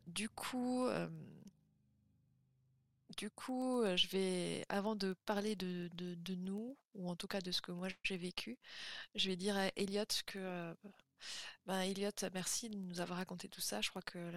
[0.07, 0.89] Du coup
[3.19, 7.61] du coup, je vais, avant de parler de, nous, ou en tout cas de ce
[7.61, 8.59] que moi j'ai vécu,
[9.17, 10.75] je vais dire à Elliot que,
[11.67, 13.81] ben Elliot, merci de nous avoir raconté tout ça.
[13.81, 14.33] Je crois que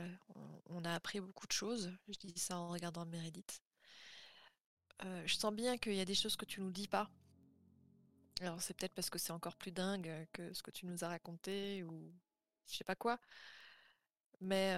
[0.67, 1.91] on a appris beaucoup de choses.
[2.07, 3.61] Je dis ça en regardant Meredith.
[5.25, 7.09] je sens bien qu'il y a des choses que tu nous dis pas.
[8.41, 11.07] Alors c'est peut-être parce que c'est encore plus dingue que ce que tu nous as
[11.07, 12.13] raconté ou
[12.67, 13.19] je sais pas quoi.
[14.39, 14.75] Mais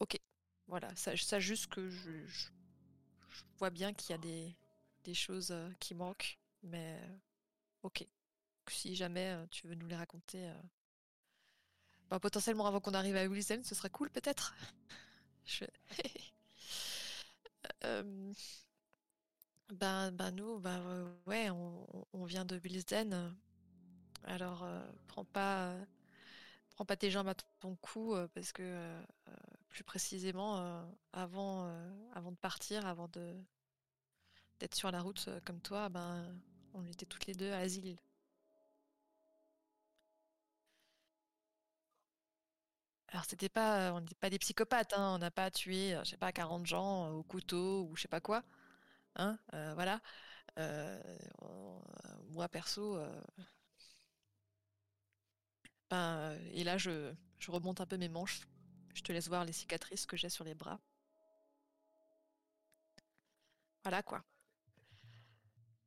[0.00, 0.18] ok,
[0.66, 2.48] voilà, ça, juste que je
[3.58, 4.54] vois bien qu'il y a
[5.04, 7.16] des, choses euh, qui manquent, mais euh,
[7.82, 8.06] ok.
[8.68, 10.50] Si jamais euh, tu veux nous les raconter,
[12.10, 14.54] bah, potentiellement avant qu'on arrive à Wilson, ce serait cool peut-être.
[20.30, 20.60] nous,
[21.50, 23.34] on, vient de Wilson.
[24.24, 24.66] Alors
[25.06, 25.74] prends pas,
[26.70, 29.02] prends pas tes jambes à ton cou parce que
[29.74, 30.82] plus précisément euh,
[31.12, 36.32] avant, euh, de partir, avant d'être sur la route euh, comme toi, ben
[36.74, 37.96] on était toutes les deux à l'asile.
[43.14, 46.16] Alors c'était pas, on n'était pas des psychopathes, hein, on n'a pas tué, je sais
[46.18, 48.42] pas, 40 gens au couteau ou je sais pas quoi,
[49.16, 49.38] hein,
[49.74, 50.00] voilà.
[52.30, 52.98] moi perso,
[55.90, 57.14] ben, et là je,
[57.48, 58.40] remonte un peu mes manches
[58.94, 60.80] je te laisse voir les cicatrices que j'ai sur les bras.
[63.82, 64.24] Voilà quoi.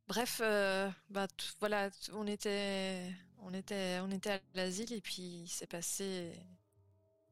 [0.07, 1.27] Bref, euh, bah,
[1.59, 6.33] voilà, on était, on était, on était à l'asile et puis il s'est passé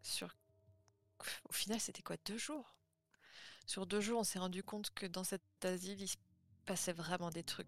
[0.05, 0.35] sur,
[1.49, 2.75] au final, c'était quoi deux jours?
[3.65, 6.17] Sur deux jours, on s'est rendu compte que dans cet asile, il se
[6.65, 7.67] passait vraiment des trucs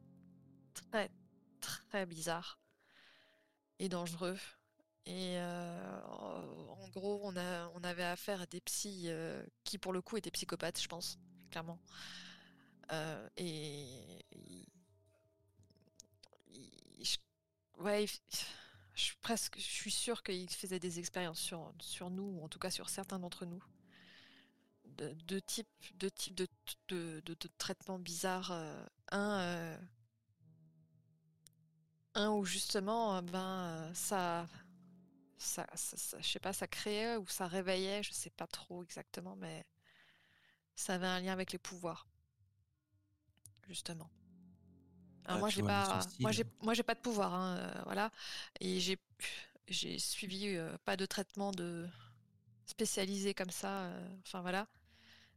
[0.73, 1.09] très,
[1.59, 2.59] très bizarres
[3.79, 4.37] et dangereux.
[5.05, 9.93] Et euh, en gros, on, a, on avait affaire à des psys euh, qui, pour
[9.93, 11.17] le coup, étaient psychopathes, je pense,
[11.49, 11.79] clairement.
[12.91, 14.25] Euh, et,
[17.79, 18.05] ouais,
[18.97, 22.49] je suis presque, je suis sûre qu'ils faisaient des expériences sur, sur nous, ou en
[22.49, 23.63] tout cas sur certains d'entre nous.
[24.85, 25.67] De, deux types,
[25.97, 26.47] de, types de,
[26.89, 28.51] de, de, traitements bizarres.
[29.11, 29.79] un,
[32.15, 34.47] un où justement, ben, ça
[35.37, 39.65] ça, je sais pas, ça créait ou ça réveillait, je sais pas trop exactement, mais
[40.75, 42.07] ça avait un lien avec les pouvoirs,
[43.67, 44.09] justement.
[45.27, 48.11] Alors moi j'ai pas, moi j'ai, moi j'ai pas de pouvoir, hein, euh, voilà,
[48.59, 48.97] et j'ai,
[49.67, 51.87] j'ai suivi euh, pas de traitement de
[52.65, 54.67] spécialisé comme ça, euh, enfin voilà,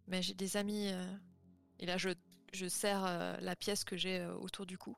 [0.06, 0.90] mais j'ai des amis,
[1.80, 2.10] et là je,
[2.52, 4.96] je serre la pièce que j'ai autour du cou.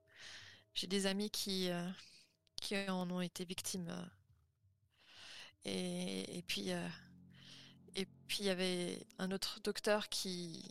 [0.75, 1.71] J'ai des amis qui,
[2.57, 3.91] qui en ont été victimes
[5.65, 6.89] et, puis, euh,
[7.95, 10.65] et puis il y avait un autre docteur qui,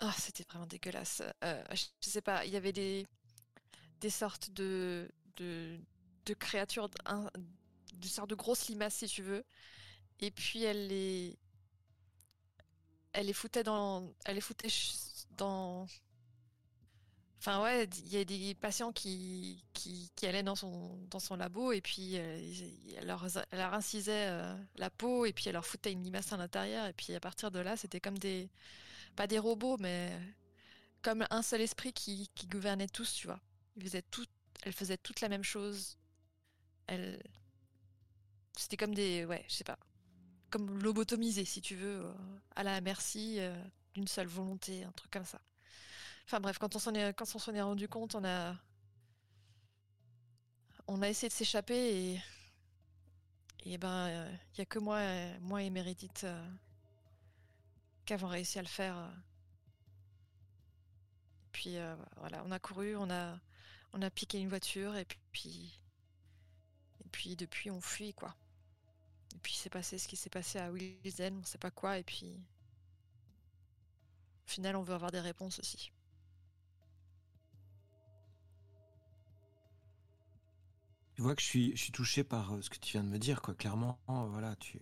[0.00, 1.22] ah, c'était vraiment dégueulasse.
[1.44, 3.06] Euh, je sais pas, il y avait des,
[4.00, 5.78] des sortes de, de,
[6.26, 7.30] de créatures, un,
[7.94, 9.44] de sortes de grosses limaces si tu veux.
[10.20, 11.38] Et puis elle les,
[13.12, 14.68] elle les foutait dans, elle les foutait
[15.32, 15.86] dans,
[17.38, 21.70] Enfin ouais, il y a des patients qui, qui, allaient dans son, dans son labo
[21.70, 22.40] et puis euh,
[22.96, 26.32] elle, leur, elle leur incisait euh, la peau et puis elle leur foutait une limace
[26.32, 28.50] à l'intérieur et puis à partir de là c'était comme des
[29.14, 30.10] pas des robots mais
[31.02, 33.40] comme un seul esprit qui, qui gouvernait tous tu vois.
[33.76, 34.26] Ils tout,
[34.70, 35.96] faisait toute la même chose.
[38.56, 39.78] C'était comme des ouais je sais pas
[40.50, 42.12] comme lobotomisé si tu veux euh,
[42.54, 43.40] à la merci
[43.94, 45.40] d'une seule volonté un truc comme ça.
[46.26, 48.56] Enfin bref, quand on s'en est, rendu compte, on a,
[51.08, 52.20] essayé de s'échapper et,
[53.64, 55.00] et ben, il euh, n'y a que moi,
[55.40, 56.48] moi et Meredith euh,
[58.04, 58.96] qui avons réussi à le faire.
[61.52, 63.38] Puis euh, voilà, on a couru, on a,
[63.92, 65.80] on a piqué une voiture et puis,
[67.04, 68.34] et puis depuis on fuit quoi.
[69.34, 72.04] Et puis c'est passé ce qui s'est passé à Wilson, on sait pas quoi, et
[72.04, 72.40] puis
[74.46, 75.92] au final on veut avoir des réponses aussi.
[81.16, 83.08] Tu vois que je suis, je suis touché par euh, ce que tu viens de
[83.08, 83.54] me dire, quoi.
[83.54, 84.78] Clairement, voilà, tu,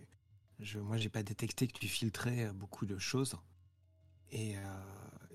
[0.59, 3.37] je, moi, j'ai pas détecté que tu filtrais beaucoup de choses,
[4.31, 4.61] et, euh,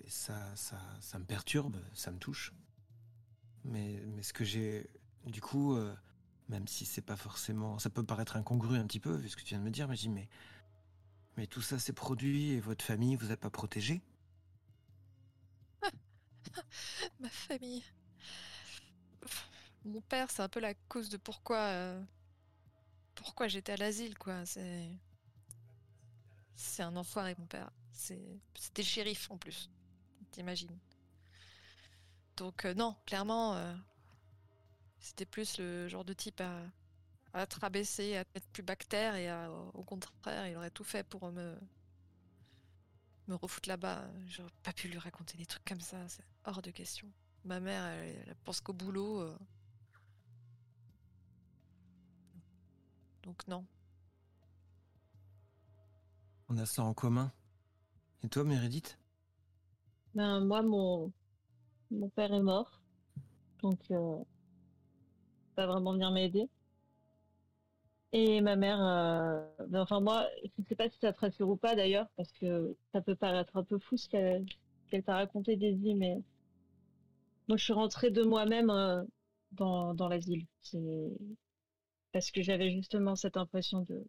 [0.09, 2.53] ça, ça, ça, me perturbe, ça me touche.
[3.65, 4.89] Mais, mais ce que j'ai,
[5.27, 5.77] du coup,
[6.49, 9.43] même si c'est pas forcément, ça peut paraître incongru un petit peu vu ce que
[9.43, 10.29] tu viens de me dire, mais je dis mais,
[11.37, 14.01] mais tout ça c'est produit et votre famille vous a pas protégé?
[17.21, 17.83] Ma famille
[19.85, 22.03] mon père, c'est un peu la cause de pourquoi, euh,
[23.15, 24.45] pourquoi j'étais à l'asile, quoi.
[24.47, 24.89] C'est,
[26.55, 27.71] c'est un enfoiré, mon père.
[27.93, 29.71] C'était shérif en plus.
[30.31, 30.79] T'imagines.
[32.41, 33.75] Donc euh, non, clairement, euh,
[34.99, 36.63] c'était plus le genre de type à,
[37.35, 39.31] à être abaissé, à être plus bactère et
[39.75, 41.55] au contraire, il aurait tout fait pour me
[43.29, 44.03] me refoutre là-bas.
[44.27, 47.07] J'aurais pas pu lui raconter des trucs comme ça, c'est hors de question.
[47.45, 49.31] Ma mère, elle pense qu'au boulot.
[53.23, 53.67] Donc non.
[56.49, 57.31] On a ça en commun.
[58.23, 58.99] Et toi, Meredith?
[60.15, 61.13] Ben moi, mon
[61.91, 62.81] mon père est mort,
[63.63, 64.17] donc euh,
[65.57, 66.49] pas vraiment venir m'aider.
[68.13, 71.49] Et ma mère, euh, ben, enfin moi, je ne sais pas si ça te rassure
[71.49, 75.57] ou pas d'ailleurs, parce que ça peut paraître un peu fou ce qu'elle t'a raconté,
[75.57, 76.21] Daisy, mais
[77.49, 79.05] moi je suis rentrée de moi-même euh,
[79.53, 80.47] dans, dans l'asile.
[82.13, 84.05] Parce que j'avais justement cette impression de,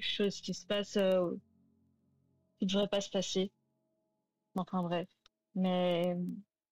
[0.00, 1.30] choses qui se passent euh,
[2.58, 3.50] qui ne devraient pas se passer.
[4.56, 5.08] Enfin bref.
[5.54, 6.16] Mais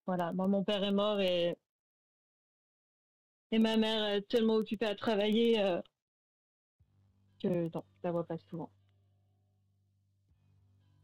[0.06, 1.56] voilà, moi mon père est mort et
[3.52, 5.80] et ma mère est tellement occupée à travailler euh,
[7.40, 8.70] que non, je la vois pas souvent.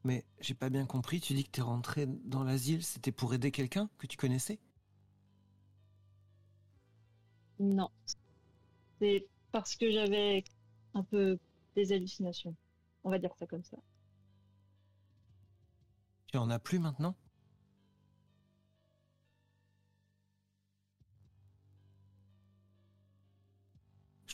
[0.05, 3.35] Mais j'ai pas bien compris, tu dis que tu es rentré dans l'asile, c'était pour
[3.35, 4.59] aider quelqu'un que tu connaissais?
[7.61, 7.91] Non.
[9.01, 10.45] C'est parce que j'avais
[10.95, 11.39] un peu
[11.75, 12.55] des hallucinations.
[13.05, 13.77] On va dire ça comme ça.
[16.29, 17.15] Tu en as plus maintenant?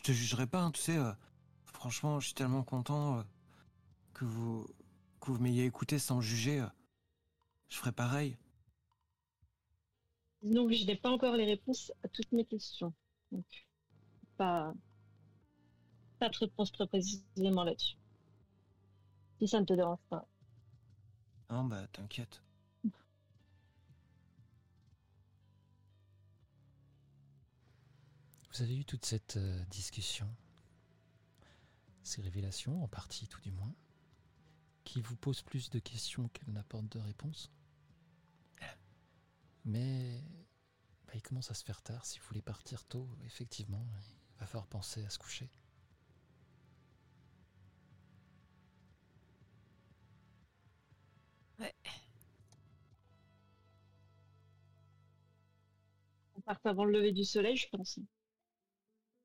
[0.05, 0.97] Te jugerai pas, hein, tu sais.
[0.97, 1.13] Euh,
[1.65, 3.23] franchement, je suis tellement content euh,
[4.13, 4.67] que vous
[5.21, 6.61] que vous m'ayez écouté sans me juger.
[6.61, 6.69] Euh.
[7.71, 8.37] je ferai pareil.
[10.43, 12.93] Donc, je n'ai pas encore les réponses à toutes mes questions.
[13.33, 13.47] Donc,
[14.37, 14.75] pas,
[16.19, 17.97] pas de réponse très précisément là-dessus.
[19.39, 20.29] Si ça ne te dérange pas.
[21.51, 22.43] Non, bah t'inquiète.
[28.55, 30.29] Vous avez eu toute cette euh, discussion,
[32.05, 33.75] ces révélations, en partie tout du moins,
[34.85, 37.51] qui vous posent plus de questions qu'elles n'apportent de réponses?
[39.65, 40.23] Mais
[41.07, 42.07] bah, il commence à se faire tard.
[42.07, 43.85] Si vous voulez partir tôt, effectivement,
[44.37, 45.51] il va falloir penser à se coucher.
[51.59, 51.75] Ouais.
[56.37, 57.99] On part avant le lever du soleil, je pense.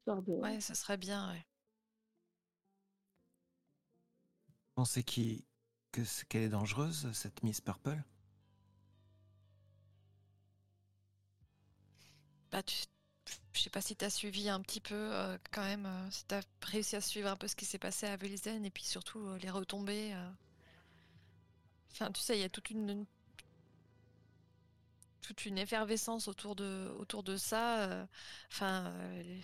[0.09, 1.45] Histoire de- Ouais, ça serait bien, ouais.
[4.73, 5.43] Pensez qu'il-
[5.91, 8.01] que qu'elle est dangereuse, cette Miss Purple?
[12.51, 12.75] Bah, tu...
[13.53, 16.41] Je sais pas si t'as suivi un petit peu euh, quand même, euh, si t'as
[16.63, 19.37] réussi à suivre un peu ce qui s'est passé à Velisen et puis surtout euh,
[19.39, 20.13] les retombées.
[20.13, 20.29] euh.
[21.91, 23.05] Enfin, tu sais, il y a toute une
[25.21, 28.07] toute une effervescence autour de autour de ça.
[28.51, 29.41] Enfin, euh, les-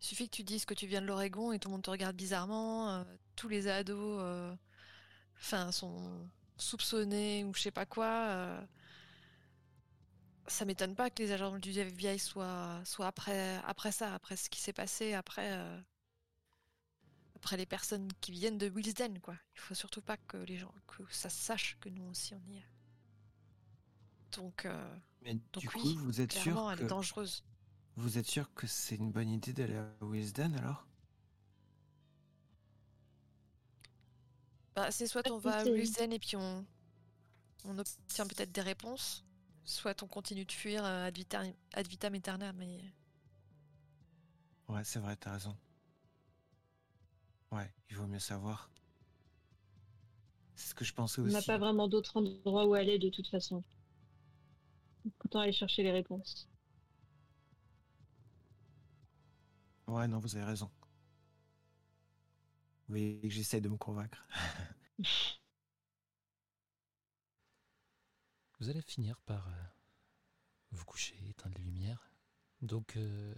[0.00, 1.90] il suffit que tu dises que tu viens de l'Oregon et tout le monde te
[1.90, 2.90] regarde bizarrement.
[2.90, 3.04] euh,
[3.36, 4.54] tous les ados, euh,
[5.38, 8.06] enfin, sont soupçonnés ou je sais pas quoi.
[8.30, 8.66] euh.
[10.46, 14.50] Ça m'étonne pas que les agents du FBI soient, soient après, après ça, après ce
[14.50, 15.56] qui s'est passé, après,
[17.36, 19.36] après les personnes qui viennent de Wilsden, quoi.
[19.54, 22.56] Il faut surtout pas que les gens, que ça sache que nous aussi on y
[22.58, 22.66] est.
[24.32, 27.44] Donc, euh, Mais donc du coup, oui, vous êtes sûr clairement, elle que est dangereuse.
[28.00, 30.86] Vous êtes sûr que c'est une bonne idée d'aller à Wisden alors?
[34.74, 35.64] Bah, c'est soit on va à.
[35.64, 36.66] Wilsden et puis on,
[37.64, 39.24] on obtient peut-être des réponses,
[39.64, 42.80] soit on continue de fuir euh, ad vitam, ad vitam aeternam, mais
[44.68, 45.54] Ouais, c'est vrai, t'as raison.
[47.52, 48.70] Ouais, il vaut mieux savoir.
[50.54, 51.32] C'est ce que je pensais On aussi.
[51.32, 53.64] n'a pas vraiment d'autre endroit où aller de toute façon.
[55.24, 56.49] Autant aller chercher les réponses.
[59.90, 60.70] Ouais, non, vous avez raison.
[62.88, 64.26] Vous voyez que j'essaie de me convaincre.
[68.60, 69.52] Vous allez finir par euh,
[70.72, 72.10] vous coucher, éteindre les lumières.
[72.62, 73.34] Donc, euh,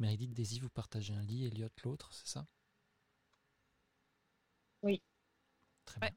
[0.00, 2.46] Meredith, Daisy, vous partagez un lit, Elliot l'autre, c'est ça?
[4.82, 5.02] Oui.
[5.84, 6.10] Très Ouais.
[6.10, 6.16] bien.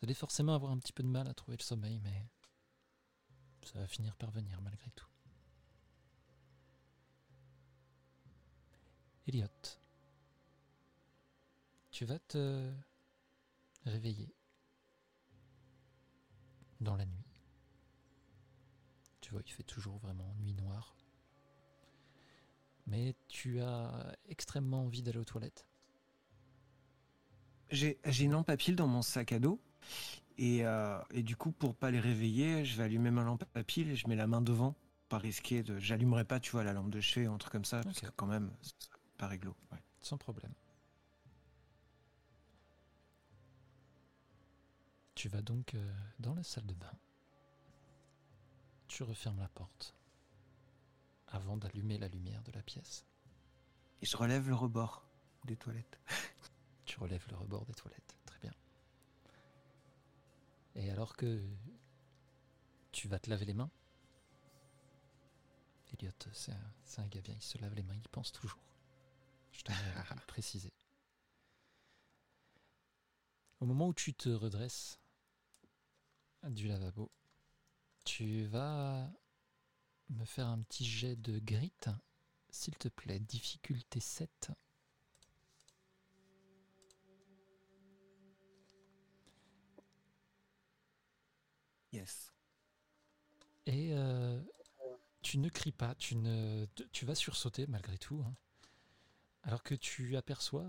[0.00, 2.30] Vous allez forcément avoir un petit peu de mal à trouver le sommeil, mais
[3.64, 5.06] ça va finir par venir malgré tout.
[9.28, 9.48] Elliot,
[11.90, 12.70] tu vas te
[13.84, 14.32] réveiller
[16.80, 17.24] dans la nuit.
[19.20, 20.96] Tu vois, il fait toujours vraiment nuit noire.
[22.86, 25.66] Mais tu as extrêmement envie d'aller aux toilettes.
[27.70, 29.60] J'ai une lampe à pile dans mon sac à dos.
[30.38, 33.64] Et, euh, et du coup, pour pas les réveiller, je vais allumer ma lampe à
[33.64, 34.76] pile et je mets la main devant.
[35.08, 35.80] Pas risquer de.
[35.80, 38.06] J'allumerai pas, tu vois, la lampe de chevet ou un truc comme ça, parce que
[38.14, 39.56] quand même, c'est pas réglo.
[39.72, 39.82] ouais.
[40.00, 40.52] Sans problème.
[45.14, 46.92] Tu vas donc euh, dans la salle de bain.
[48.88, 49.94] Tu refermes la porte
[51.28, 53.04] avant d'allumer la lumière de la pièce.
[54.02, 55.06] Et je relève le rebord
[55.44, 55.98] des toilettes.
[56.84, 58.16] Tu relèves le rebord des toilettes.
[58.26, 58.52] Très bien.
[60.76, 61.42] Et alors que
[62.92, 63.70] tu vas te laver les mains,
[65.92, 68.58] Elliot, c'est un, c'est un gars bien, il se lave les mains, il pense toujours.
[69.56, 69.74] Je à
[70.14, 70.72] le préciser.
[73.60, 75.00] Au moment où tu te redresses
[76.44, 77.10] du lavabo,
[78.04, 79.10] tu vas
[80.10, 81.72] me faire un petit jet de grit,
[82.50, 84.50] s'il te plaît, difficulté 7.
[91.92, 92.32] Yes.
[93.66, 94.40] Et euh,
[95.22, 98.22] tu ne cries pas, tu, ne, tu vas sursauter malgré tout.
[98.26, 98.34] hein.
[99.46, 100.66] Alors que tu aperçois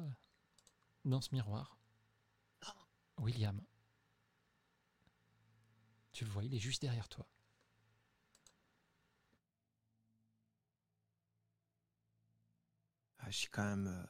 [1.04, 1.78] dans ce miroir
[3.18, 3.60] William.
[6.14, 7.28] Tu le vois, il est juste derrière toi.
[13.20, 13.88] Ah, je suis quand même.
[13.88, 14.04] euh,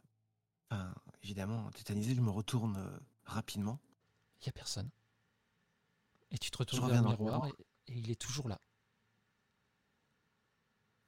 [0.69, 3.79] Enfin, évidemment, tétanisé, je me retourne euh, rapidement.
[4.41, 4.89] Il n'y a personne.
[6.29, 7.59] Et tu te retournes vers le dans le miroir miroir.
[7.87, 8.59] et, et il est toujours là.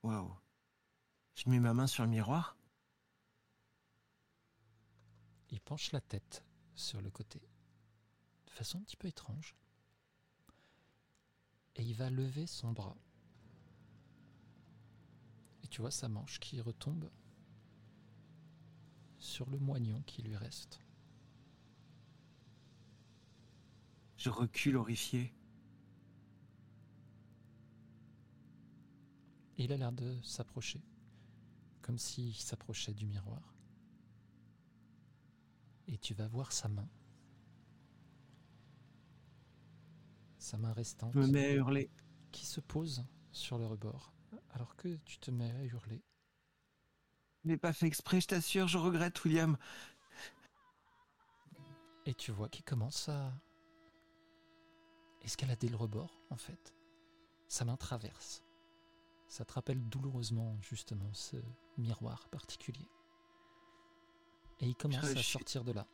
[0.03, 0.33] Waouh.
[1.35, 2.55] Je mets ma main sur le miroir.
[5.51, 6.43] Il penche la tête
[6.75, 7.41] sur le côté.
[8.47, 9.55] De façon un petit peu étrange.
[11.75, 12.97] Et il va lever son bras.
[15.63, 17.09] Et tu vois sa manche qui retombe
[19.17, 20.79] sur le moignon qui lui reste.
[24.17, 25.33] Je recule horrifié.
[29.57, 30.81] Et il a l'air de s'approcher,
[31.81, 33.58] comme s'il s'approchait du miroir.
[35.91, 36.87] Et tu vas voir sa main.
[40.37, 41.89] Sa main restante Je me mets à hurler.
[42.31, 44.13] qui se pose sur le rebord,
[44.51, 46.03] alors que tu te mets à hurler.
[47.43, 49.57] Je pas fait exprès, je t'assure, je regrette, William.
[52.05, 53.33] Et tu vois qu'il commence à
[55.21, 56.75] escalader le rebord, en fait.
[57.47, 58.43] Sa main traverse.
[59.27, 61.37] Ça te rappelle douloureusement, justement, ce
[61.77, 62.87] miroir particulier.
[64.61, 65.85] Et il commence à suis- sortir de là.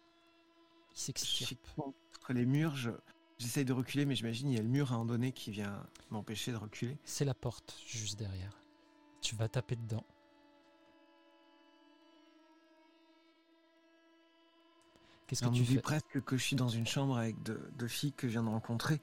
[0.95, 1.59] Il s'extirpe.
[1.75, 2.89] contre les murs, je-
[3.37, 5.51] j'essaye de reculer, mais j'imagine il y a le mur à un moment donné qui
[5.51, 6.97] vient m'empêcher de reculer.
[7.03, 8.57] C'est la porte juste derrière.
[9.21, 10.03] Tu vas taper dedans.
[15.27, 17.69] Qu'est-ce que On tu oublie fais presque que je suis dans une chambre avec deux,
[17.77, 19.01] deux filles que je viens de rencontrer.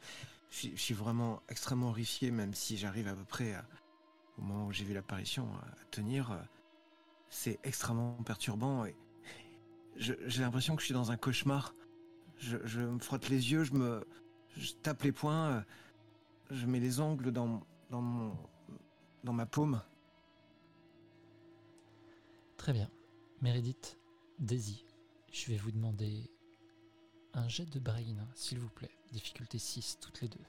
[0.51, 3.65] Je suis, je suis vraiment extrêmement horrifié, même si j'arrive à peu près, à-
[4.39, 6.31] au moment où j'ai vu l'apparition, à, tenir.
[6.31, 6.41] euh,
[7.35, 8.95] C'est extrêmement perturbant et
[9.97, 11.75] j'ai l'impression que je suis dans un cauchemar.
[12.39, 14.05] Je, me frotte les yeux, je me
[14.57, 15.61] je tape les poings, euh,
[16.51, 18.37] je mets les ongles dans, dans, mon,
[19.25, 19.81] dans ma paume.
[22.57, 22.91] Très bien.
[23.41, 23.99] Meredith,
[24.39, 24.85] Daisy,
[25.33, 26.31] je vais vous demander
[27.35, 28.91] un jet de brain, s'il vous plaît.
[29.13, 30.45] Difficulté 6, toutes les deux.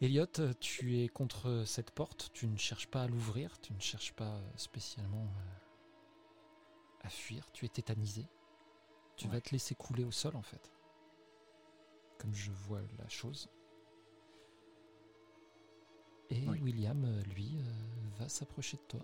[0.00, 0.26] Elliot,
[0.60, 4.40] tu es contre cette porte, tu ne cherches pas à l'ouvrir, tu ne cherches pas
[4.56, 5.67] spécialement euh,
[7.02, 8.26] à fuir, tu es tétanisé.
[9.16, 10.72] Tu vas te laisser couler au sol en fait.
[12.18, 13.48] Comme je vois la chose.
[16.30, 16.60] Et Oui.
[16.60, 19.00] William, euh, lui, euh, va s'approcher de toi.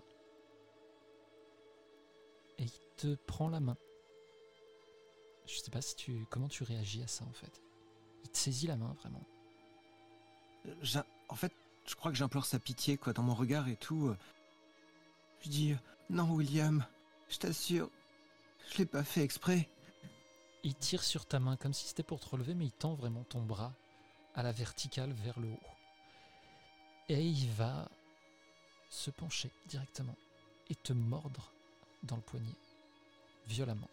[2.59, 3.77] Et il te prend la main.
[5.45, 7.61] Je sais pas si tu comment tu réagis à ça en fait.
[8.23, 9.23] Il te saisit la main vraiment.
[10.81, 11.51] J'a- En fait,
[11.85, 14.07] je crois que j'implore sa pitié, quoi, dans mon regard et tout.
[14.07, 14.17] euh.
[15.41, 15.77] Je dis euh,
[16.09, 16.85] Non, William,
[17.29, 17.89] je t'assure,
[18.71, 19.67] je l'ai pas fait exprès.
[20.63, 23.23] Il tire sur ta main comme si c'était pour te relever, mais il tend vraiment
[23.23, 23.73] ton bras
[24.33, 25.59] à la verticale vers le haut.
[27.09, 27.87] Et il va
[28.89, 30.15] se pencher directement
[30.69, 31.51] et te mordre
[32.03, 32.55] dans le poignet,
[33.47, 33.89] violemment.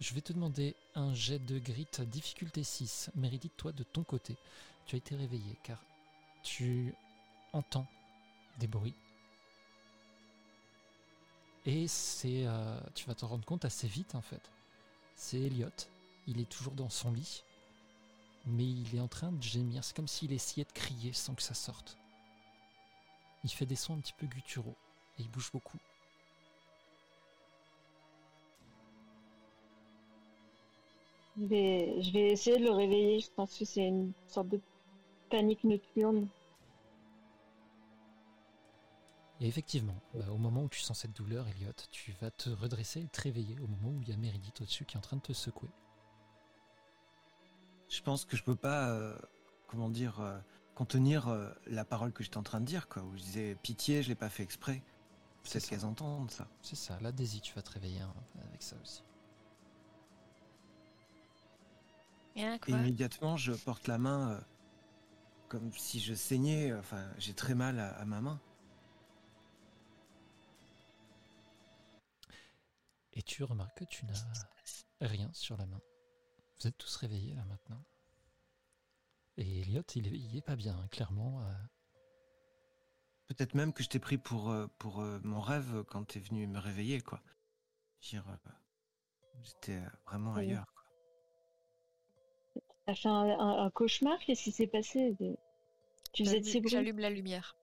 [0.00, 3.10] Je vais te demander un jet de grit difficulté 6.
[3.16, 4.36] Meredith, toi, de ton côté,
[4.86, 5.82] tu as été réveillé car
[6.44, 6.94] tu
[7.52, 7.86] entends
[8.58, 8.94] des bruits.
[11.68, 14.40] Et c'est, euh, tu vas t'en rendre compte assez vite en fait.
[15.16, 15.68] C'est Elliot.
[16.26, 17.44] Il est toujours dans son lit,
[18.46, 19.84] mais il est en train de gémir.
[19.84, 21.98] C'est comme s'il essayait de crier sans que ça sorte.
[23.44, 24.76] Il fait des sons un petit peu gutturaux
[25.18, 25.76] et il bouge beaucoup.
[31.38, 33.20] Je vais, je vais essayer de le réveiller.
[33.20, 34.60] Je pense que c'est une sorte de
[35.28, 36.28] panique nocturne.
[39.40, 43.00] Et effectivement, bah, au moment où tu sens cette douleur, Elliot, tu vas te redresser
[43.02, 45.16] et te réveiller au moment où il y a Meredith au-dessus qui est en train
[45.16, 45.70] de te secouer.
[47.88, 49.16] Je pense que je peux pas, euh,
[49.68, 50.38] comment dire, euh,
[50.74, 53.02] contenir euh, la parole que j'étais en train de dire, quoi.
[53.02, 54.82] Où je disais pitié, je l'ai pas fait exprès.
[55.44, 55.70] C'est Peut-être ça.
[55.70, 56.48] qu'elles entendent ça.
[56.60, 58.12] C'est ça, là, Daisy, tu vas te réveiller hein,
[58.48, 59.02] avec ça aussi.
[62.36, 62.76] Et quoi?
[62.76, 64.40] Immédiatement, je porte la main euh,
[65.48, 66.74] comme si je saignais.
[66.74, 68.40] Enfin, j'ai très mal à, à ma main.
[73.18, 74.14] Et tu remarques que tu n'as
[75.00, 75.80] rien sur la main.
[76.60, 77.82] Vous êtes tous réveillés là maintenant.
[79.36, 81.42] Et Elliot, il est, il est pas bien, hein, clairement.
[81.42, 81.52] euh,
[83.26, 86.46] Peut-être même que je t'ai pris pour, euh, pour euh, mon rêve quand t'es venu
[86.46, 87.20] me réveiller, quoi.
[88.02, 88.24] Dire,
[89.42, 90.40] J'étais vraiment Oui.
[90.42, 90.72] ailleurs.
[90.72, 90.84] quoi.
[92.86, 94.18] T'as fait un, un- un cauchemar?
[94.20, 95.16] Qu'est-ce qui s'est passé?
[96.12, 97.56] Tu faisais de J'allume la lumière.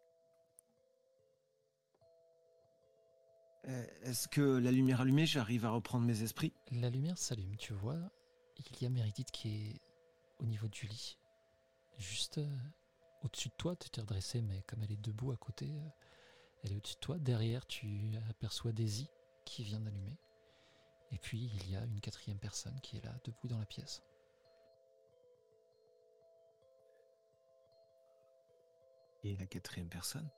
[3.66, 6.54] Est-ce que la lumière allumée, j'arrive à reprendre mes esprits?
[6.72, 7.98] La lumière s'allume, tu vois.
[8.58, 9.82] Il y a Meredith qui est
[10.40, 11.18] au niveau du lit.
[11.98, 12.58] Juste euh,
[13.24, 15.90] au-dessus de toi, tu t'es redressé, mais comme elle est debout à côté, euh,
[16.64, 17.18] elle est au-dessus de toi.
[17.18, 19.10] Derrière, tu aperçois Daisy
[19.46, 20.18] qui vient d'allumer.
[21.12, 24.04] Et puis, il y a une quatrième personne qui est là, debout dans la pièce.
[29.24, 30.30] Et la quatrième personne?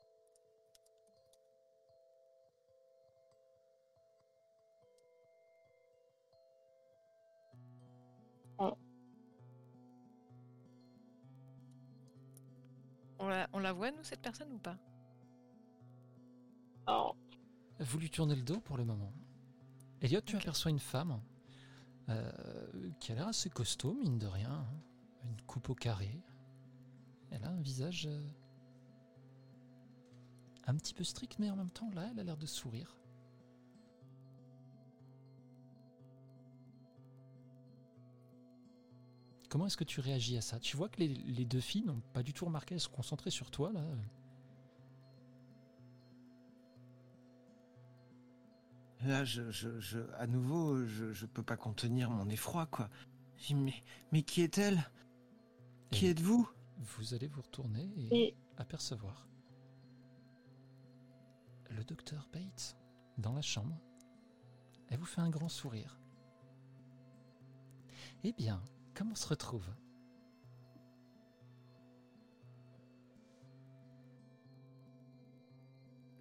[13.19, 14.77] On la, on la voit, nous, cette personne ou pas?
[16.85, 17.15] Alors,
[17.79, 19.11] Vous lui tournez le dos pour le moment.
[20.01, 21.19] Elliot, tu aperçois une femme
[22.09, 22.31] euh,
[22.99, 24.51] qui a l'air assez costaud, mine de rien.
[24.51, 24.67] hein.
[25.23, 26.21] Une coupe au carré.
[27.31, 28.21] Elle a un visage euh,
[30.67, 32.95] un petit peu strict, mais en même temps, là, elle a l'air de sourire.
[39.49, 40.59] Comment est-ce que tu réagis à ça?
[40.59, 43.31] Tu vois que les, les deux filles n'ont pas du tout remarqué, elles se concentraient
[43.31, 43.83] sur toi, là?
[49.03, 52.89] Là, je, je, je, à nouveau, je, je peux pas contenir mon effroi, quoi.
[53.51, 54.89] Mais, mais qui est-elle?
[55.91, 56.49] Qui êtes-vous?
[56.79, 59.27] Vous allez vous retourner et, et apercevoir
[61.69, 62.75] le docteur Bates
[63.17, 63.79] dans la chambre.
[64.89, 65.99] Elle vous fait un grand sourire.
[68.23, 68.61] Eh bien,
[68.97, 69.65] comment on se retrouve?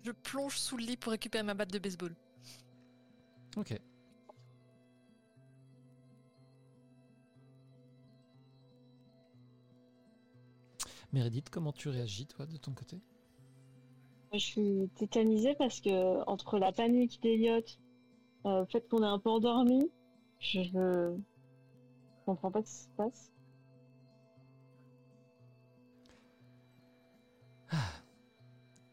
[0.02, 2.14] Je plonge sous le lit pour récupérer ma batte de baseball.
[3.56, 3.80] Ok.
[11.12, 13.00] Meredith, comment tu réagis, toi, de ton côté?
[14.32, 17.62] Je suis tétanisée parce que entre la panique d'Eliot,
[18.44, 19.90] euh, le fait qu'on est un peu endormi,
[20.40, 21.16] je, je
[22.26, 23.32] comprends pas ce qui se passe.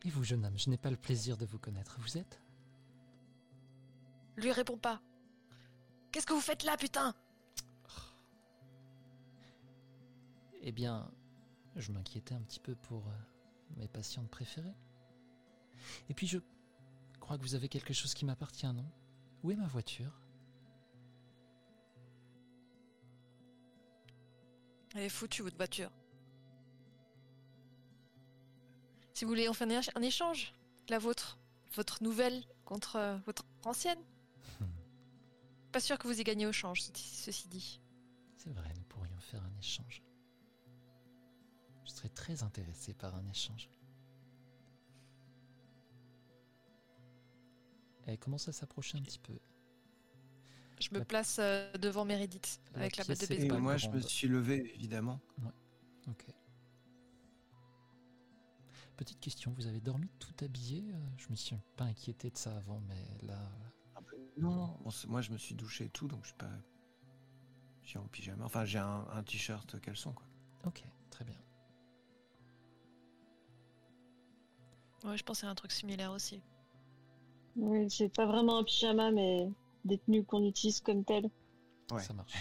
[0.06, 1.98] Et vous, jeune homme, je n'ai pas le plaisir de vous connaître.
[2.00, 2.42] Vous êtes?
[4.38, 5.02] Lui réponds pas.
[6.12, 7.14] Qu'est-ce que vous faites là, putain?
[10.62, 11.12] Eh bien,
[11.76, 13.12] je m'inquiétais un petit peu pour euh,
[13.76, 14.78] mes patientes préférées.
[16.08, 16.40] Et puis je
[17.20, 18.90] crois que vous avez quelque chose qui m'appartient, non?
[19.44, 20.23] Où est ma voiture?
[24.96, 25.90] Elle est foutue, votre voiture.
[29.14, 30.54] Si vous voulez, on fait un, éch- un échange.
[30.90, 31.38] La vôtre.
[31.76, 34.00] Votre nouvelle contre euh, votre ancienne.
[35.72, 37.82] Pas sûr que vous y gagnez au change, ce- ceci dit.
[38.38, 40.04] C'est vrai, nous pourrions faire un échange.
[41.86, 43.70] Je serais très intéressé par un échange.
[48.06, 49.34] Elle commence à s'approcher un petit peu?
[50.84, 53.62] Je me La- place euh, devant Meredith avec la batte de Et baseball.
[53.62, 55.22] moi, je me suis levé, évidemment.
[56.10, 56.26] Ok.
[58.98, 62.56] Petite question, vous avez dormi tout habillé Euh, Je me suis pas inquiété de ça
[62.58, 63.40] avant, mais là...
[64.38, 66.50] Non, bon, c'est- moi, je me suis douché et tout, donc je suis pas.
[67.84, 68.44] Je suis en pyjama.
[68.46, 70.26] Enfin, j'ai un, un t-shirt caleçon, quoi.
[70.66, 71.38] Ok, très bien.
[75.06, 76.42] Ouais, je pensais à un truc similaire aussi.
[77.56, 79.48] Oui, c'est pas vraiment un pyjama, mais
[79.86, 81.30] des tenues qu'on utilise comme telles.
[81.92, 82.02] Ouais.
[82.02, 82.34] Ça marche.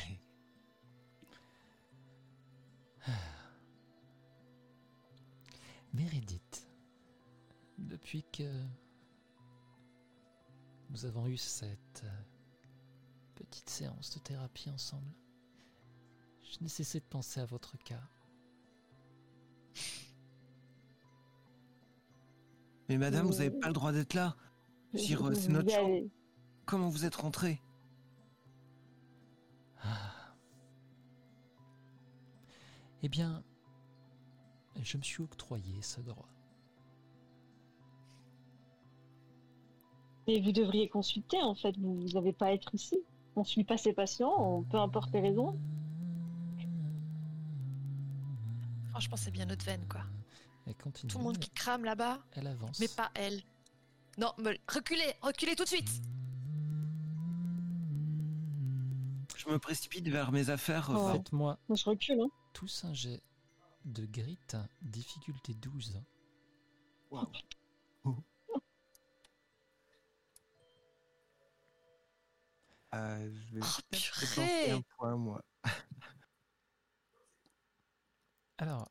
[5.94, 6.66] Meredith,
[7.78, 8.50] depuis que
[10.90, 12.22] nous avons eu cette euh,
[13.34, 15.12] petite séance de thérapie ensemble,
[16.42, 18.02] je n'ai cessé de penser à votre cas.
[22.88, 24.36] Mais madame, vous Euh, avez pas le droit d'être là.
[24.94, 26.08] C'est notre chambre.
[26.72, 27.60] Comment vous êtes rentré
[29.84, 30.32] Ah.
[33.02, 33.42] Eh bien,
[34.82, 36.30] je me suis octroyé ce droit.
[40.26, 41.76] Mais vous devriez consulter, en fait.
[41.76, 42.96] Vous n'avez pas à être ici.
[43.36, 45.60] On suit pas ses patients, on- peu importe les raisons.
[48.92, 50.04] Franchement, c'est bien notre veine, quoi.
[50.66, 51.12] Elle continue.
[51.12, 52.80] Tout le monde qui crame là-bas, Elle avance.
[52.80, 53.42] mais pas elle.
[54.16, 54.56] Non, me...
[54.72, 56.00] reculez, reculez tout de suite.
[59.44, 60.88] Je me précipite vers mes affaires.
[60.90, 60.96] Oh.
[61.08, 62.20] euh, Faites-moi Moi, je recule.
[62.20, 62.30] Hein.
[62.52, 63.20] tous un jet
[63.84, 64.38] de grit,
[64.82, 66.00] difficulté 12.
[72.94, 75.42] euh, je vais Oh, un point, moi.
[78.58, 78.90] Alors,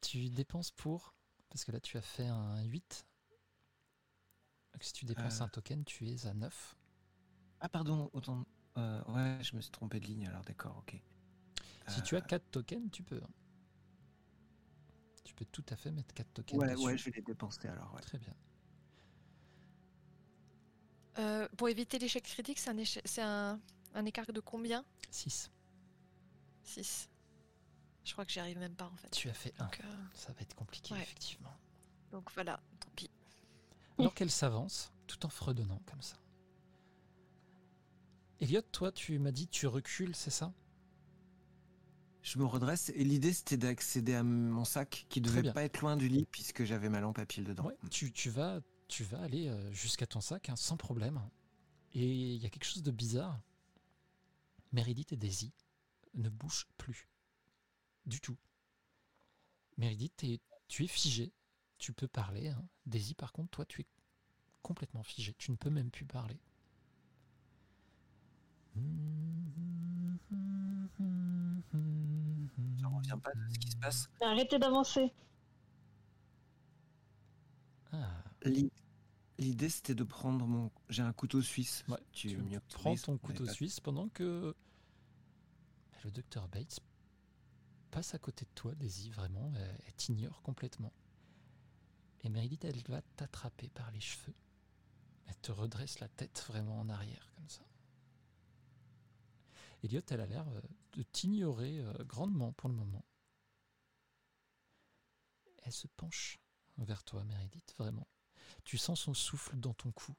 [0.00, 1.14] tu dépenses pour.
[1.50, 3.04] Parce que là, tu as fait un 8.
[4.72, 5.44] Donc, si tu dépenses Euh.
[5.44, 6.76] un token, tu es à 9.
[7.60, 8.44] Ah, pardon, autant.
[8.78, 11.00] Euh, ouais, je me suis trompé de ligne, alors d'accord, ok.
[11.88, 13.20] Si tu as Euh, 4 tokens, tu peux.
[13.22, 13.30] hein.
[15.24, 16.58] Tu peux tout à fait mettre 4 tokens.
[16.60, 16.84] Ouais, dessus.
[16.84, 18.00] ouais, je vais les dépenser alors, ouais.
[18.02, 18.34] Très bien.
[21.18, 23.60] Euh, pour éviter l'échec critique, c'est un, éche- c'est un...
[23.94, 24.84] un écart de combien?
[25.10, 25.50] 6.
[26.64, 27.08] 6.
[28.04, 29.10] Je crois que j'y arrive même pas en fait.
[29.10, 29.64] Tu as fait 1.
[29.64, 31.02] Donc, euh, Ça va être compliqué, Ouais.
[31.02, 31.54] effectivement.
[32.10, 33.10] donc voilà, tant pis.
[33.98, 36.16] Alors qu'elle s'avance, tout en fredonnant comme ça?
[38.42, 40.52] Elliot, toi, tu m'as dit tu recules, c'est ça?
[42.22, 45.96] Je me redresse et l'idée c'était d'accéder à mon sac qui devait pas être loin
[45.96, 47.66] du lit puisque j'avais ma lampe à pile dedans.
[47.66, 51.20] Ouais, tu, tu vas, tu vas aller euh, jusqu'à ton sac hein, sans problème.
[51.94, 53.40] Et il y a quelque chose de bizarre.
[54.72, 55.52] Meredith et Daisy
[56.14, 57.08] ne bougent plus.
[58.06, 58.36] Du tout.
[59.76, 60.24] Meredith,
[60.68, 61.32] tu es figé.
[61.78, 62.48] Tu peux parler.
[62.48, 62.64] hein.
[62.86, 63.86] Daisy, par contre, toi, tu es
[64.62, 65.34] complètement figé.
[65.38, 66.38] Tu ne peux même plus parler.
[72.78, 74.08] Je reviens pas de ce qui se passe.
[74.20, 75.12] Arrêtez d'avancer.
[77.92, 78.72] Ah, L'i-
[79.38, 80.70] L'idée c'était de prendre mon.
[80.88, 81.84] J'ai un couteau suisse.
[81.88, 84.54] Ouais, tu tu m'y prends ton on couteau suisse pendant que
[86.04, 86.80] le docteur Bates
[87.90, 90.92] passe à côté de toi, Daisy, vraiment, elle, elle t'ignore complètement.
[92.24, 94.34] Et Meredith, elle va t'attraper par les cheveux.
[95.26, 97.31] Elle te redresse la tête vraiment en arrière.
[99.82, 100.60] Elliot, elle a l'air euh,
[100.92, 103.04] de t'ignorer euh, grandement pour le moment.
[105.64, 106.38] Elle se penche
[106.78, 108.06] vers toi, Meredith, vraiment.
[108.64, 110.14] Tu sens son souffle dans ton cou.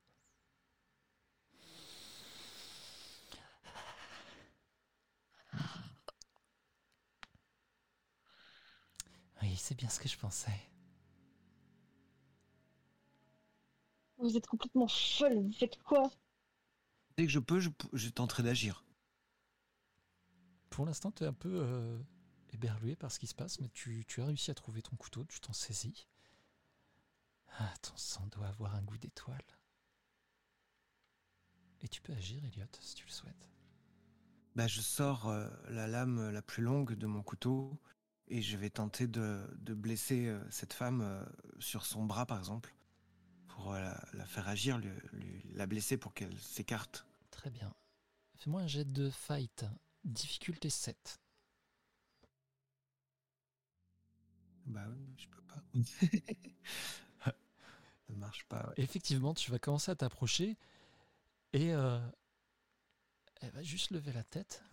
[9.41, 10.69] Oui, c'est bien ce que je pensais.
[14.17, 15.39] Vous êtes complètement folle.
[15.39, 16.09] Vous faites quoi?
[17.17, 18.82] Dès que je peux, je, je tenterai d'agir.
[20.73, 21.99] Pour l'instant, tu es un peu euh,
[22.51, 25.23] éberlué par ce qui se passe, mais tu, tu as réussi à trouver ton couteau,
[25.25, 26.07] tu t'en saisis.
[27.59, 29.45] Ah, ton sang doit avoir un goût d'étoile.
[31.81, 33.51] Et tu peux agir, Elliot, si tu le souhaites.
[34.55, 37.79] Bah, je sors euh, la lame la plus longue de mon couteau
[38.27, 41.23] et je vais tenter de, de blesser euh, cette femme euh,
[41.59, 42.73] sur son bras, par exemple,
[43.45, 47.05] pour la, la faire agir, lui- lui- la blesser pour qu'elle s'écarte.
[47.29, 47.71] Très bien.
[48.37, 49.65] Fais-moi un jet de fight.
[50.05, 51.19] Difficulté 7.
[54.65, 55.63] Bah oui, je peux pas.
[58.07, 58.67] Ça marche pas.
[58.67, 58.73] ouais.
[58.77, 60.57] Effectivement, tu vas commencer à t'approcher
[61.53, 61.99] et euh,
[63.41, 64.63] elle va juste lever la tête.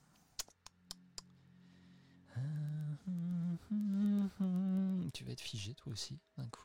[5.13, 6.65] Tu vas être figé toi aussi d'un coup.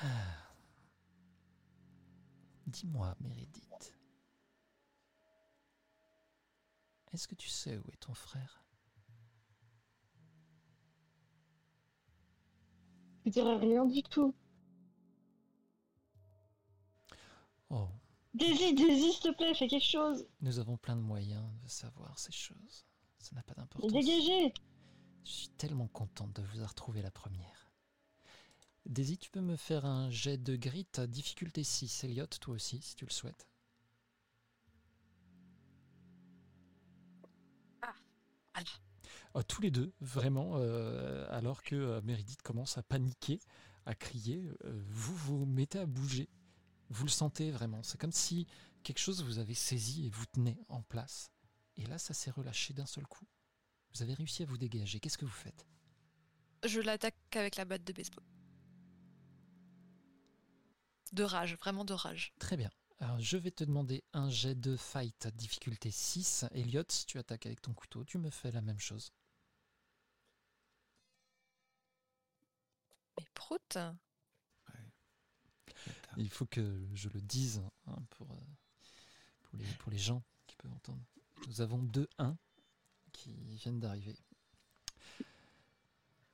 [0.00, 0.54] Ah.
[2.66, 3.93] Dis-moi, Meredith,
[7.14, 8.64] est-ce que tu sais où est ton frère?
[13.24, 14.34] Je dirais rien du tout.
[17.70, 17.88] Oh,
[18.34, 20.26] Daisy, Daisy, s'il te plaît, fais quelque chose.
[20.40, 22.84] Nous avons plein de moyens de savoir ces choses.
[23.18, 23.92] Ça n'a pas d'importance.
[23.92, 24.52] dégagez.
[25.24, 27.72] Je suis tellement contente de vous avoir retrouvé la première.
[28.84, 32.04] Daisy, tu peux me faire un jet de grit à difficulté 6.
[32.04, 33.48] Elliot, toi aussi, si tu le souhaites.
[39.42, 43.40] Tous les deux, vraiment, euh, alors que euh, Meredith commence à paniquer,
[43.86, 46.28] à crier, euh, vous vous mettez à bouger.
[46.90, 47.82] Vous le sentez vraiment.
[47.82, 48.46] C'est comme si
[48.82, 51.32] quelque chose vous avait saisi et vous tenait en place.
[51.76, 53.26] Et là, ça s'est relâché d'un seul coup.
[53.92, 55.00] Vous avez réussi à vous dégager.
[55.00, 55.66] Qu'est-ce que vous faites?
[56.64, 58.24] Je l'attaque avec la batte de baseball.
[61.12, 62.32] De rage, vraiment de rage.
[62.38, 62.70] Très bien.
[63.04, 66.46] Alors, je vais te demander un jet de fight, difficulté 6.
[66.52, 69.12] Elliot, si tu attaques avec ton couteau, tu me fais la même chose.
[73.18, 73.78] Mais prout
[76.16, 78.36] Il faut que je le dise hein, pour, euh,
[79.42, 81.04] pour, les, pour les gens qui peuvent entendre.
[81.46, 82.38] Nous avons deux 1
[83.12, 84.16] qui viennent d'arriver.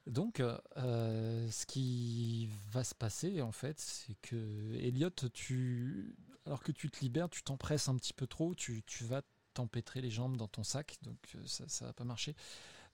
[0.06, 6.14] Donc, euh, euh, ce qui va se passer, en fait, c'est que Elliot, tu,
[6.46, 9.22] alors que tu te libères, tu t'empresses un petit peu trop, tu, tu vas
[9.54, 12.34] t'empêtrer les jambes dans ton sac, donc euh, ça ne va pas marcher.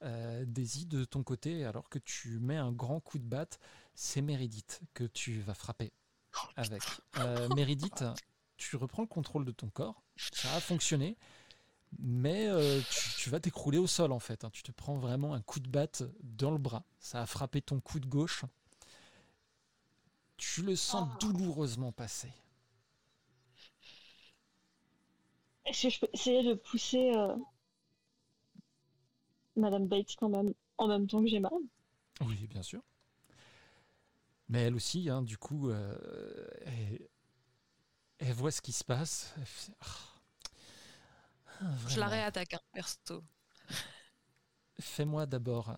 [0.03, 3.59] Euh, Daisy, de ton côté, alors que tu mets un grand coup de batte,
[3.95, 5.93] c'est Meredith que tu vas frapper
[6.57, 6.83] avec.
[7.19, 8.05] Euh, Meredith,
[8.57, 11.17] tu reprends le contrôle de ton corps, ça a fonctionné,
[11.99, 14.45] mais euh, tu, tu vas t'écrouler au sol en fait.
[14.45, 14.51] hein.
[14.53, 16.85] Tu te prends vraiment un coup de batte dans le bras.
[16.99, 18.45] Ça a frappé ton cou de gauche.
[20.37, 21.17] Tu le sens Ah.
[21.21, 22.31] douloureusement passer.
[25.67, 27.37] Est-ce que je peux essayer de pousser euh,
[29.57, 31.51] Madame Bates quand même en même temps que j'ai mal?
[32.21, 32.83] Oui, bien sûr.
[34.49, 35.97] Mais elle aussi, hein, du coup, euh,
[36.65, 37.09] elle,
[38.19, 39.35] elle voit ce qui se passe.
[39.45, 39.73] Fait.
[41.61, 43.23] Ah, Je la réattaque, hein, perso.
[44.81, 45.77] Fais-moi d'abord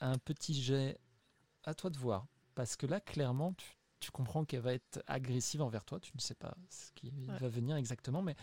[0.00, 0.98] un petit jet
[1.64, 2.26] à toi de voir.
[2.54, 3.66] Parce que là, clairement, tu,
[4.00, 6.00] tu comprends qu'elle va être agressive envers toi.
[6.00, 7.38] Tu ne sais pas ce qui Ouais.
[7.40, 8.36] va venir exactement, mais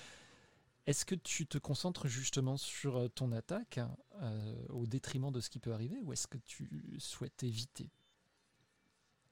[0.88, 3.80] Est-ce que tu te concentres justement sur euh, ton attaque
[4.22, 7.90] euh, au détriment de ce qui peut arriver ou est-ce que tu souhaites éviter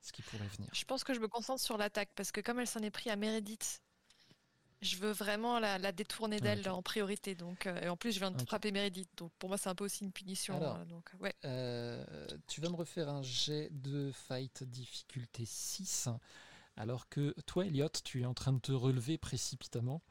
[0.02, 0.70] ce qui pourrait venir?
[0.74, 3.10] Je pense que je me concentre sur l'attaque parce que comme elle s'en est pris
[3.10, 3.82] à Meredith,
[4.84, 7.36] je veux vraiment la, la détourner d'elle en priorité.
[7.36, 9.10] Donc, euh, et en plus, je viens de frapper Meredith.
[9.18, 10.58] Donc pour moi, c'est un peu aussi une punition.
[10.58, 10.86] Alors.
[10.86, 11.34] donc, ouais.
[11.46, 12.04] Euh,
[12.48, 16.10] tu vas me refaire un jet de fight difficulté 6,
[16.76, 20.02] alors que toi, Elliot, tu es en train de te relever précipitamment.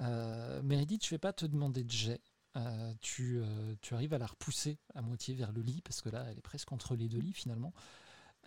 [0.00, 2.20] Euh, Meredith, je vais pas te demander de jet.
[2.56, 6.08] Euh, tu, euh, tu arrives à la repousser à moitié vers le lit, parce que
[6.08, 7.74] là, elle est presque entre les deux lits finalement.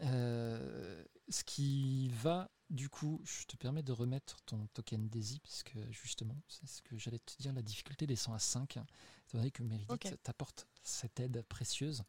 [0.02, 5.78] Euh, ce qui va, du coup, je te permets de remettre ton token Daisy, puisque
[5.92, 9.62] justement, c'est ce que j'allais te dire, la difficulté descend à 5, étant donné que
[9.62, 12.04] Meredith t'apporte cette aide précieuse.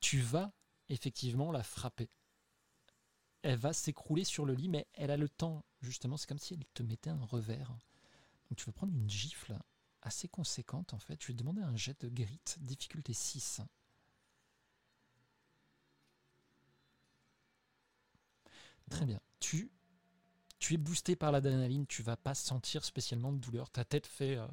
[0.00, 0.52] Tu vas
[0.88, 2.08] effectivement la frapper.
[3.42, 6.54] Elle va s'écrouler sur le lit, mais elle a le temps, justement, c'est comme si
[6.54, 7.76] elle te mettait un revers.
[8.52, 9.58] Donc tu vas prendre une gifle
[10.02, 11.18] assez conséquente, en fait.
[11.22, 13.62] Je vais demander un jet de grit, difficulté 6.
[18.90, 19.22] Très bien.
[19.40, 19.70] Tu,
[20.70, 23.70] es boosté par l'adrénaline, tu vas pas sentir spécialement de douleur.
[23.70, 24.46] Ta tête fait, euh,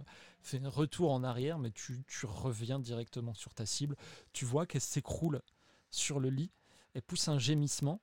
[0.54, 3.98] un retour en arrière, mais tu, reviens directement sur ta cible.
[4.32, 5.42] Tu vois qu'elle s'écroule
[5.92, 6.54] sur le lit,
[6.94, 8.00] elle pousse un gémissement,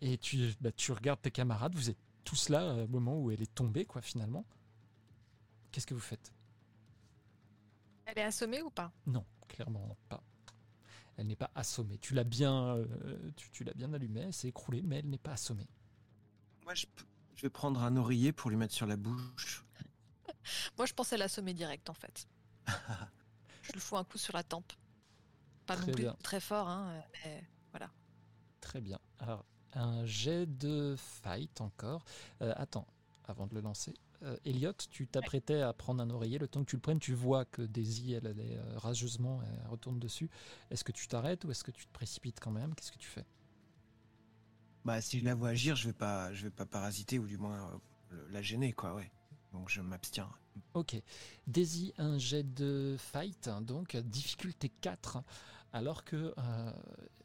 [0.00, 3.42] et tu, bah, regardes tes camarades, vous êtes tous là euh, au moment où elle
[3.42, 4.46] est tombée, quoi, finalement.
[5.74, 6.32] Qu'est-ce que vous faites?
[8.06, 8.92] Elle est assommée ou pas?
[9.06, 10.22] Non, clairement pas.
[11.16, 11.98] Elle n'est pas assommée.
[11.98, 15.18] Tu l'as bien, euh, tu, tu l'as bien allumée, elle s'est écroulée, mais elle n'est
[15.18, 15.66] pas assommée.
[16.62, 16.86] Moi, je,
[17.42, 19.64] vais prendre un oreiller pour lui mettre sur la bouche.
[20.78, 22.28] Moi, je pensais l'assommer direct en fait.
[23.62, 24.72] je lui fous un coup sur la tempe.
[25.66, 26.16] Pas Très non plus bien.
[26.22, 27.42] très fort, hein, mais
[28.60, 29.00] Très bien.
[29.18, 32.04] Alors, un jet de fight encore.
[32.42, 32.86] Euh, attends,
[33.26, 33.92] avant de le lancer.
[34.24, 36.38] Euh, Elliot, tu t'apprêtais à prendre un oreiller.
[36.38, 39.40] Le temps que tu le prennes, tu vois que Daisy, elle, elle est euh, rageusement,
[39.42, 40.30] elle retourne dessus.
[40.70, 42.74] Est-ce que tu t'arrêtes ou est-ce que tu te précipites quand même?
[42.74, 43.24] Qu'est-ce que tu fais?
[44.84, 47.38] Bah, si je la vois agir, je vais pas, je vais pas parasiter ou du
[47.38, 47.80] moins
[48.12, 49.10] euh, la gêner, quoi, ouais.
[49.52, 50.28] Donc je m'abstiens.
[50.74, 50.96] Ok.
[51.46, 55.22] Daisy, un jet de fight, hein, donc difficulté 4,
[55.72, 56.72] alors que euh,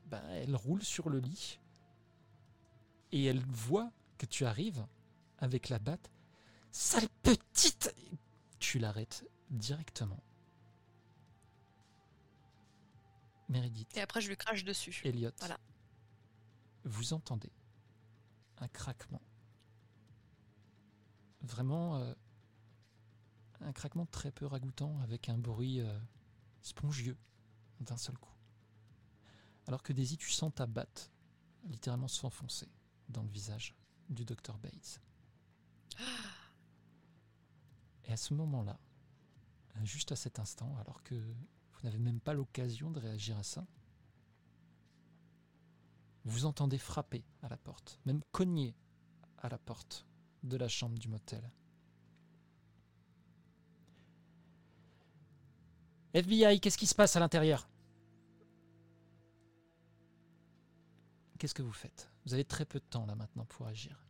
[0.06, 1.60] ben, elle roule sur le lit
[3.12, 4.86] et elle voit que tu arrives
[5.40, 6.12] avec la batte.
[6.72, 7.94] Sale petite
[8.60, 10.22] Tu l'arrêtes directement.
[13.50, 15.02] Meredith, et après je lui crache dessus.
[15.04, 15.60] Elliot, Voilà.
[16.84, 17.52] vous entendez
[18.60, 19.22] un craquement.
[21.41, 22.14] Vraiment euh,
[23.62, 26.00] un craquement très peu ragoûtant avec un bruit euh,
[26.62, 27.18] spongieux
[27.80, 28.34] d'un seul coup.
[29.66, 31.12] Alors que Daisy, tu sens ta batte
[31.66, 32.68] littéralement s'enfoncer
[33.08, 33.76] dans le visage
[34.10, 35.02] du docteur Bates.
[38.06, 38.80] Et à ce moment-là,
[39.76, 43.44] euh, juste à cet instant, alors que vous n'avez même pas l'occasion de réagir à
[43.44, 43.66] ça,
[46.26, 48.76] vous entendez frapper à la porte, même cogner
[49.38, 50.06] à la porte
[50.44, 51.50] de la chambre du motel.
[56.14, 57.70] FBI, qu'est-ce qui se passe à l'intérieur?
[61.38, 62.12] Qu'est-ce que vous faites?
[62.26, 64.06] Vous avez très peu de temps là maintenant pour agir.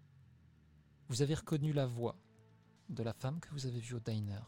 [1.10, 2.16] Vous avez reconnu la voix
[2.90, 4.42] de la femme que vous avez vue au diner.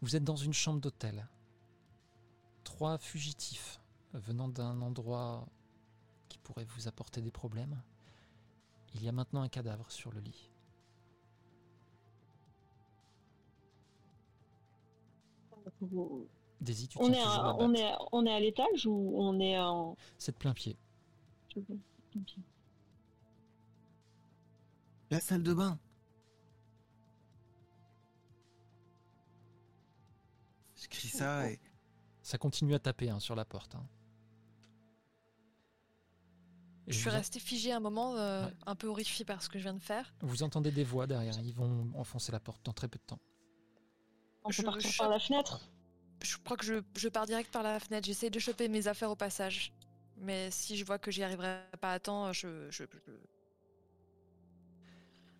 [0.00, 1.26] Vous êtes dans une chambre d'hôtel.
[2.64, 3.80] Trois fugitifs
[4.12, 5.46] venant d'un endroit
[6.28, 7.82] qui pourrait vous apporter des problèmes.
[8.94, 10.50] Il y a maintenant un cadavre sur le lit.
[16.60, 19.96] Daisy, tu On est, à, on, est, on est à l'étage ou on est en.
[20.18, 20.76] C'est de plein pied.
[25.10, 25.78] La salle de bain.
[30.92, 31.58] Crie ça et
[32.22, 33.74] Ça continue à taper hein, sur la porte.
[33.74, 33.86] hein.
[36.88, 38.52] Je suis restée figée un moment, euh, Ouais.
[38.66, 40.12] un peu horrifiée par ce que je viens de faire.
[40.20, 41.34] vous entendez des voix derrière.
[41.40, 43.20] Ils vont enfoncer la porte dans très peu de temps.
[44.44, 45.60] On peut Je- partir je- par la fenêtre?
[46.22, 48.06] Je crois que je, je pars direct par la fenêtre.
[48.06, 49.72] J'essaie de choper mes affaires au passage.
[50.16, 53.12] Mais si je vois que j'y arriverai pas à temps, je, je, je,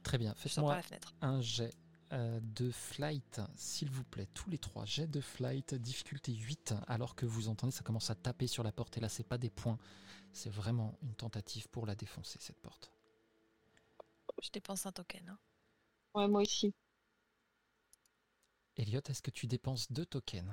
[0.04, 0.34] Très bien.
[0.34, 1.14] fenêtre.
[1.20, 1.74] un jet
[2.12, 4.26] euh, de flight, s'il vous plaît.
[4.34, 4.84] Tous les trois.
[4.84, 6.74] Jet de flight, difficulté 8.
[6.86, 8.96] Alors que vous entendez, ça commence à taper sur la porte.
[8.98, 9.78] Et là, c'est pas des points.
[10.32, 12.92] C'est vraiment une tentative pour la défoncer, cette porte.
[14.42, 15.28] Je dépense un token.
[15.30, 15.38] hein.
[16.14, 16.74] Ouais, moi aussi.
[18.76, 20.52] Elliot, est-ce que tu dépenses deux tokens?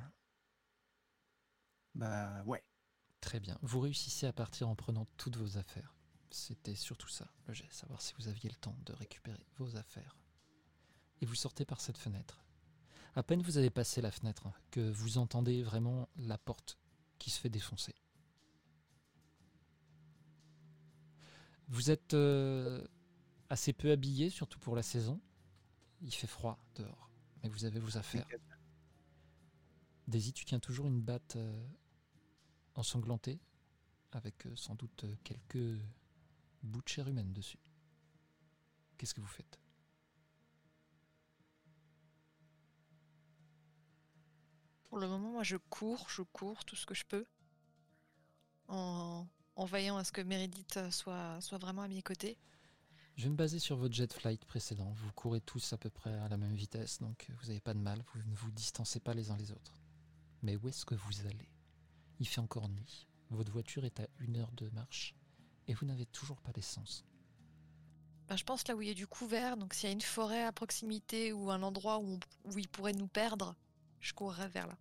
[1.96, 2.64] Bah ouais.
[3.22, 3.58] Très bien.
[3.64, 5.96] Vous réussissez à partir en prenant toutes vos affaires.
[6.32, 10.18] C'était surtout ça, le jet, savoir si vous aviez le temps de récupérer vos affaires.
[11.22, 12.44] Et vous sortez par cette fenêtre.
[13.16, 16.78] À peine vous avez passé la fenêtre que vous entendez vraiment la porte
[17.18, 17.96] qui se fait défoncer.
[21.68, 22.84] Vous êtes euh,
[23.50, 25.22] assez peu habillé, surtout pour la saison.
[26.02, 27.12] Il fait froid dehors,
[27.44, 28.28] mais vous avez vos affaires.
[30.08, 31.68] Daisy, tu tiens toujours une batte euh,
[32.74, 33.40] ensanglantée,
[34.14, 35.80] avec euh, sans doute quelques
[36.64, 37.60] bouts de chair humaine dessus.
[38.98, 39.60] Qu'est-ce que vous faites?
[44.90, 47.26] Pour le moment, moi, je cours, je cours tout ce que je peux.
[48.68, 52.38] En, en veillant à ce que Meredith soit, soit vraiment à mes côtés.
[53.16, 54.92] Je vais me baser sur votre jet flight précédent.
[54.92, 57.80] Vous courez tous à peu près à la même vitesse, donc vous n'avez pas de
[57.80, 59.80] mal, vous ne vous distancez pas les uns les autres.
[60.42, 61.50] Mais où est-ce que vous allez?
[62.20, 63.08] Il fait encore nuit.
[63.30, 65.14] Votre voiture est à une heure de marche
[65.68, 67.04] et vous n'avez toujours pas d'essence.
[68.28, 70.02] Ben, je pense là où il y a du couvert, donc s'il y a une
[70.02, 72.20] forêt à proximité ou un endroit où, on-
[72.52, 73.56] où il pourrait nous perdre,
[74.00, 74.78] je courrais vers là.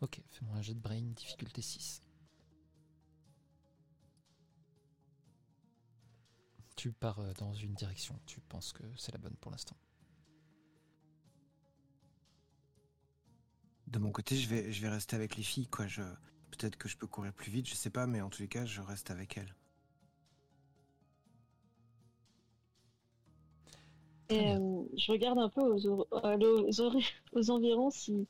[0.00, 2.02] Ok, fais-moi un jet de brain, difficulté 6.
[6.76, 9.76] Tu pars euh, dans une direction, tu penses que c'est la bonne pour l'instant.
[13.86, 15.86] De mon côté, je vais, je vais rester avec les filles, quoi.
[15.86, 16.02] Je,
[16.50, 18.66] peut-être que je peux courir plus vite, je sais pas, mais en tous les cas,
[18.66, 19.54] je reste avec elles.
[24.28, 25.62] Et euh, je regarde un peu
[27.32, 28.26] aux, environs si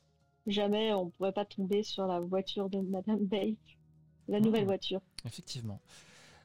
[0.47, 3.56] jamais on pourrait pas tomber sur la voiture de Madame Bay,
[4.28, 5.01] la nouvelle voiture.
[5.24, 5.80] Effectivement.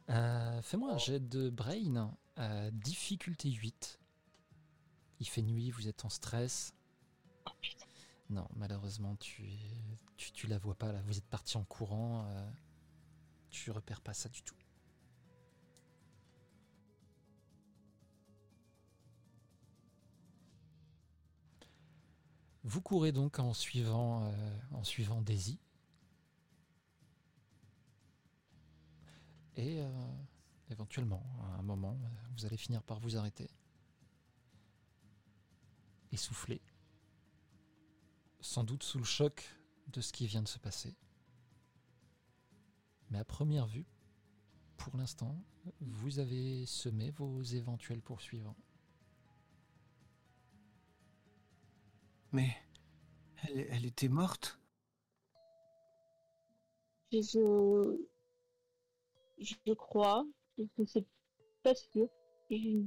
[0.10, 4.00] Euh, Fais-moi un jet de brain, euh, difficulté 8.
[5.20, 6.74] Il fait nuit, vous êtes en stress.
[7.46, 7.86] Oh, putain.
[8.30, 9.44] Non, malheureusement, tu,
[10.18, 11.02] tu, tu la vois pas là.
[11.06, 12.26] Vous êtes parti en courant.
[12.28, 12.50] euh,
[13.52, 14.56] tu repères pas ça du tout.
[22.64, 25.60] Vous courez donc en suivant, euh, Daisy.
[29.56, 29.90] Et euh,
[30.70, 33.50] éventuellement, à un moment, euh, vous allez finir par vous arrêter.
[36.12, 36.62] Essoufflé.
[38.42, 39.44] Sans doute sous le choc
[39.88, 40.96] de ce qui vient de se passer.
[43.10, 43.86] Mais à première vue,
[44.78, 45.44] pour l'instant,
[45.80, 48.58] vous avez semé vos éventuels poursuivants.
[52.34, 52.58] Mais
[53.44, 54.60] elle, elle était morte.
[57.12, 57.98] Je,
[59.40, 60.26] je, crois,
[60.58, 61.06] je ne sais
[61.64, 62.10] pas sûr.
[62.52, 62.84] Je-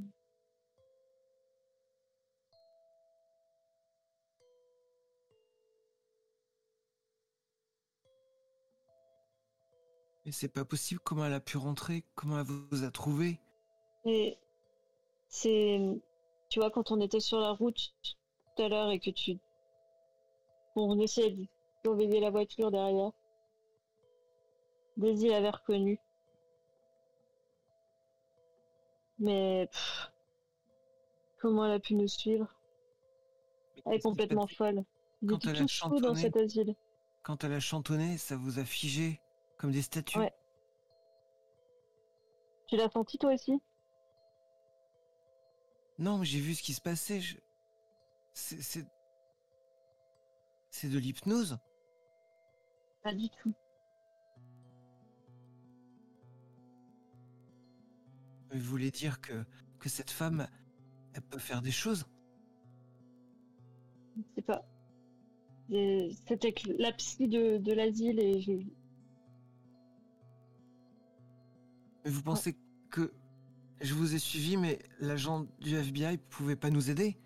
[10.27, 12.05] Mais c'est pas possible, comment elle a pu rentrer?
[12.15, 13.41] Comment elle vous a trouvé?
[14.07, 14.39] Et
[15.29, 15.81] c'est,
[16.51, 17.95] tu vois, quand on était sur la route
[18.57, 19.39] tout à l'heure et que tu,
[20.77, 21.47] on essayait de
[21.85, 23.11] surveiller la voiture derrière,
[24.97, 26.01] Daisy l'avait reconnu.
[29.19, 30.11] Mais pff,
[31.39, 32.49] comment elle a pu nous suivre?
[33.87, 34.83] Elle est complètement folle.
[35.27, 36.21] Quand elle a dans chantonné?
[36.21, 36.75] cet asile.
[37.23, 39.21] Quand elle a chantonné, ça vous a figé
[39.57, 40.19] comme des statues?
[40.19, 40.33] Ouais.
[42.67, 43.59] Tu l'as senti toi aussi?
[45.99, 47.21] Non, mais j'ai vu ce qui se passait.
[47.21, 47.37] je-
[48.35, 48.61] C'est...
[50.71, 50.89] C'est...
[50.89, 51.57] De l'hypnose?
[53.03, 53.55] Pas du tout.
[58.51, 59.45] Vous voulez dire que,
[59.79, 60.47] que cette femme,
[61.15, 62.07] elle peut faire des choses?
[64.17, 64.63] Je sais pas.
[65.71, 68.67] C'était la psy de, de l'asile et j'ai
[72.05, 72.55] Mais vous pensez
[72.91, 73.15] que
[73.81, 77.17] je vous ai suivi, mais l'agent du FBI pouvait pas nous aider?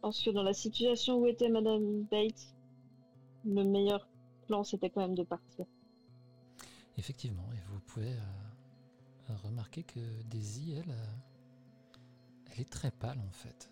[0.00, 2.54] Pense que dans la situation où était Madame Bates,
[3.44, 4.08] le meilleur
[4.46, 5.66] plan c'était quand même de partir.
[6.96, 11.14] Effectivement, et vous pouvez euh, remarquer que Daisy, elle, euh,
[12.50, 13.70] elle est très pâle en fait.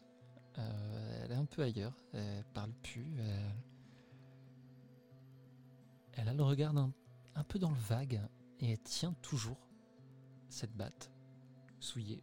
[0.58, 3.18] Euh, elle est un peu ailleurs, elle parle plus,
[6.14, 6.92] elle, a le regard un,
[7.34, 8.20] un peu dans le vague
[8.60, 9.68] et elle tient toujours
[10.48, 11.10] cette batte
[11.80, 12.22] souillée.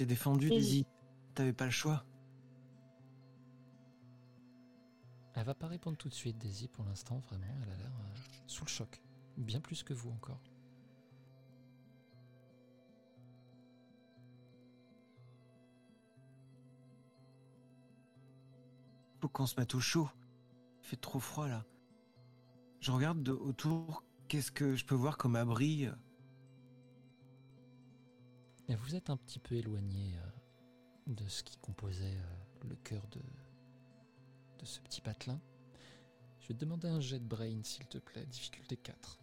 [0.00, 0.86] T'es défendu, Et- Daisy.
[1.34, 2.06] T'avais pas le choix.
[5.34, 8.16] Elle va pas répondre tout de suite, Daisy, pour l'instant, vraiment, elle a l'air euh,
[8.46, 9.02] sous le choc.
[9.36, 10.40] Bien plus que vous encore.
[19.20, 20.08] Faut qu'on se mette au chaud.
[20.82, 21.64] Il fait trop froid là.
[22.80, 24.02] Je regarde de autour.
[24.28, 25.90] Qu'est-ce que je peux voir comme abri Et
[28.76, 30.30] vous êtes un petit peu éloigné euh,
[31.08, 33.20] de ce qui composait euh, le cœur de,
[34.58, 35.40] de ce petit patelin.
[36.40, 39.18] Je vais te demander un jet de brain, s'il te plaît, difficulté 4.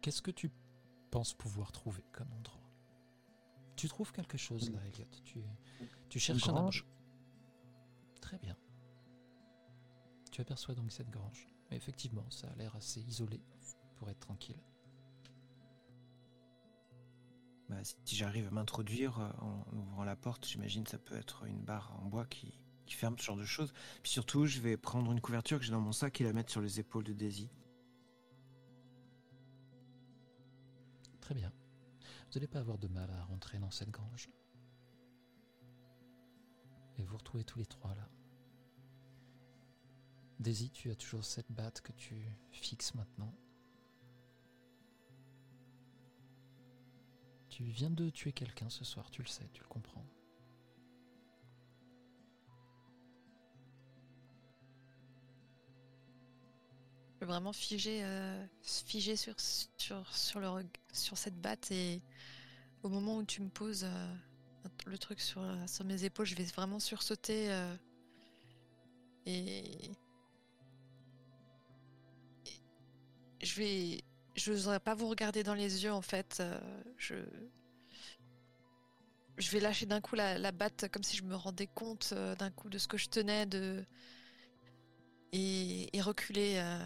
[0.00, 0.50] Qu'est-ce que tu
[1.10, 2.60] penses pouvoir trouver comme endroit?
[3.76, 5.06] Tu trouves quelque chose là, Elliot?
[5.24, 5.42] Tu,
[6.08, 6.86] tu cherches un grange.
[8.20, 8.56] Très bien.
[10.30, 11.48] Tu aperçois donc cette grange.
[11.70, 13.40] Mais effectivement, ça a l'air assez isolé
[14.02, 14.60] pour être tranquille.
[17.68, 21.62] Bah, si j'arrive à m'introduire euh, en ouvrant la porte, j'imagine ça peut être une
[21.62, 23.72] barre en bois qui, qui ferme ce genre de choses.
[24.02, 26.50] Puis surtout, je vais prendre une couverture que j'ai dans mon sac et la mettre
[26.50, 27.48] sur les épaules de Daisy.
[31.20, 31.52] Très bien.
[32.00, 34.30] Vous n'allez pas avoir de mal à rentrer dans cette grange.
[36.98, 38.08] Et vous retrouvez tous les trois là.
[40.40, 42.16] Daisy, tu as toujours cette batte que tu
[42.50, 43.32] fixes maintenant.
[47.70, 50.04] Viens de tuer quelqu'un ce soir, tu le sais, tu le comprends.
[57.12, 62.02] Je suis vraiment figé, euh, sur, sur, sur, le, sur cette batte et
[62.82, 64.14] au moment où tu me poses euh,
[64.86, 67.76] le truc sur, euh, sur mes épaules, je vais vraiment sursauter euh,
[69.26, 69.90] et
[73.40, 74.04] je vais...
[74.34, 76.38] Je n'oserais pas vous regarder dans les yeux en fait.
[76.40, 76.58] euh,
[76.98, 77.14] je...
[79.36, 82.50] Je vais lâcher d'un coup la, batte comme si je me rendais compte euh, d'un
[82.50, 83.84] coup de ce que je tenais de...
[85.32, 86.54] et, et reculer.
[86.56, 86.78] Euh.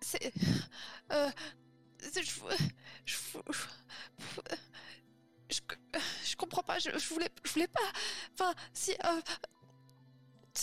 [0.00, 0.32] c'est-
[1.10, 2.22] Je.
[2.22, 2.40] Je.
[3.06, 3.38] Je,
[5.52, 5.60] je,
[6.30, 7.28] je comprends pas, je, je voulais.
[7.44, 7.80] Je voulais pas.
[8.34, 8.92] Enfin, si.
[8.92, 9.20] Euh,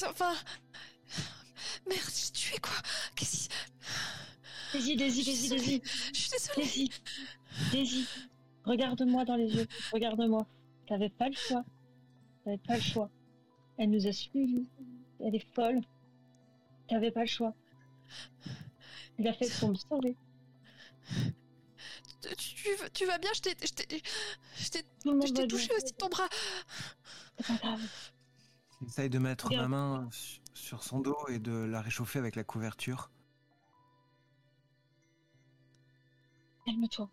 [0.06, 0.34] enfin.
[1.88, 2.76] Merde, j'ai tué quoi
[3.16, 3.56] Qu'est-ce qui.
[4.74, 5.82] Daisy, Daisy, Daisy, Daisy,
[6.14, 6.64] Je suis désolée.
[6.64, 6.92] Daisy,
[7.72, 8.08] Daisy,
[8.64, 10.46] regarde-moi dans les yeux, regarde-moi.
[10.88, 11.64] T'avais pas le choix.
[12.44, 13.10] T'avais pas le choix.
[13.78, 14.68] Elle nous a suivis.
[15.20, 15.82] Elle est folle.
[16.88, 17.54] T'avais pas le choix.
[19.18, 20.16] Il a fait pour me sauver.
[22.22, 23.52] Tu, tu, tu vas bien Je t'ai.
[23.66, 24.02] Je t'ai.
[24.56, 24.64] Je
[25.28, 25.48] je bien.
[25.48, 26.28] touché aussi ton bras.
[27.38, 27.82] C'est pas grave.
[28.82, 32.44] J'essaye de mettre ma main su- sur son dos et de la réchauffer avec la
[32.44, 33.10] couverture.
[36.66, 37.10] Calme-toi.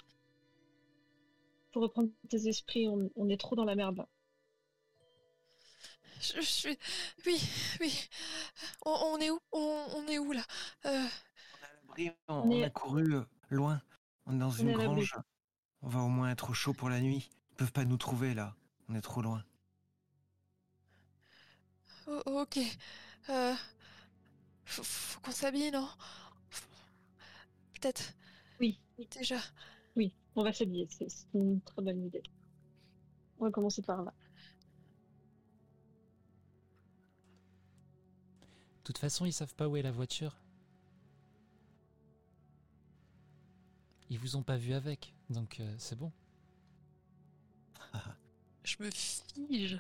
[1.73, 4.09] Faut reprendre tes esprits, on, on est trop dans la merde là.
[6.21, 6.79] Je, je suis.
[7.27, 7.39] Oui,
[7.81, 8.09] oui.
[8.85, 10.43] On, on est où on, on est où là?
[10.87, 11.07] Euh,
[11.89, 11.95] On,
[12.29, 13.81] On on est- a couru euh, loin.
[14.27, 15.15] On est dans On une est grange.
[15.83, 17.31] On va au moins être au chaud pour la nuit.
[17.53, 18.55] Ils peuvent pas nous trouver là.
[18.89, 19.45] On est trop loin.
[22.07, 22.59] o- ok.
[23.31, 23.55] Euh,
[24.65, 25.89] faut, faut qu'on s'habille, non?
[27.75, 28.15] Peut-être.
[28.61, 28.81] Oui.
[29.11, 29.39] Déjà.
[29.97, 32.23] Oui, on va s'habiller, c'est c'est une très bonne idée.
[33.39, 34.13] On va commencer par là.
[38.79, 40.37] De toute façon, ils savent pas où est la voiture.
[44.11, 46.13] Ils vous ont pas vu avec, donc euh, c'est bon.
[48.65, 49.79] Je me fige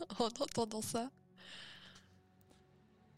[0.18, 1.10] en entendant ça.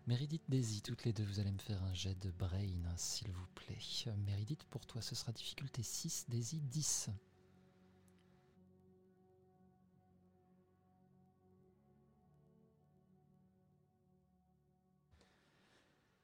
[0.07, 3.47] Méridith, Daisy, toutes les deux, vous allez me faire un jet de brain, s'il vous
[3.55, 3.79] plaît.
[4.07, 7.11] Euh, Méridith, pour toi, ce sera difficulté 6, Daisy 10.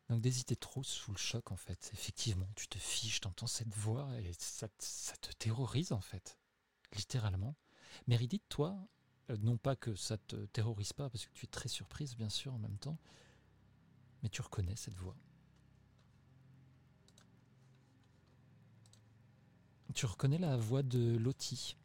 [0.09, 1.91] Donc Daisy, t'es trop sous le choc en fait.
[1.93, 6.39] Effectivement, tu te fiches, t'entends cette voix et ça, ça te terrorise en fait.
[6.93, 7.57] Littéralement.
[8.07, 8.79] Méridith, toi,
[9.31, 12.29] euh, non pas que ça te terrorise pas, parce que tu es très surprise bien
[12.29, 12.99] sûr en même temps,
[14.23, 15.17] mais tu reconnais cette voix.
[19.95, 21.77] Tu reconnais la voix de Lottie,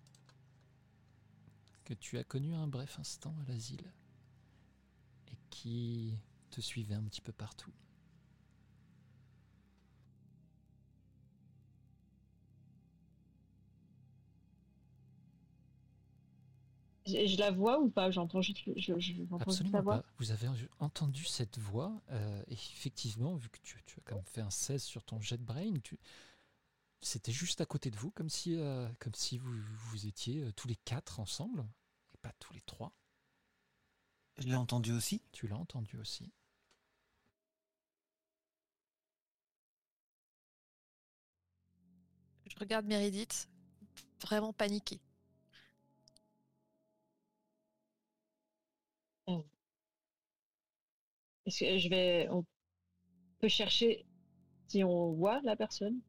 [1.85, 3.91] que tu as connue un bref instant à l'asile,
[5.31, 6.18] et qui
[6.49, 7.72] te suivait un petit peu partout.
[17.12, 18.12] Je, je la vois ou pas?
[18.12, 20.02] J'entends juste, je, je, j'entends juste Absolument la voix.
[20.02, 20.10] pas.
[20.18, 20.48] Vous avez
[20.80, 24.50] entendu cette voix, euh, et effectivement, vu que tu, tu as quand même fait un
[24.50, 26.00] 16 sur ton jet brain, tu...
[27.02, 29.52] c'était juste à côté de vous, comme si, euh, comme si vous,
[29.90, 31.66] vous étiez euh, tous les quatre ensemble,
[32.14, 32.94] et pas tous les trois.
[34.38, 35.22] Je l'ai entendu aussi.
[35.32, 36.32] Tu l'as entendu aussi.
[42.48, 43.48] Je regarde Meredith,
[44.22, 45.00] vraiment paniquée.
[51.45, 52.28] Est-ce que je vais.
[52.32, 52.44] On
[53.40, 54.06] peut chercher
[54.68, 56.02] si on voit la personne?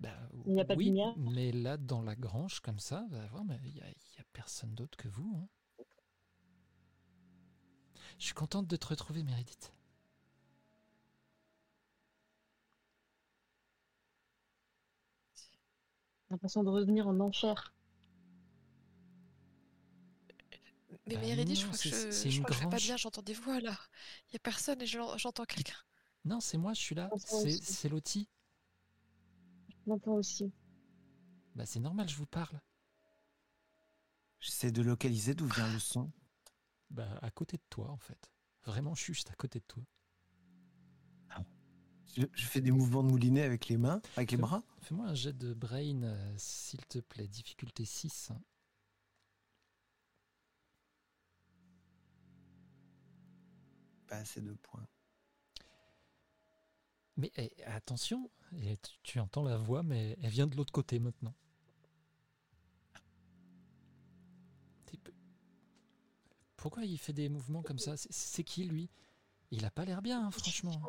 [0.00, 1.14] Bah, Il n'y a pas de oui, lumière?
[1.14, 3.06] mais là, dans la grange, comme ça,
[3.64, 5.36] il n'y a, a personne d'autre que vous.
[5.36, 5.48] hein.
[8.20, 9.72] Je suis contente de te retrouver, Meredith.
[16.30, 17.74] J'ai l'impression de revenir en enfer.
[21.06, 22.76] Mais Bah Meredith, je crois que c'est- je, je une crois que je vais pas
[22.76, 23.76] bien, j'entends des voix là.
[24.28, 25.76] Il y a personne et j'entends quelqu'un.
[26.24, 27.10] Non, c'est moi, je suis là.
[27.62, 28.28] C'est Lottie.
[29.70, 30.52] Je m'entends aussi.
[31.54, 32.60] Bah, c'est normal, je vous parle.
[34.40, 36.12] J'essaie de localiser d'où vient le son.
[36.90, 38.30] Bah, à côté de toi, en fait.
[38.64, 39.82] Vraiment, je suis juste à côté de toi.
[42.16, 44.64] Je, je fais des mouvements de moulinet avec les mains, avec les Fais- bras.
[44.80, 47.28] Fais-moi un jet de brain, euh, s'il te plaît.
[47.28, 48.32] Difficulté 6.
[48.32, 48.40] hein.
[54.10, 54.86] Pas assez de points.
[57.16, 60.98] Mais eh, attention, et tu, tu entends la voix, mais elle vient de l'autre côté
[60.98, 61.34] maintenant.
[66.56, 67.96] Pourquoi il fait des mouvements comme ça?
[67.96, 68.88] C'est- qui lui?
[69.50, 70.80] Il a pas l'air bien, hein, franchement.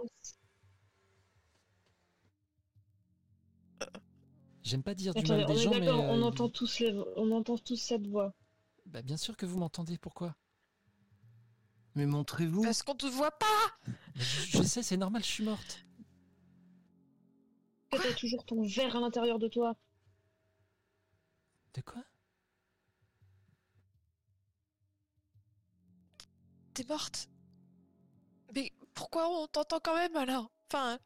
[4.64, 7.58] J'aime pas dire du mal des gens, mais on euh, entend tous les, on entend
[7.60, 8.34] tous cette voix.
[8.86, 9.98] bah, bien sûr que vous m'entendez.
[9.98, 10.36] Pourquoi?
[11.96, 12.62] Mais montrez-vous.
[12.62, 13.46] Parce qu'on te voit pas
[14.16, 15.86] je, je sais, c'est normal, je suis morte.
[17.92, 19.76] Que t'as toujours ton verre à l'intérieur de toi?
[21.74, 22.04] De quoi?
[26.74, 27.28] T'es morte.
[28.56, 30.52] Mais pourquoi on t'entend quand même alors?
[30.70, 31.00] Enfin,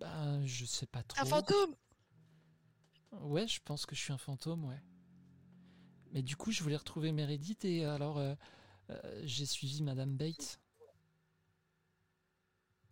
[0.00, 1.20] Bah, je sais pas trop.
[1.20, 1.74] un fantôme
[3.20, 4.82] Ouais, je pense que je suis un fantôme, ouais.
[6.10, 8.34] Mais du coup, je voulais retrouver Meredith et alors euh,
[8.90, 10.60] euh, j'ai suivi Madame Bates.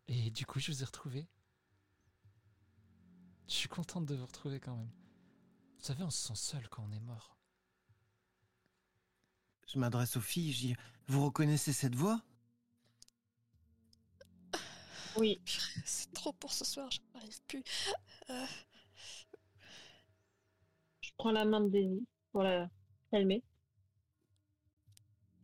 [0.08, 1.26] Et du coup, je vous ai retrouvé.
[3.48, 4.90] Je suis contente de vous retrouver quand même.
[5.78, 7.36] Vous savez, on se sent seul quand on est mort.
[9.66, 10.52] Je m'adresse aux filles.
[10.52, 10.76] Je dis
[11.08, 12.22] Vous reconnaissez cette voix?
[15.16, 15.40] Oui,
[15.84, 17.62] C'est trop pour ce soir, j'arrive plus.
[18.30, 18.46] Euh,
[21.00, 22.70] je prends la main de Denis pour la
[23.10, 23.42] calmer.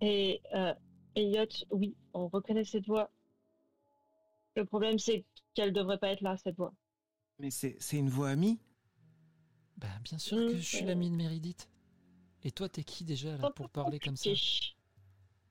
[0.01, 0.75] Et euh,
[1.15, 3.11] Elliot, oui, on reconnaît cette voix.
[4.57, 6.75] Le problème, c'est qu'elle devrait pas être là, cette voix.
[7.39, 8.59] Mais c'est une voix amie?
[9.77, 10.89] Bah, bien sûr que je suis euh.
[10.89, 11.69] l'ami de Meredith.
[12.45, 14.31] Et toi, t'es qui déjà là pour parler comme ça?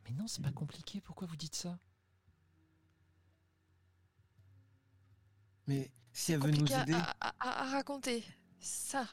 [0.06, 1.01] Mais non, c'est pas compliqué.
[1.01, 1.77] Pourquoi vous dites ça?
[5.67, 6.93] Mais si elle veut nous aider.
[6.93, 8.24] à- à- à raconter.
[8.59, 9.08] Ça.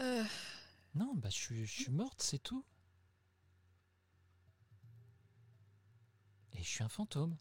[0.00, 0.24] Euh,
[0.94, 2.64] Non, bah, je suis morte, c'est tout.
[6.52, 7.36] Et je suis un fantôme.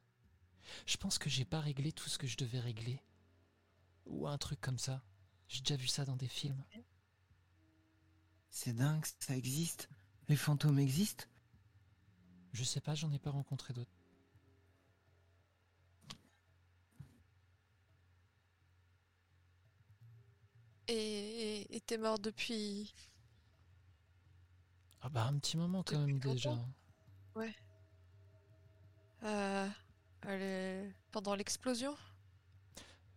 [0.86, 3.02] Je pense que j'ai pas réglé tout ce que je devais régler.
[4.06, 5.04] Ou un truc comme ça.
[5.48, 6.64] J'ai déjà vu ça dans des films.
[8.50, 9.90] C'est dingue, ça existe.
[10.28, 11.26] Les fantômes existent
[12.54, 13.92] Je sais pas, j'en ai pas rencontré d'autres.
[21.72, 22.94] et t'es mort depuis.
[25.02, 26.50] Ah bah un petit moment quand Depuis même déjà.
[26.50, 26.70] longtemps
[29.24, 29.68] Euh,
[30.28, 31.96] elle est- pendant l'explosion?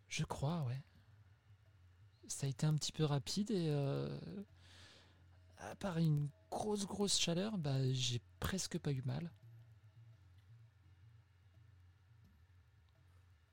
[0.08, 0.82] Je crois, ouais.
[2.28, 4.08] Ça a été un petit peu rapide et euh,
[5.58, 9.30] à part une grosse grosse chaleur, bah j'ai presque pas eu mal.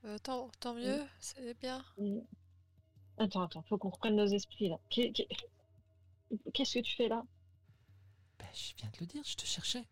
[0.05, 1.83] Euh, tant, tant mieux, c'est bien.
[3.17, 4.77] Attends, attends, faut qu'on reprenne nos esprits là.
[4.89, 5.30] Qu'est- qu'est-
[6.53, 7.23] Qu'est-ce que tu fais là?
[8.39, 9.85] Bah je viens de le dire, je te cherchais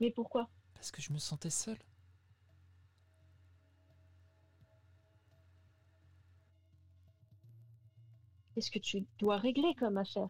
[0.00, 0.48] Mais pourquoi?
[0.86, 1.76] Parce que je me sentais seul.
[8.54, 10.28] Qu'est-ce que tu dois régler comme affaire?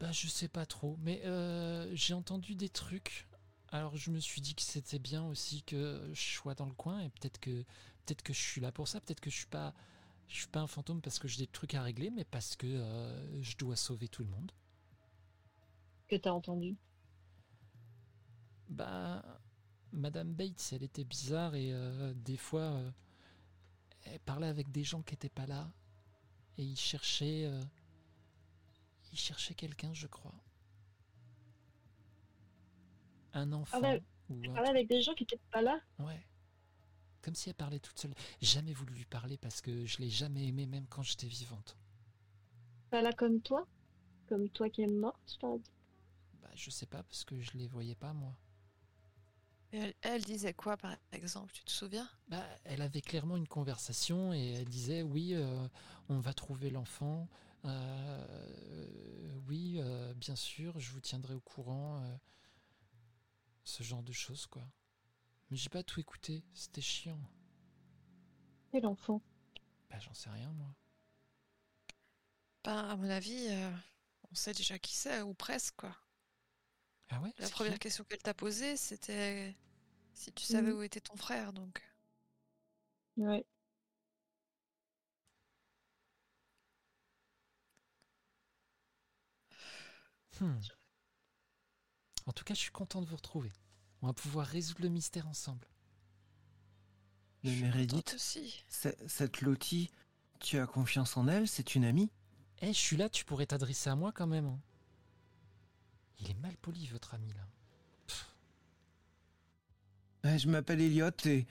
[0.00, 3.26] Bah je sais pas trop, mais euh, j'ai entendu des trucs.
[3.70, 7.00] Alors je me suis dit que c'était bien aussi que je sois dans le coin
[7.00, 7.62] et peut-être que
[8.06, 9.74] peut-être que je suis là pour ça, peut-être que je suis pas
[10.28, 12.66] je suis pas un fantôme parce que j'ai des trucs à régler, mais parce que
[12.66, 14.52] euh, je dois sauver tout le monde.
[16.08, 16.76] que t'as entendu?
[18.68, 19.22] Bah
[19.92, 22.90] Madame Bates, elle était bizarre et euh, des fois euh,
[24.04, 25.70] elle parlait avec des gens qui étaient pas là
[26.58, 27.62] et ils cherchaient euh,
[29.12, 30.34] ils cherchaient quelqu'un, je crois.
[33.32, 33.98] Un enfant
[34.28, 35.80] ou parlais avec des gens qui étaient pas là?
[35.98, 36.22] Ouais.
[37.22, 38.14] Comme si elle parlait toute seule.
[38.40, 41.76] Jamais voulu lui parler parce que je l'ai jamais aimée même quand j'étais vivante.
[42.90, 43.66] Pas là comme toi?
[44.28, 45.70] Comme toi qui es morte, exemple
[46.42, 48.36] Bah, je sais pas parce que je les voyais pas moi.
[49.72, 51.52] Et elle, elle disait quoi, par exemple?
[51.54, 52.08] Tu te souviens?
[52.28, 55.66] Bah, elle avait clairement une conversation et elle disait oui, euh,
[56.08, 57.28] on va trouver l'enfant.
[57.64, 62.02] Euh, oui, euh, bien sûr, je vous tiendrai au courant.
[62.02, 62.16] euh,
[63.64, 64.62] ce genre de choses, quoi.
[65.50, 67.20] Mais j'ai pas tout écouté, c'était chiant.
[68.70, 69.20] Quel enfant?
[69.90, 70.74] Bah, j'en sais rien, moi.
[72.64, 73.70] Ben, à mon avis, euh,
[74.30, 75.96] on sait déjà qui c'est, ou presque, quoi.
[77.10, 79.54] Ah ouais La première question qu'elle t'a posée, c'était
[80.14, 80.78] si tu savais Mhm.
[80.78, 81.82] où était ton frère, donc.
[83.16, 83.44] Ouais.
[90.40, 90.58] Hmm.
[92.26, 93.52] En tout cas, je suis content de vous retrouver.
[94.02, 95.66] On va pouvoir résoudre le mystère ensemble.
[97.42, 98.64] Mais Meredith, aussi.
[98.68, 99.90] c'est- cette Lottie,
[100.40, 102.10] tu as confiance en elle C'est une amie?
[102.60, 104.58] Eh, je suis là, tu pourrais t'adresser à moi quand même.
[106.20, 107.46] Il est mal poli, votre ami, là.
[110.36, 111.46] Je m'appelle Elliot et.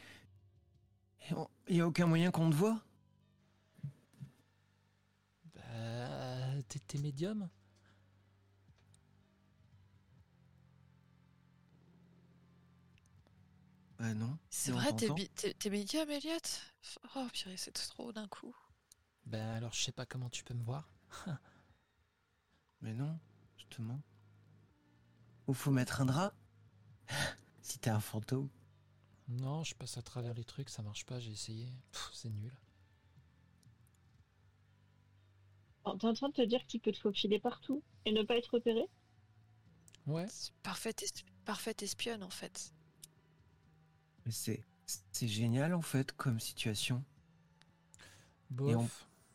[1.67, 2.79] Il n'y a aucun moyen qu'on te voit?
[5.55, 7.49] Bah, t'es médium?
[13.99, 14.37] Bah non.
[14.49, 16.37] C'est vrai, t'es t'entend bi- t'es t'es médium, Elliot
[17.15, 18.55] Oh, purée, c'est trop d'un coup.
[19.25, 20.89] Bah, alors je sais pas comment tu peux me voir.
[22.81, 23.17] Mais non,
[23.57, 24.01] justement.
[25.47, 26.33] Ou faut mettre un drap?
[27.61, 28.49] Si t'es un fantôme.
[29.29, 31.67] Non, je passe à travers les trucs, ça marche pas, j'ai essayé.
[32.13, 32.53] C'est nul.
[35.99, 38.37] T'es en train de te dire que tu peux te faufiler partout et ne pas
[38.37, 38.83] être repéré?
[40.07, 42.71] Ouais, C'est Parfaite, es- parfaite espionne, en fait.
[44.25, 44.63] Mais c'est.
[45.11, 47.03] C'est génial en fait comme situation.
[48.49, 48.71] bof.
[48.71, 48.89] Et on- On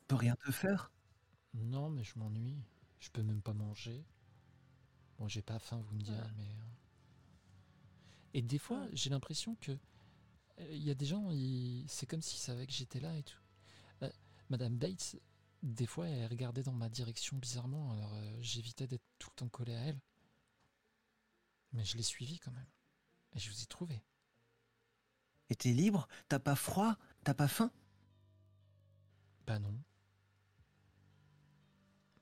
[0.07, 0.93] peut rien te faire.
[1.55, 2.63] Non, mais je m'ennuie.
[3.01, 4.05] Je peux même pas manger.
[5.23, 6.43] Bon, j'ai pas faim, vous me direz, mais.
[6.43, 6.65] euh.
[8.35, 8.89] Et des fois, Ouais.
[8.93, 9.71] j'ai l'impression que.
[9.71, 13.23] euh, Il y a des gens, ils- c'est comme s'ils savaient que j'étais là et
[13.23, 13.39] tout.
[14.03, 14.11] Euh,
[14.51, 15.15] Madame Bates,
[15.63, 19.49] des fois, elle regardait dans ma direction bizarrement, alors euh, j'évitais d'être tout le temps
[19.49, 20.01] collé à elle.
[21.73, 22.67] Mais je l'ai suivie quand même.
[23.37, 24.03] Et je vous ai trouvé.
[25.51, 26.09] Et t'es libre?
[26.29, 26.97] T'as pas froid?
[27.23, 27.71] T'as pas faim?
[29.47, 29.81] Bah non.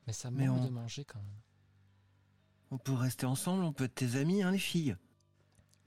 [0.06, 1.40] Mais ça manque on- de manger quand même.
[2.70, 4.96] On peut rester ensemble, on peut être tes amis, hein, les filles.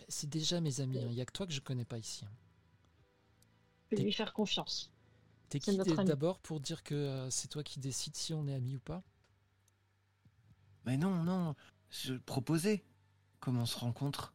[0.07, 2.25] C'est déjà mes amis, il y a que toi que je connais pas ici.
[2.25, 2.31] hein.
[3.89, 4.91] Tu peux lui faire confiance.
[5.49, 6.05] T'es qui ami.
[6.05, 9.03] d'abord pour dire que euh, c'est toi qui décides si on est amis ou pas?
[10.85, 11.55] Mais non, non,
[11.89, 12.83] je proposais.
[13.39, 14.33] Comment on se rencontre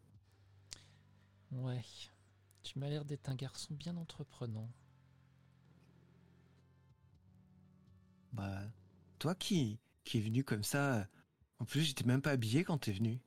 [1.53, 1.83] Ouais.
[2.63, 4.69] Tu m'as l'air d'être un garçon bien entreprenant.
[8.33, 8.63] Bah,
[9.19, 11.07] toi qui, qui est venu comme ça.
[11.61, 13.21] En plus, j'étais même pas habillé quand t'es venu.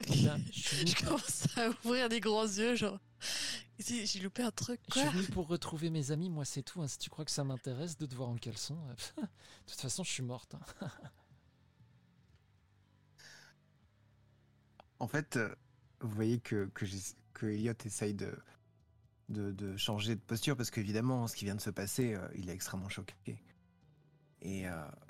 [0.20, 3.00] Ben, je Je commence à ouvrir des grands yeux, genre.
[3.78, 5.10] J'ai loupé un truc, je suis quoi.
[5.10, 6.82] venu pour retrouver mes amis, moi c'est tout.
[6.82, 6.88] hein.
[6.88, 9.26] Si tu crois que ça m'intéresse de te voir en caleçon, euh, de
[9.66, 10.54] toute façon je suis morte.
[10.54, 10.88] hein.
[14.98, 15.54] En fait, euh,
[16.00, 16.84] vous voyez que, que,
[17.34, 18.38] que Elliot essaye de,
[19.28, 22.48] de, de changer de posture parce qu'évidemment, ce qui vient de se passer, euh, il
[22.50, 23.14] est extrêmement choqué.
[24.42, 25.05] Et, euh, et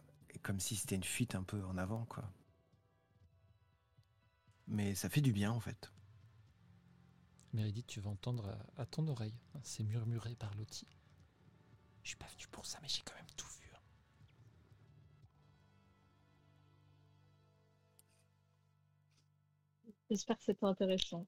[0.46, 2.24] comme si c'était une fuite un peu en avant, quoi.
[4.68, 5.90] Mais ça fait du bien, en fait.
[7.52, 9.34] Meredith, tu vas entendre à, à ton oreille.
[9.56, 10.86] hein, C'est murmuré par Lottie.
[12.02, 13.70] Je suis pas venu pour ça, mais j'ai quand même tout vu.
[13.74, 13.78] hein.
[20.10, 21.26] J'espère que c'était intéressant.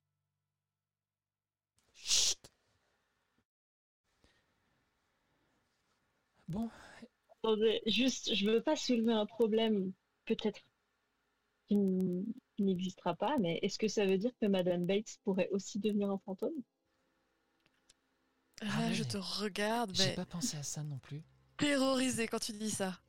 [1.95, 2.49] Chut
[6.49, 6.71] Bon,
[7.49, 9.93] Attendez, juste, je veux pas soulever un problème,
[10.27, 10.61] peut-être
[11.67, 11.79] qui
[12.59, 16.19] n'existera pas, mais est-ce que ça veut dire que Madame Bates pourrait aussi devenir un
[16.27, 16.53] fantôme?
[18.61, 21.23] Ah Là, je te regarde, j'ai mais pas pensé à ça non plus.
[21.57, 23.01] terrorisé quand tu dis ça.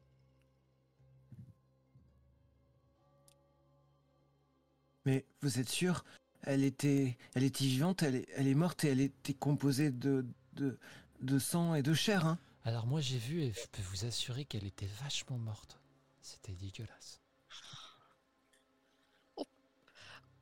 [5.06, 6.06] Mais vous êtes sûr?
[6.44, 10.26] Elle était, elle était vivante, elle est, elle est morte et elle était composée de,
[10.54, 10.80] de,
[11.20, 12.40] de sang et de chair, hein?
[12.64, 15.80] Alors moi j'ai vu et je peux vous assurer qu'elle était vachement morte.
[16.22, 17.22] C'était dégueulasse.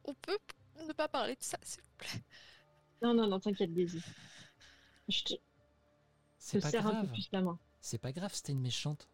[0.04, 0.38] On peut
[0.88, 2.24] ne pas parler de ça, s'il vous plaît.
[3.02, 4.02] Non, non, non, t'inquiète, Daisy.
[5.10, 5.34] Je te,
[6.40, 7.14] C'est pas serre un peu grave.
[7.14, 7.60] plus la main.
[7.82, 9.08] C'est pas grave, c'était une méchante.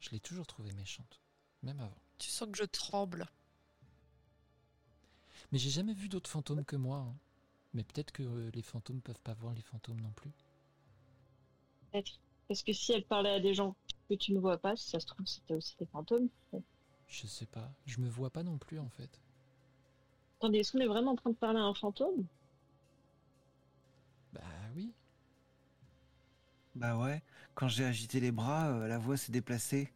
[0.00, 1.20] Je l'ai toujours trouvée méchante,
[1.62, 1.96] même avant.
[2.18, 3.26] Tu sens que je tremble.
[5.52, 6.98] Mais j'ai jamais vu d'autres fantômes que moi.
[6.98, 7.16] hein.
[7.74, 10.32] Mais peut-être que euh, les fantômes peuvent pas voir les fantômes non plus.
[11.92, 12.20] Peut-être.
[12.48, 13.74] Parce que si elle parlait à des gens
[14.08, 16.28] que tu ne vois pas, si ça se trouve, c'était aussi des fantômes.
[17.08, 17.72] Je sais pas.
[17.86, 19.20] Je me vois pas non plus en fait.
[20.38, 22.26] Attendez, est-ce qu'on est vraiment en train de parler à un fantôme?
[24.32, 24.42] Bah
[24.74, 24.92] oui.
[26.74, 27.22] Bah ouais,
[27.54, 29.90] quand j'ai agité les bras, euh, la voix s'est déplacée.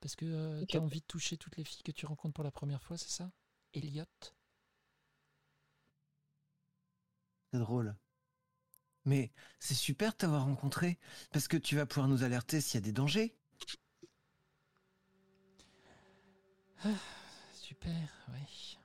[0.00, 2.50] Parce que euh, t'as envie de toucher toutes les filles que tu rencontres pour la
[2.50, 3.30] première fois, c'est ça?
[3.74, 4.04] Elliot?
[7.52, 7.94] C'est drôle.
[9.04, 10.98] Mais c'est super de t'avoir rencontré,
[11.32, 13.34] parce que tu vas pouvoir nous alerter s'il y a des dangers.
[17.54, 18.78] Super, ouais.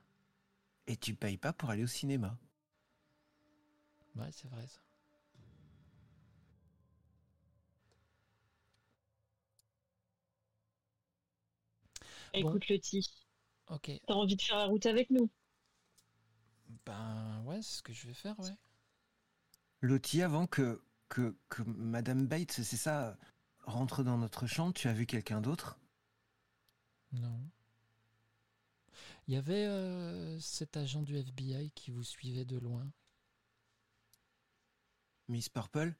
[0.86, 2.38] Et tu payes pas pour aller au cinéma.
[4.16, 4.80] Ouais, c'est vrai ça.
[12.34, 13.00] Écoute, le T,
[13.68, 13.90] Ok.
[14.06, 15.30] t'as envie de faire la route avec nous?
[16.86, 18.56] Ben ouais, c'est ce que je vais faire, ouais.
[19.86, 23.16] Lottie, avant que, que, que Madame Bates, c'est ça,
[23.64, 25.78] rentre dans notre chambre, tu as vu quelqu'un d'autre?
[27.12, 27.50] Non.
[29.28, 32.90] Il y avait euh, cet agent du FBI qui vous suivait de loin.
[35.28, 35.94] Miss Purple?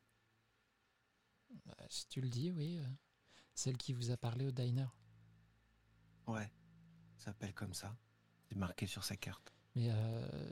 [1.69, 2.79] Euh, si tu le dis, oui.
[2.79, 2.87] euh,
[3.55, 4.87] celle qui vous a parlé au diner.
[6.27, 6.51] Ouais,
[7.17, 7.97] ça s'appelle comme ça.
[8.49, 9.53] C'est marqué sur sa carte.
[9.75, 10.51] Mais euh,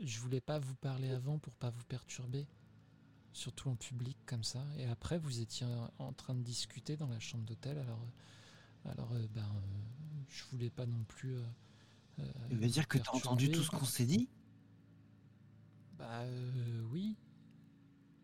[0.00, 2.46] je voulais pas vous parler avant pour pas vous perturber.
[3.38, 4.64] Surtout en public comme ça.
[4.78, 5.64] Et après, vous étiez
[6.00, 7.78] en- train de discuter dans la chambre d'hôtel.
[7.78, 8.00] Alors,
[8.84, 11.36] euh, alors euh, ben, euh, je voulais pas non plus.
[12.16, 14.28] Ça veut dire que t'as entendu tout ce qu'on s'est dit?
[15.98, 17.14] Bah euh, oui.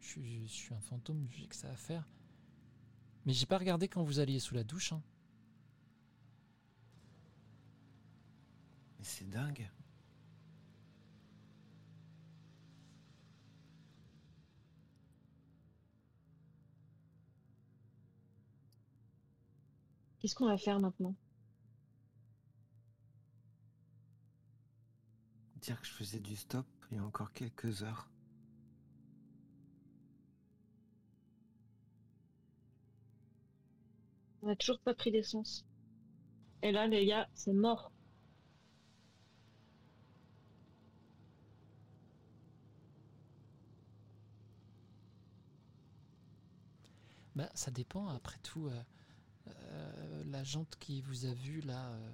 [0.00, 2.08] Je, suis- je suis un fantôme, j'ai que ça à faire.
[3.24, 4.92] Mais j'ai pas regardé quand vous alliez sous la douche.
[4.92, 5.02] hein.
[8.98, 9.70] Mais c'est dingue.
[20.24, 21.14] Qu'est-ce qu'on va faire maintenant?
[25.60, 28.08] Dire que je faisais du stop il y a encore quelques heures.
[34.40, 35.66] On n'a toujours pas pris d'essence.
[36.62, 37.92] Et là, les gars, c'est mort.
[47.36, 48.68] Bah, ça dépend, après tout.
[48.68, 48.82] euh,
[49.48, 50.03] euh,
[50.34, 52.12] la jante qui vous a vu là, euh,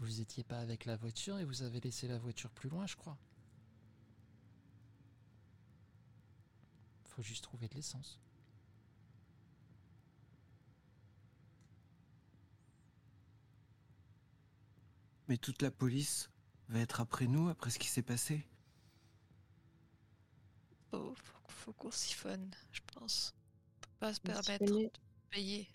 [0.00, 2.96] vous étiez pas avec la voiture et vous avez laissé la voiture plus loin, je
[2.96, 3.16] crois.
[7.04, 8.18] Faut juste trouver de l'essence.
[15.28, 16.30] Mais toute la police
[16.68, 18.44] va être après nous, après ce qui s'est passé.
[20.90, 23.32] Oh, faut, faut qu'on siphonne, je pense.
[23.76, 24.86] On peut pas se permettre siphonner.
[24.88, 25.00] de
[25.30, 25.72] payer,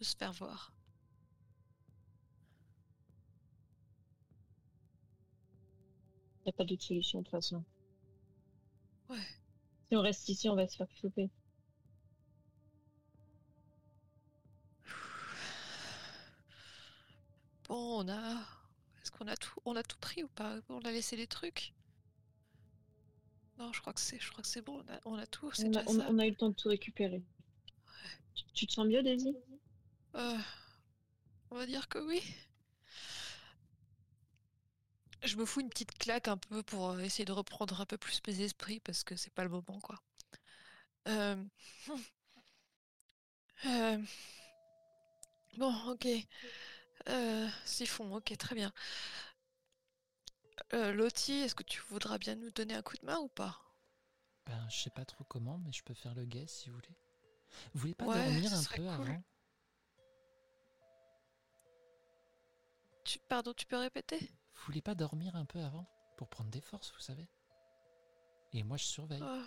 [0.00, 0.72] de se faire voir.
[6.46, 7.62] N'y a pas d'autre solution de toute façon.
[9.10, 9.18] Ouais.
[9.88, 11.28] Si on reste ici, on va se faire choper.
[17.68, 18.34] Bon, on a.
[19.02, 20.56] Est-ce qu'on a tout, on a tout pris ou pas?
[20.68, 21.72] On a laissé les trucs?
[23.58, 24.84] Non, je crois que c'est, je crois que c'est bon.
[24.86, 25.46] On a, on a tout.
[25.46, 26.06] On a, déjà on- ça.
[26.10, 27.22] on a eu le temps de tout récupérer.
[28.34, 29.34] Tu, tu te sens mieux, Daisy?
[30.14, 30.38] Euh,
[31.50, 32.22] on va dire que oui.
[35.26, 37.98] Je me fous une petite claque un peu pour euh, essayer de reprendre un peu
[37.98, 40.00] plus mes esprits parce que c'est pas le moment, quoi.
[41.08, 41.36] Euh,
[43.66, 43.98] euh,
[45.58, 46.06] Bon, ok.
[47.08, 48.72] Euh, Siphon, ok, très bien.
[50.74, 53.60] Euh, Lottie, est-ce que tu voudras bien nous donner un coup de main ou pas?
[54.46, 56.96] Ben, je sais pas trop comment, mais je peux faire le guet si vous voulez.
[57.74, 58.90] Vous voulez pas Ouais, dormir un peu cool.
[58.90, 59.22] avant?
[63.04, 64.30] Tu, pardon, tu peux répéter?
[64.56, 65.86] Vous voulez pas dormir un peu avant
[66.16, 67.28] Pour prendre des forces, vous savez?
[68.52, 69.22] Et moi, je surveille.
[69.22, 69.44] Ah.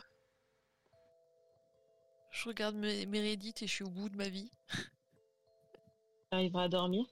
[2.31, 4.49] Je regarde mes, mes Reddit et je suis au bout de ma vie.
[6.31, 7.05] Arrivera à dormir?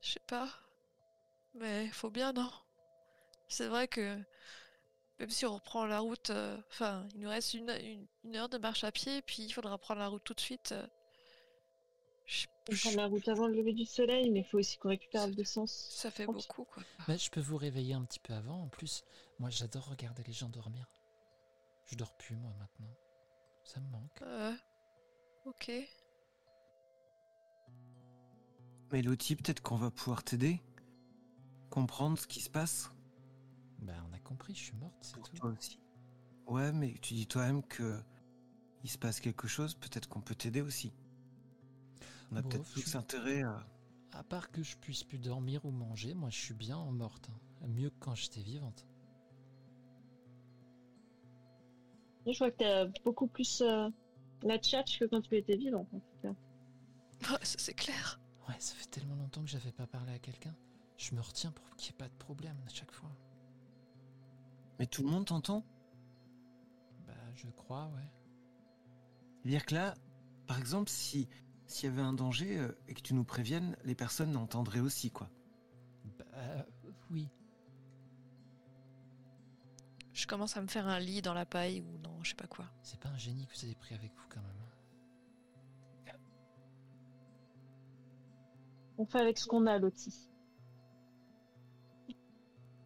[0.00, 0.48] Je sais pas.
[1.54, 2.50] Mais faut bien, non?
[3.48, 4.18] C'est vrai que
[5.18, 8.48] même si on reprend la route, euh, enfin, il nous reste une, une, une heure
[8.48, 10.72] de marche à pied, puis il faudra prendre la route tout de suite.
[10.72, 10.86] euh,
[12.68, 14.78] je- On je- prend la route avant le lever du soleil, mais il faut aussi
[14.78, 15.72] qu'on récupère de l'essence.
[15.90, 16.82] ça fait beaucoup, quoi.
[17.06, 18.62] Ben, je peux vous réveiller un petit peu avant.
[18.62, 19.04] En plus,
[19.38, 20.86] moi, j'adore regarder les gens dormir.
[21.86, 22.94] Je dors plus, moi, maintenant.
[23.64, 24.22] Ça me manque.
[24.22, 24.54] Euh,
[25.46, 25.70] ok.
[28.92, 30.60] Mais Lottie, peut-être qu'on va pouvoir t'aider
[31.70, 32.90] Comprendre ce qui se passe
[33.80, 35.36] Ben, on a compris, je suis morte, c'est pour tout.
[35.36, 35.80] toi aussi.
[36.46, 38.00] Ouais, mais tu dis toi-même que
[38.84, 40.92] il se passe quelque chose, peut-être qu'on peut t'aider aussi.
[42.30, 43.66] On a Bon, peut-être tous intérêt à...
[44.12, 47.28] À part que je puisse plus dormir ou manger, moi je suis bien en morte.
[47.30, 47.66] hein.
[47.68, 48.86] Mieux que quand j'étais vivante.
[52.26, 53.88] Je vois que t'as beaucoup plus euh,
[54.42, 56.28] la tchatch que quand tu étais vivante, en tout cas.
[57.32, 58.20] Ouais, ça c'est clair.
[58.48, 60.54] Ouais, ça fait tellement longtemps que j'avais pas parlé à quelqu'un.
[60.96, 63.10] Je me retiens pour qu'il n'y ait pas de problème à chaque fois.
[64.78, 65.64] Mais tout le monde t'entend?
[67.06, 68.10] Bah, je crois, ouais.
[69.42, 69.94] C'est-à-dire que là,
[70.46, 71.28] par exemple, si
[71.66, 75.10] s'il y avait un danger euh, et que tu nous préviennes, les personnes l'entendraient aussi,
[75.10, 75.30] quoi.
[76.18, 76.66] Bah,
[77.10, 77.28] oui.
[80.12, 82.46] Je commence à me faire un lit dans la paille ou non, je sais pas
[82.46, 82.66] quoi.
[82.82, 84.50] C'est pas un génie que vous avez pris avec vous quand même.
[86.06, 86.12] hein.
[88.96, 90.30] On fait avec ce qu'on a, Lottie.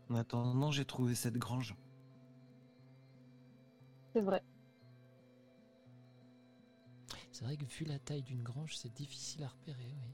[0.09, 1.77] En attendant, j'ai trouvé cette grange.
[4.15, 4.43] C'est vrai.
[7.39, 10.13] C'est vrai que vu la taille d'une grange, c'est difficile à repérer, oui.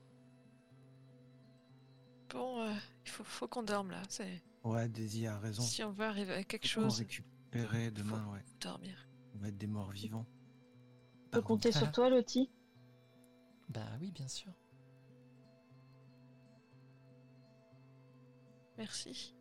[2.29, 4.03] Bon, euh, il faut, faut qu'on dorme là.
[4.11, 5.63] C'est Ouais, Daisy a raison.
[5.63, 8.45] si on veut arriver à quelque Faut chose, récupérer demain, ouais.
[8.61, 9.09] dormir.
[9.35, 10.27] On va être des morts vivants.
[11.29, 12.51] On peut compter sur toi, Lottie.
[13.71, 14.53] Bah oui, bien sûr.
[18.77, 19.35] Merci.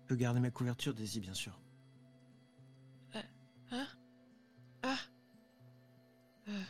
[0.00, 1.61] Je peux garder ma couverture, Daisy, bien sûr.
[3.72, 3.86] Hein
[4.82, 4.98] Ah
[6.48, 6.62] Euh,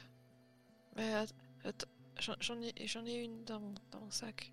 [0.97, 1.89] Mais att- attends,
[2.21, 4.53] j'en- j'en ai, j'en ai une dans mon, dans mon sac.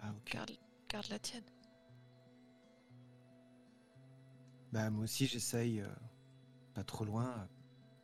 [0.00, 0.30] Ah, ok.
[0.32, 0.52] Garde,
[0.88, 1.44] garde la tienne.
[4.72, 5.88] Bah, moi aussi, j'essaye, euh,
[6.74, 7.46] pas trop loin, euh,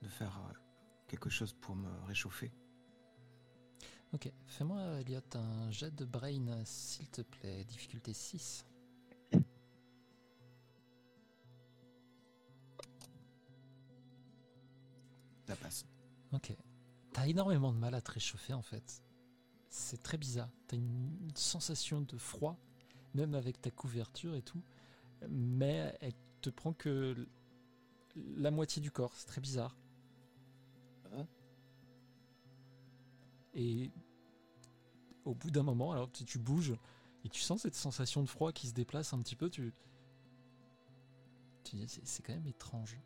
[0.03, 0.53] de faire euh,
[1.07, 2.53] quelque chose pour me réchauffer.
[4.15, 7.65] Ok, fais-moi, Elliot, un jet de brain, s'il te plaît.
[7.65, 8.65] Difficulté 6.
[15.57, 15.87] Passe.
[16.33, 16.55] Ok.
[17.13, 19.03] T'as énormément de mal à te réchauffer en fait.
[19.71, 20.51] C'est très bizarre.
[20.67, 22.59] T'as une sensation de froid,
[23.15, 24.63] même avec ta couverture et tout.
[25.29, 27.29] Mais elle te prend que
[28.37, 29.13] la moitié du corps.
[29.15, 29.77] C'est très bizarre.
[31.13, 31.27] Ah.
[33.55, 33.91] Et
[35.25, 36.75] au bout d'un moment, alors tu, tu bouges
[37.25, 39.51] et tu sens cette sensation de froid qui se déplace un petit peu.
[39.51, 39.73] Tu,
[41.65, 42.99] tu dis, c'est quand même étrange.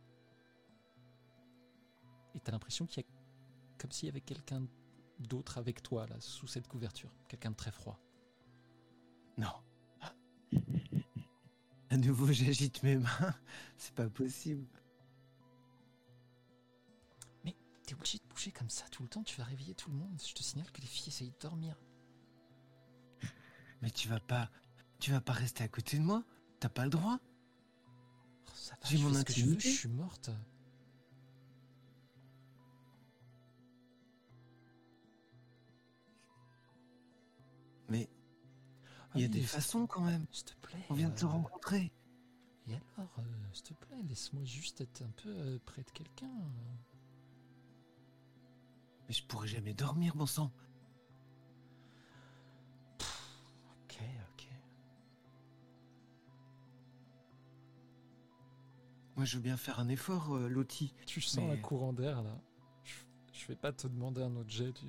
[2.34, 3.08] Et t'as l'impression qu'il y a
[3.78, 4.62] comme s'il y avait quelqu'un
[5.18, 7.98] d'autre avec toi là sous cette couverture, quelqu'un de très froid.
[9.38, 9.52] Non.
[11.90, 13.34] À nouveau, j'agite mes mains.
[13.76, 14.66] C'est pas possible.
[17.84, 20.20] T'es obligé de bouger comme ça tout le temps, tu vas réveiller tout le monde.
[20.24, 21.76] Je te signale que les filles essayent de dormir.
[23.82, 24.50] Mais tu vas pas.
[25.00, 26.24] Tu vas pas rester à côté de moi
[26.60, 27.18] T'as pas le droit
[28.46, 29.68] Oh, ça va, J'ai mon je veux, intimité.
[29.68, 30.30] je suis morte.
[39.14, 40.26] Il y a des façons quand même.
[40.30, 40.84] S'il te plaît.
[40.90, 41.92] On vient de se euh, rencontrer.
[42.68, 46.30] Et alors, euh, s'il te plaît, laisse-moi juste être un peu euh, près de quelqu'un.
[49.08, 50.52] Mais je pourrais jamais dormir, bon sang.
[53.84, 53.98] Ok,
[54.32, 54.48] ok.
[59.16, 60.94] Moi, je veux bien faire un effort, euh, Lottie.
[61.06, 62.40] Tu sens Mais- un courant d'air là.
[62.84, 62.94] Je,
[63.32, 64.72] je vais pas te demander un autre jet.
[64.72, 64.86] Tu,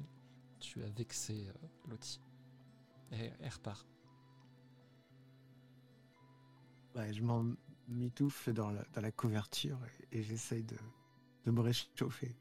[0.60, 1.48] tu as vexé
[1.90, 2.22] Lottie.
[3.12, 3.86] Et elle repart.
[6.96, 7.56] Ouais, je m'en
[7.88, 9.80] mitoufle dans la, couverture
[10.12, 10.78] et, j'essaye de,
[11.46, 12.36] de me réchauffer.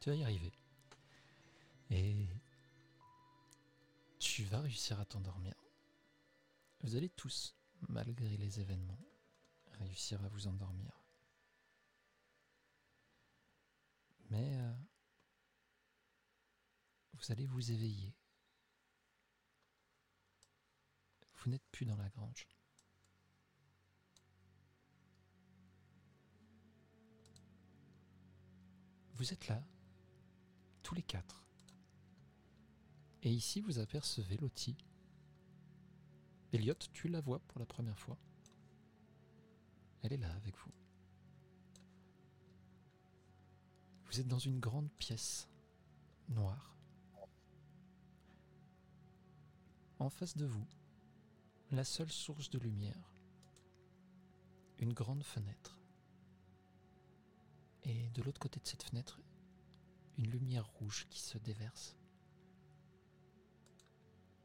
[0.00, 0.52] Tu vas y arriver.
[1.90, 2.28] Et
[4.18, 5.54] tu vas réussir à t'endormir.
[6.80, 7.56] Vous allez tous,
[7.88, 9.00] malgré les événements,
[9.72, 10.92] réussir à vous endormir.
[14.30, 14.72] Mais euh,
[17.14, 18.17] vous allez vous éveiller.
[21.38, 22.46] Vous n'êtes plus dans la grange.
[29.14, 29.62] Vous êtes là,
[30.82, 31.44] tous les quatre.
[33.22, 34.76] Et ici, vous apercevez Lottie.
[36.52, 38.16] Elliot, tu la vois pour la première fois.
[40.02, 40.72] Elle est là avec vous.
[44.06, 45.48] Vous êtes dans une grande pièce
[46.28, 46.76] noire.
[49.98, 50.66] En face de vous,
[51.70, 53.12] la seule source de lumière,
[54.78, 55.78] une grande fenêtre.
[57.82, 59.20] Et de l'autre côté de cette fenêtre,
[60.16, 61.96] une lumière rouge qui se déverse.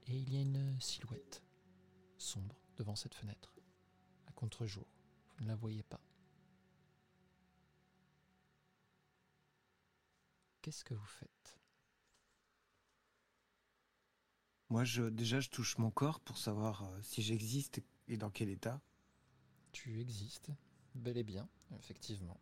[0.07, 1.43] Et il y a une silhouette
[2.17, 3.55] sombre devant cette fenêtre,
[4.27, 4.87] à contre-jour.
[5.37, 6.01] Vous ne la voyez pas.
[10.61, 11.62] Qu'est-ce que vous faites?
[14.73, 18.49] Moi, je, déjà, je touche mon corps pour savoir euh, si j'existe et dans quel
[18.49, 18.81] état.
[19.71, 20.49] Tu existes,
[20.95, 22.39] bel et bien, effectivement.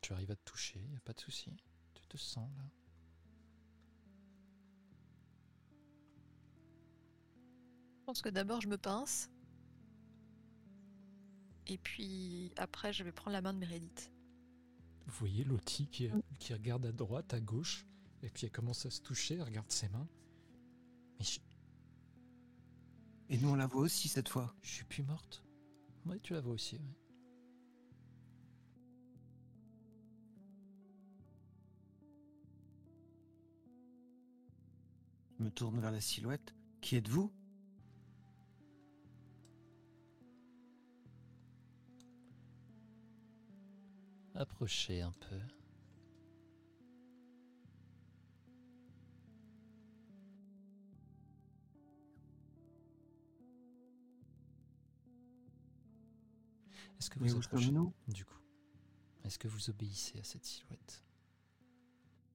[0.00, 1.56] Tu arrives à te toucher, y a pas de souci.
[1.94, 2.64] Tu te sens là.
[8.00, 9.30] Je pense que d'abord je me pince.
[11.68, 14.10] Et puis après je vais prendre la main de Meredith.
[15.06, 17.86] Vous voyez Lottie qui, qui regarde à droite, à gauche,
[18.22, 20.08] et puis elle commence à se toucher, elle regarde ses mains.
[21.18, 21.40] Mais je,
[23.28, 24.54] Et nous, on la voit aussi cette fois.
[24.62, 25.42] je suis plus morte.
[26.06, 26.98] Ouais, tu la vois aussi, ouais.
[35.38, 36.54] Je me tourne vers la silhouette.
[36.80, 37.30] Qui êtes-vous?
[44.34, 45.40] Approchez un peu.
[56.98, 57.92] Est-ce que Mais vous où approchez sommes-nous?
[58.08, 58.38] Du coup
[59.24, 61.04] Est-ce que vous obéissez à cette silhouette?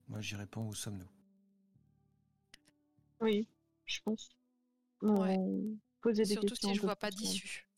[0.08, 0.66] Moi, j'y réponds.
[0.66, 1.10] Où sommes-nous?
[3.20, 3.46] Oui,
[3.84, 4.30] je pense.
[5.02, 5.36] Ouais.
[6.04, 7.68] Des Surtout questions si je vois pas d'issue.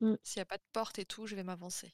[0.00, 0.14] Mm.
[0.22, 1.92] S'il n'y a pas de porte et tout, je vais m'avancer.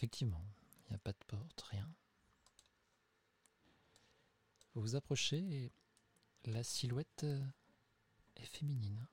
[0.00, 0.42] Effectivement,
[0.86, 1.86] il n'y a pas de porte, rien.
[4.72, 5.72] Vous vous approchez et
[6.46, 7.44] la silhouette euh,
[8.36, 9.06] est féminine.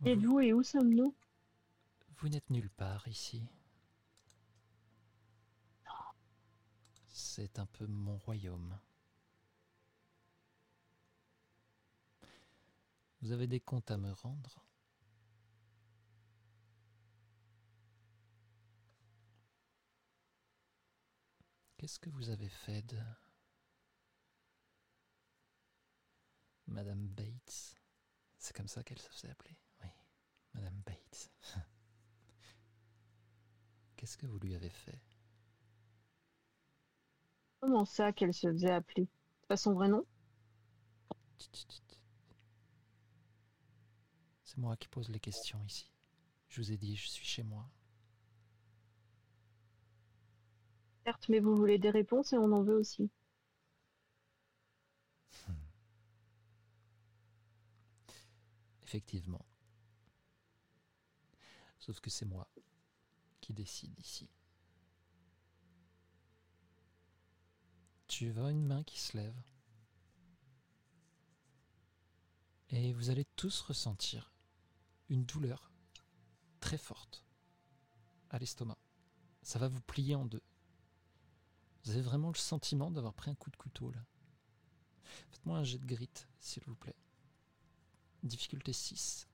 [0.00, 1.14] Vous, Êtes-vous et où sommes-nous?
[2.16, 3.46] Vous n'êtes nulle part ici.
[7.06, 8.76] C'est un peu mon royaume.
[13.22, 14.64] Vous avez des comptes à me rendre?
[21.76, 22.98] Qu'est-ce que vous avez fait de
[26.66, 27.76] Madame Bates?
[28.38, 29.56] C'est comme ça qu'elle se faisait appeler.
[29.82, 29.88] Oui,
[30.54, 31.30] Madame Bates.
[33.96, 35.00] Qu'est-ce que vous lui avez fait?
[37.60, 39.08] Comment ça qu'elle se faisait appeler?
[39.40, 40.06] C'est pas son vrai nom?
[44.60, 45.90] Moi qui pose les questions ici.
[46.48, 47.68] Je vous ai dit, je suis chez moi.
[51.04, 53.10] Certes, mais vous voulez des réponses et on en veut aussi.
[58.82, 59.44] Effectivement.
[61.78, 62.48] Sauf que c'est moi
[63.40, 64.28] qui décide ici.
[68.08, 69.40] Tu vois une main qui se lève?
[72.70, 74.30] Et vous allez tous ressentir
[75.10, 75.70] une douleur
[76.60, 77.24] très forte
[78.30, 78.78] à l'estomac.
[79.42, 80.42] Ça va vous plier en deux.
[81.84, 84.04] Vous avez vraiment le sentiment d'avoir pris un coup de couteau là.
[85.30, 86.08] Faites-moi un jet de grit,
[86.38, 86.96] s'il vous plaît.
[88.22, 89.26] Difficulté 6.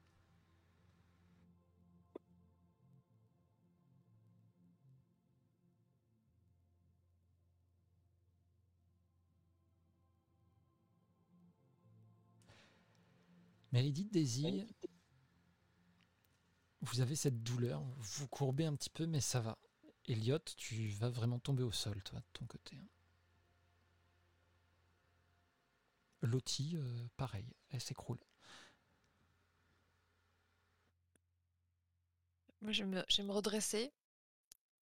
[13.72, 14.64] Méridith Désir,
[16.82, 19.58] vous avez cette douleur, vous courbez un petit peu, mais ça va.
[20.06, 22.80] Elliot, tu vas vraiment tomber au sol, toi, de ton côté.
[26.22, 28.18] Lottie, euh, pareil, elle s'écroule.
[32.60, 33.92] Moi, je me, je vais me redresser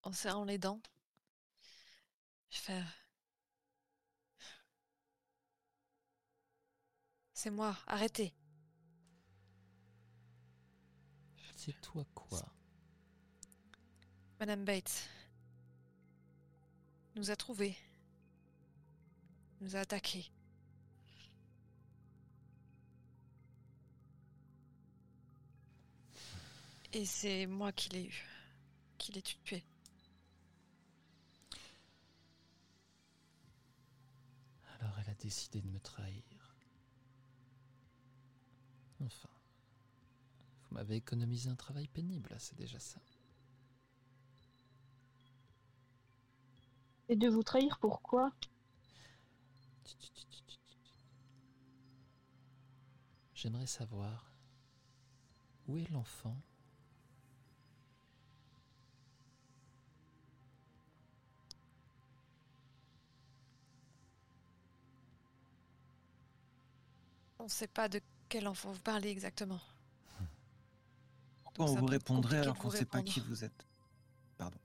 [0.02, 0.80] en serrant les dents.
[2.50, 2.94] Je vais faire.
[7.34, 8.32] C'est moi, arrêtez.
[11.64, 12.44] C'est toi quoi
[14.38, 15.08] Madame Bates
[17.16, 17.74] nous a trouvés.
[19.62, 20.30] Nous a attaqués.
[26.92, 28.26] Et c'est moi qui l'ai eu.
[28.98, 29.64] Qui l'ai tué.
[34.78, 36.58] Alors elle a décidé de me trahir.
[39.00, 39.33] Enfin,
[40.74, 42.98] vous m'avez économisé un travail pénible, c'est déjà ça.
[47.08, 48.32] Et de vous trahir, pourquoi
[53.34, 54.32] J'aimerais savoir
[55.68, 56.36] où est l'enfant
[67.38, 69.60] On ne sait pas de quel enfant vous parlez exactement.
[71.54, 73.66] Pourquoi on vous répondrait alors qu'on ne sait pas qui vous êtes
[74.36, 74.58] Pardon.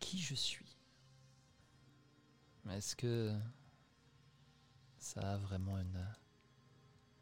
[0.00, 0.76] Qui je suis?
[2.70, 3.32] Est-ce que
[4.98, 6.06] ça a vraiment une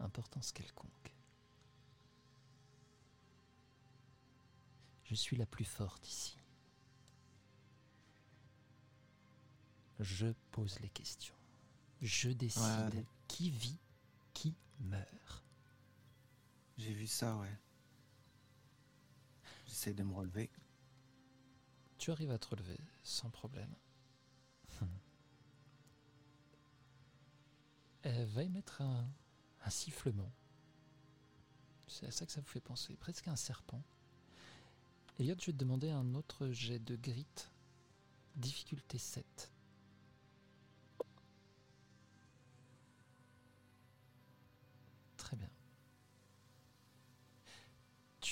[0.01, 0.89] importance quelconque?
[5.05, 6.39] Je suis la plus forte ici.
[10.01, 11.35] Je pose les questions.
[12.01, 13.05] Je décide Ouais.
[13.29, 13.79] qui vit,
[14.81, 15.45] meurt.
[16.79, 17.59] J'ai vu ça, ouais.
[19.67, 20.51] J'essaie de me relever.
[21.99, 23.75] Tu arrives à te relever sans problème.
[28.03, 29.09] Elle va émettre un,
[29.65, 30.33] un sifflement.
[31.87, 33.83] C'est à ça que ça vous fait penser, presque à un serpent.
[35.19, 37.27] Elliot, je vais te demander un autre jet de grit,
[38.35, 39.52] difficulté 7.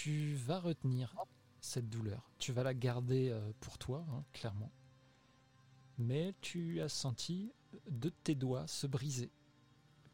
[0.03, 1.15] Tu vas retenir
[1.61, 2.31] cette douleur.
[2.39, 4.73] Tu vas la garder euh, pour toi, hein, clairement.
[5.99, 7.53] Mais tu as senti
[7.91, 9.31] deux de tes doigts se briser.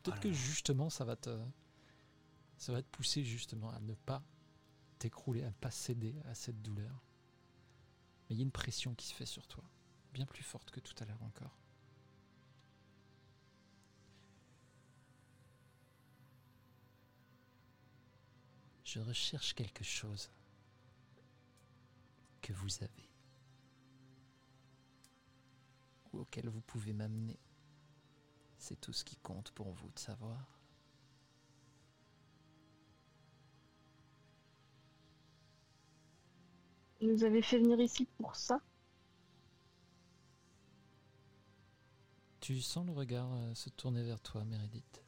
[0.02, 0.34] Peut-être que là.
[0.34, 1.38] justement, ça va te,
[2.56, 4.24] ça va te pousser justement à ne pas
[4.98, 7.04] t'écrouler, à ne pas céder à cette douleur.
[8.28, 9.62] Mais il y a une pression qui se fait sur toi,
[10.12, 11.56] bien plus forte que tout à l'heure encore.
[18.86, 20.30] Je recherche quelque chose
[22.40, 23.10] que vous avez
[26.12, 27.36] ou auquel vous pouvez m'amener.
[28.58, 30.60] C'est tout ce qui compte pour vous de savoir.
[37.00, 38.60] Vous nous avez fait venir ici pour ça?
[42.38, 45.05] Tu sens le regard euh, se tourner vers toi, Meredith.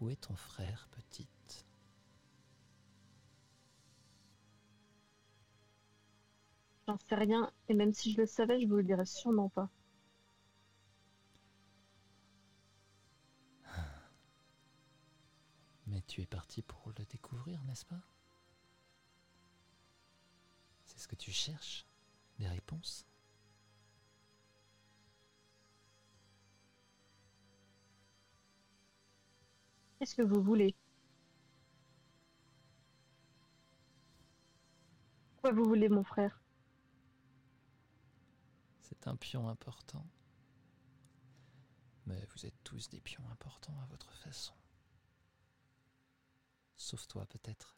[0.00, 1.64] Où est ton frère, petite?
[6.86, 9.70] J'en sais rien, et même si je le savais, je vous le dirais sûrement pas.
[15.86, 18.02] Mais tu es parti pour le découvrir, n'est-ce pas?
[20.84, 21.86] C'est ce que tu cherches
[22.38, 23.06] Des réponses?
[29.98, 30.76] Qu'est-ce que vous voulez?
[35.40, 36.42] Quoi vous voulez, mon frère?
[38.82, 40.06] C'est un pion important.
[42.04, 44.54] Mais vous êtes tous des pions importants à votre façon.
[46.76, 47.76] Sauf toi, peut-être.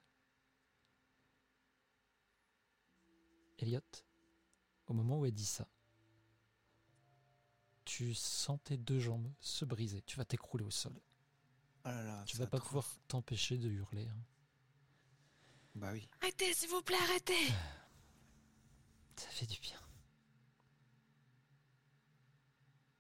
[3.59, 3.81] Elliot,
[4.87, 5.69] au moment où elle dit ça,
[7.85, 10.03] tu sens tes deux jambes se briser.
[10.03, 10.93] Tu vas t'écrouler au sol.
[11.89, 14.07] Oh là là, Tu vas pas pouvoir t'empêcher de hurler.
[14.07, 14.25] hein.
[15.75, 16.07] Bah oui.
[16.21, 17.33] Arrêtez, s'il vous plaît, arrêtez
[19.17, 19.79] Ça fait du bien.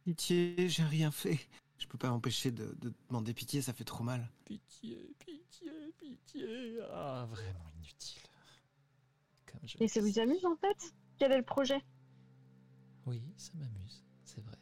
[0.05, 1.39] Pitié, j'ai rien fait.
[1.78, 4.28] Je peux pas m'empêcher de, de demander pitié, ça fait trop mal.
[4.44, 6.81] Pitié, pitié, pitié.
[6.92, 8.23] Ah, vraiment inutile.
[9.47, 10.94] Comme je Et ça vous amuse en fait?
[11.18, 11.81] Quel est le projet?
[13.07, 14.57] Oui, ça m'amuse, c'est vrai.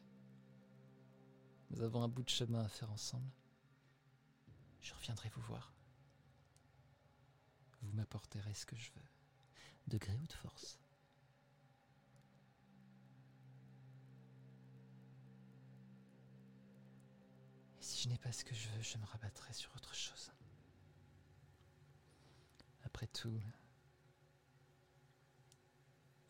[1.71, 3.31] Nous avons un bout de chemin à faire ensemble.
[4.87, 5.75] Je reviendrai vous voir.
[7.83, 9.09] Vous m'apporterez ce que je veux,
[9.89, 10.79] de gré ou de force.
[17.81, 20.31] Et si je n'ai pas ce que je veux, je me rabattrai sur autre chose.
[22.85, 23.41] Après tout,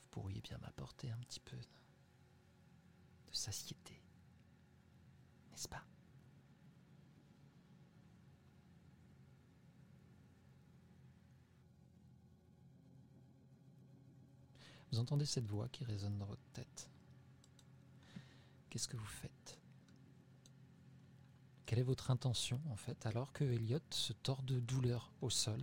[0.01, 4.03] vous pourriez bien m'apporter un petit peu de satiété.
[5.51, 5.85] N'est-ce pas?
[14.93, 16.89] Vous entendez cette voix qui résonne dans votre tête.
[18.71, 19.59] Qu'est-ce que vous faites?
[21.67, 25.61] Quelle est votre intention en fait alors que Elliot se tord de douleur au sol?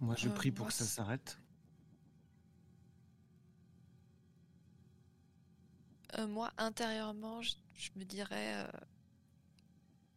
[0.00, 1.38] Moi, je Euh, prie pour que ça s'arrête.
[6.18, 8.70] Euh, moi, intérieurement, je, je me dirais euh,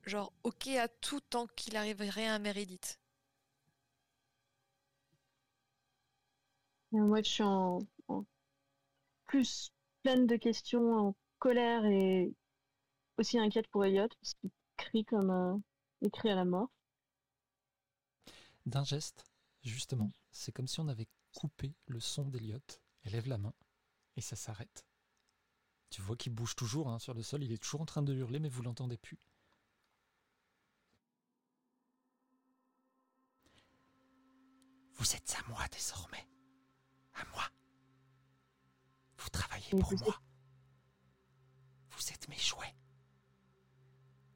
[0.06, 3.00] genre ok à tout tant qu'il arriverait à Meredith.
[6.94, 7.80] Et Moi, je suis en,
[8.10, 8.26] en
[9.28, 9.72] plus
[10.04, 12.34] pleine de questions, en colère et
[13.18, 15.62] aussi inquiète pour Elliot parce qu'il crie comme un
[16.02, 16.70] il crie à la mort.
[18.66, 19.26] D'un geste,
[19.64, 22.60] justement, c'est comme si on avait coupé le son d'Eliot.
[23.04, 23.54] Elle lève la main
[24.18, 24.86] et ça s'arrête.
[25.90, 28.14] Tu vois qu'il bouge toujours hein, sur le sol, il est toujours en train de
[28.14, 29.18] hurler, mais vous l'entendez plus.
[34.94, 36.28] Vous êtes à moi désormais.
[37.16, 37.44] À moi.
[39.18, 40.22] Vous travaillez pour moi.
[41.92, 42.76] Vous êtes mes jouets.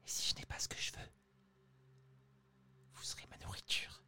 [0.04, 1.10] Et si je n'ai pas ce que je veux,
[2.94, 4.02] vous serez ma nourriture.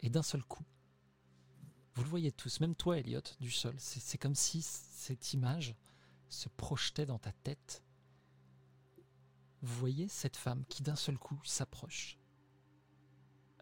[0.00, 0.64] Et d'un seul coup,
[2.00, 3.74] vous le voyez tous, même toi, Elliot, du sol.
[3.76, 5.74] C'est comme si cette image
[6.30, 7.84] se projetait dans ta tête.
[9.60, 12.18] Vous voyez cette femme qui d'un seul coup s'approche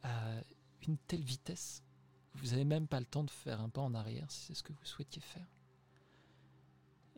[0.05, 0.41] à
[0.87, 1.83] une telle vitesse
[2.33, 4.55] que vous n'avez même pas le temps de faire un pas en arrière si c'est
[4.55, 5.49] ce que vous souhaitiez faire.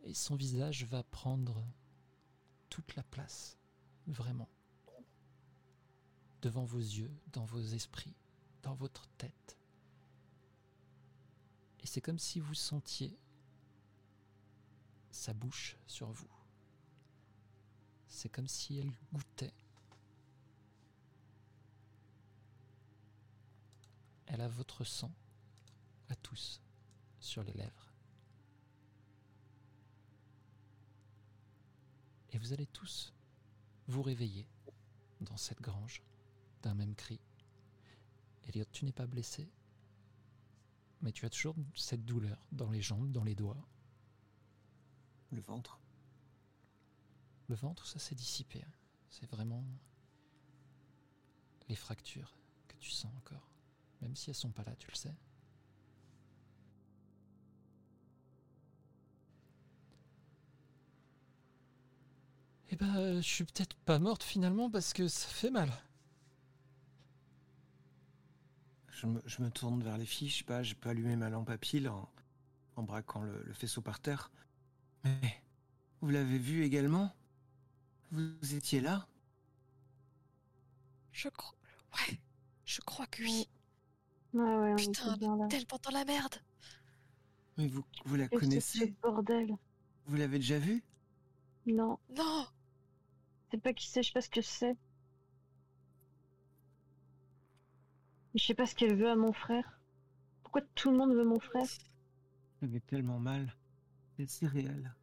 [0.05, 1.63] Et son visage va prendre
[2.71, 3.59] toute la place,
[4.07, 4.49] vraiment,
[6.41, 8.15] devant vos yeux, dans vos esprits,
[8.63, 9.60] dans votre tête.
[11.81, 13.17] Et c'est comme si vous sentiez
[15.11, 16.29] sa bouche sur vous.
[18.07, 19.53] C'est comme si elle goûtait.
[24.27, 25.11] Elle a votre sang,
[26.09, 26.61] à tous,
[27.19, 27.91] sur les lèvres.
[32.31, 33.13] Et vous allez tous
[33.87, 34.47] vous réveiller
[35.19, 36.01] dans cette grange
[36.61, 37.19] d'un même cri.
[38.47, 39.49] Elliot, tu n'es pas blessé,
[41.01, 43.57] mais tu as toujours cette douleur dans les jambes, dans les doigts.
[45.31, 45.79] Le ventre.
[47.47, 48.61] Le ventre, ça s'est dissipé.
[48.63, 48.71] hein.
[49.09, 49.63] C'est vraiment
[51.67, 53.49] les fractures que tu sens encore.
[54.01, 55.13] Même si elles sont pas là, tu le sais.
[62.69, 65.69] Eh ben, euh, je suis peut-être pas morte finalement parce que ça fait mal.
[69.01, 71.29] Je me, je me tourne vers les filles, je sais pas, j'ai pas allumé ma
[71.29, 72.07] lampe à pile en,
[72.77, 74.31] en braquant le, le faisceau par terre.
[75.03, 75.43] Mais
[76.01, 77.15] vous l'avez vu également?
[78.11, 79.07] Vous étiez là?
[81.13, 81.55] Je crois.
[81.93, 82.19] Ouais,
[82.65, 83.47] je crois que oui.
[84.33, 85.15] Ouais, ouais, on Putain,
[85.47, 86.35] tellement dans la merde.
[87.57, 88.79] Mais vous, vous la c'est connaissez?
[88.79, 89.55] ce bordel
[90.05, 90.83] Vous l'avez déjà vue?
[91.65, 92.45] Non, Non,
[93.51, 94.75] c'est pas qui c'est, je sais pas ce que c'est.
[98.35, 99.79] Je sais pas ce qu'elle veut à mon frère.
[100.43, 101.67] Pourquoi tout le monde veut mon frère?
[102.61, 103.53] J'avais tellement mal.
[104.15, 104.93] C'est si réel.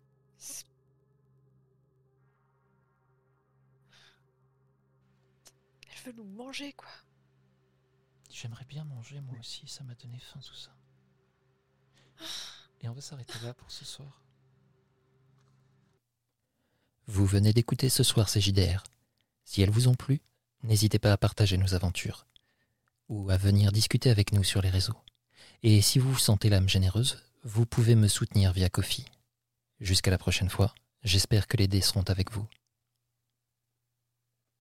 [5.90, 6.88] elle veut nous manger, quoi.
[8.30, 10.70] J'aimerais bien manger moi aussi, ça m'a donné faim tout ça.
[12.80, 14.22] Et on va s'arrêter là pour ce soir.
[17.06, 18.84] Vous venez d'écouter ce soir ces JDR.
[19.44, 20.20] Si elles vous ont plu,
[20.62, 22.26] n'hésitez pas à partager nos aventures
[23.08, 24.96] ou à venir discuter avec nous sur les réseaux.
[25.62, 29.04] Et si vous sentez l'âme généreuse, vous pouvez me soutenir via Kofi.
[29.80, 32.46] Jusqu'à la prochaine fois, j'espère que les dés seront avec vous.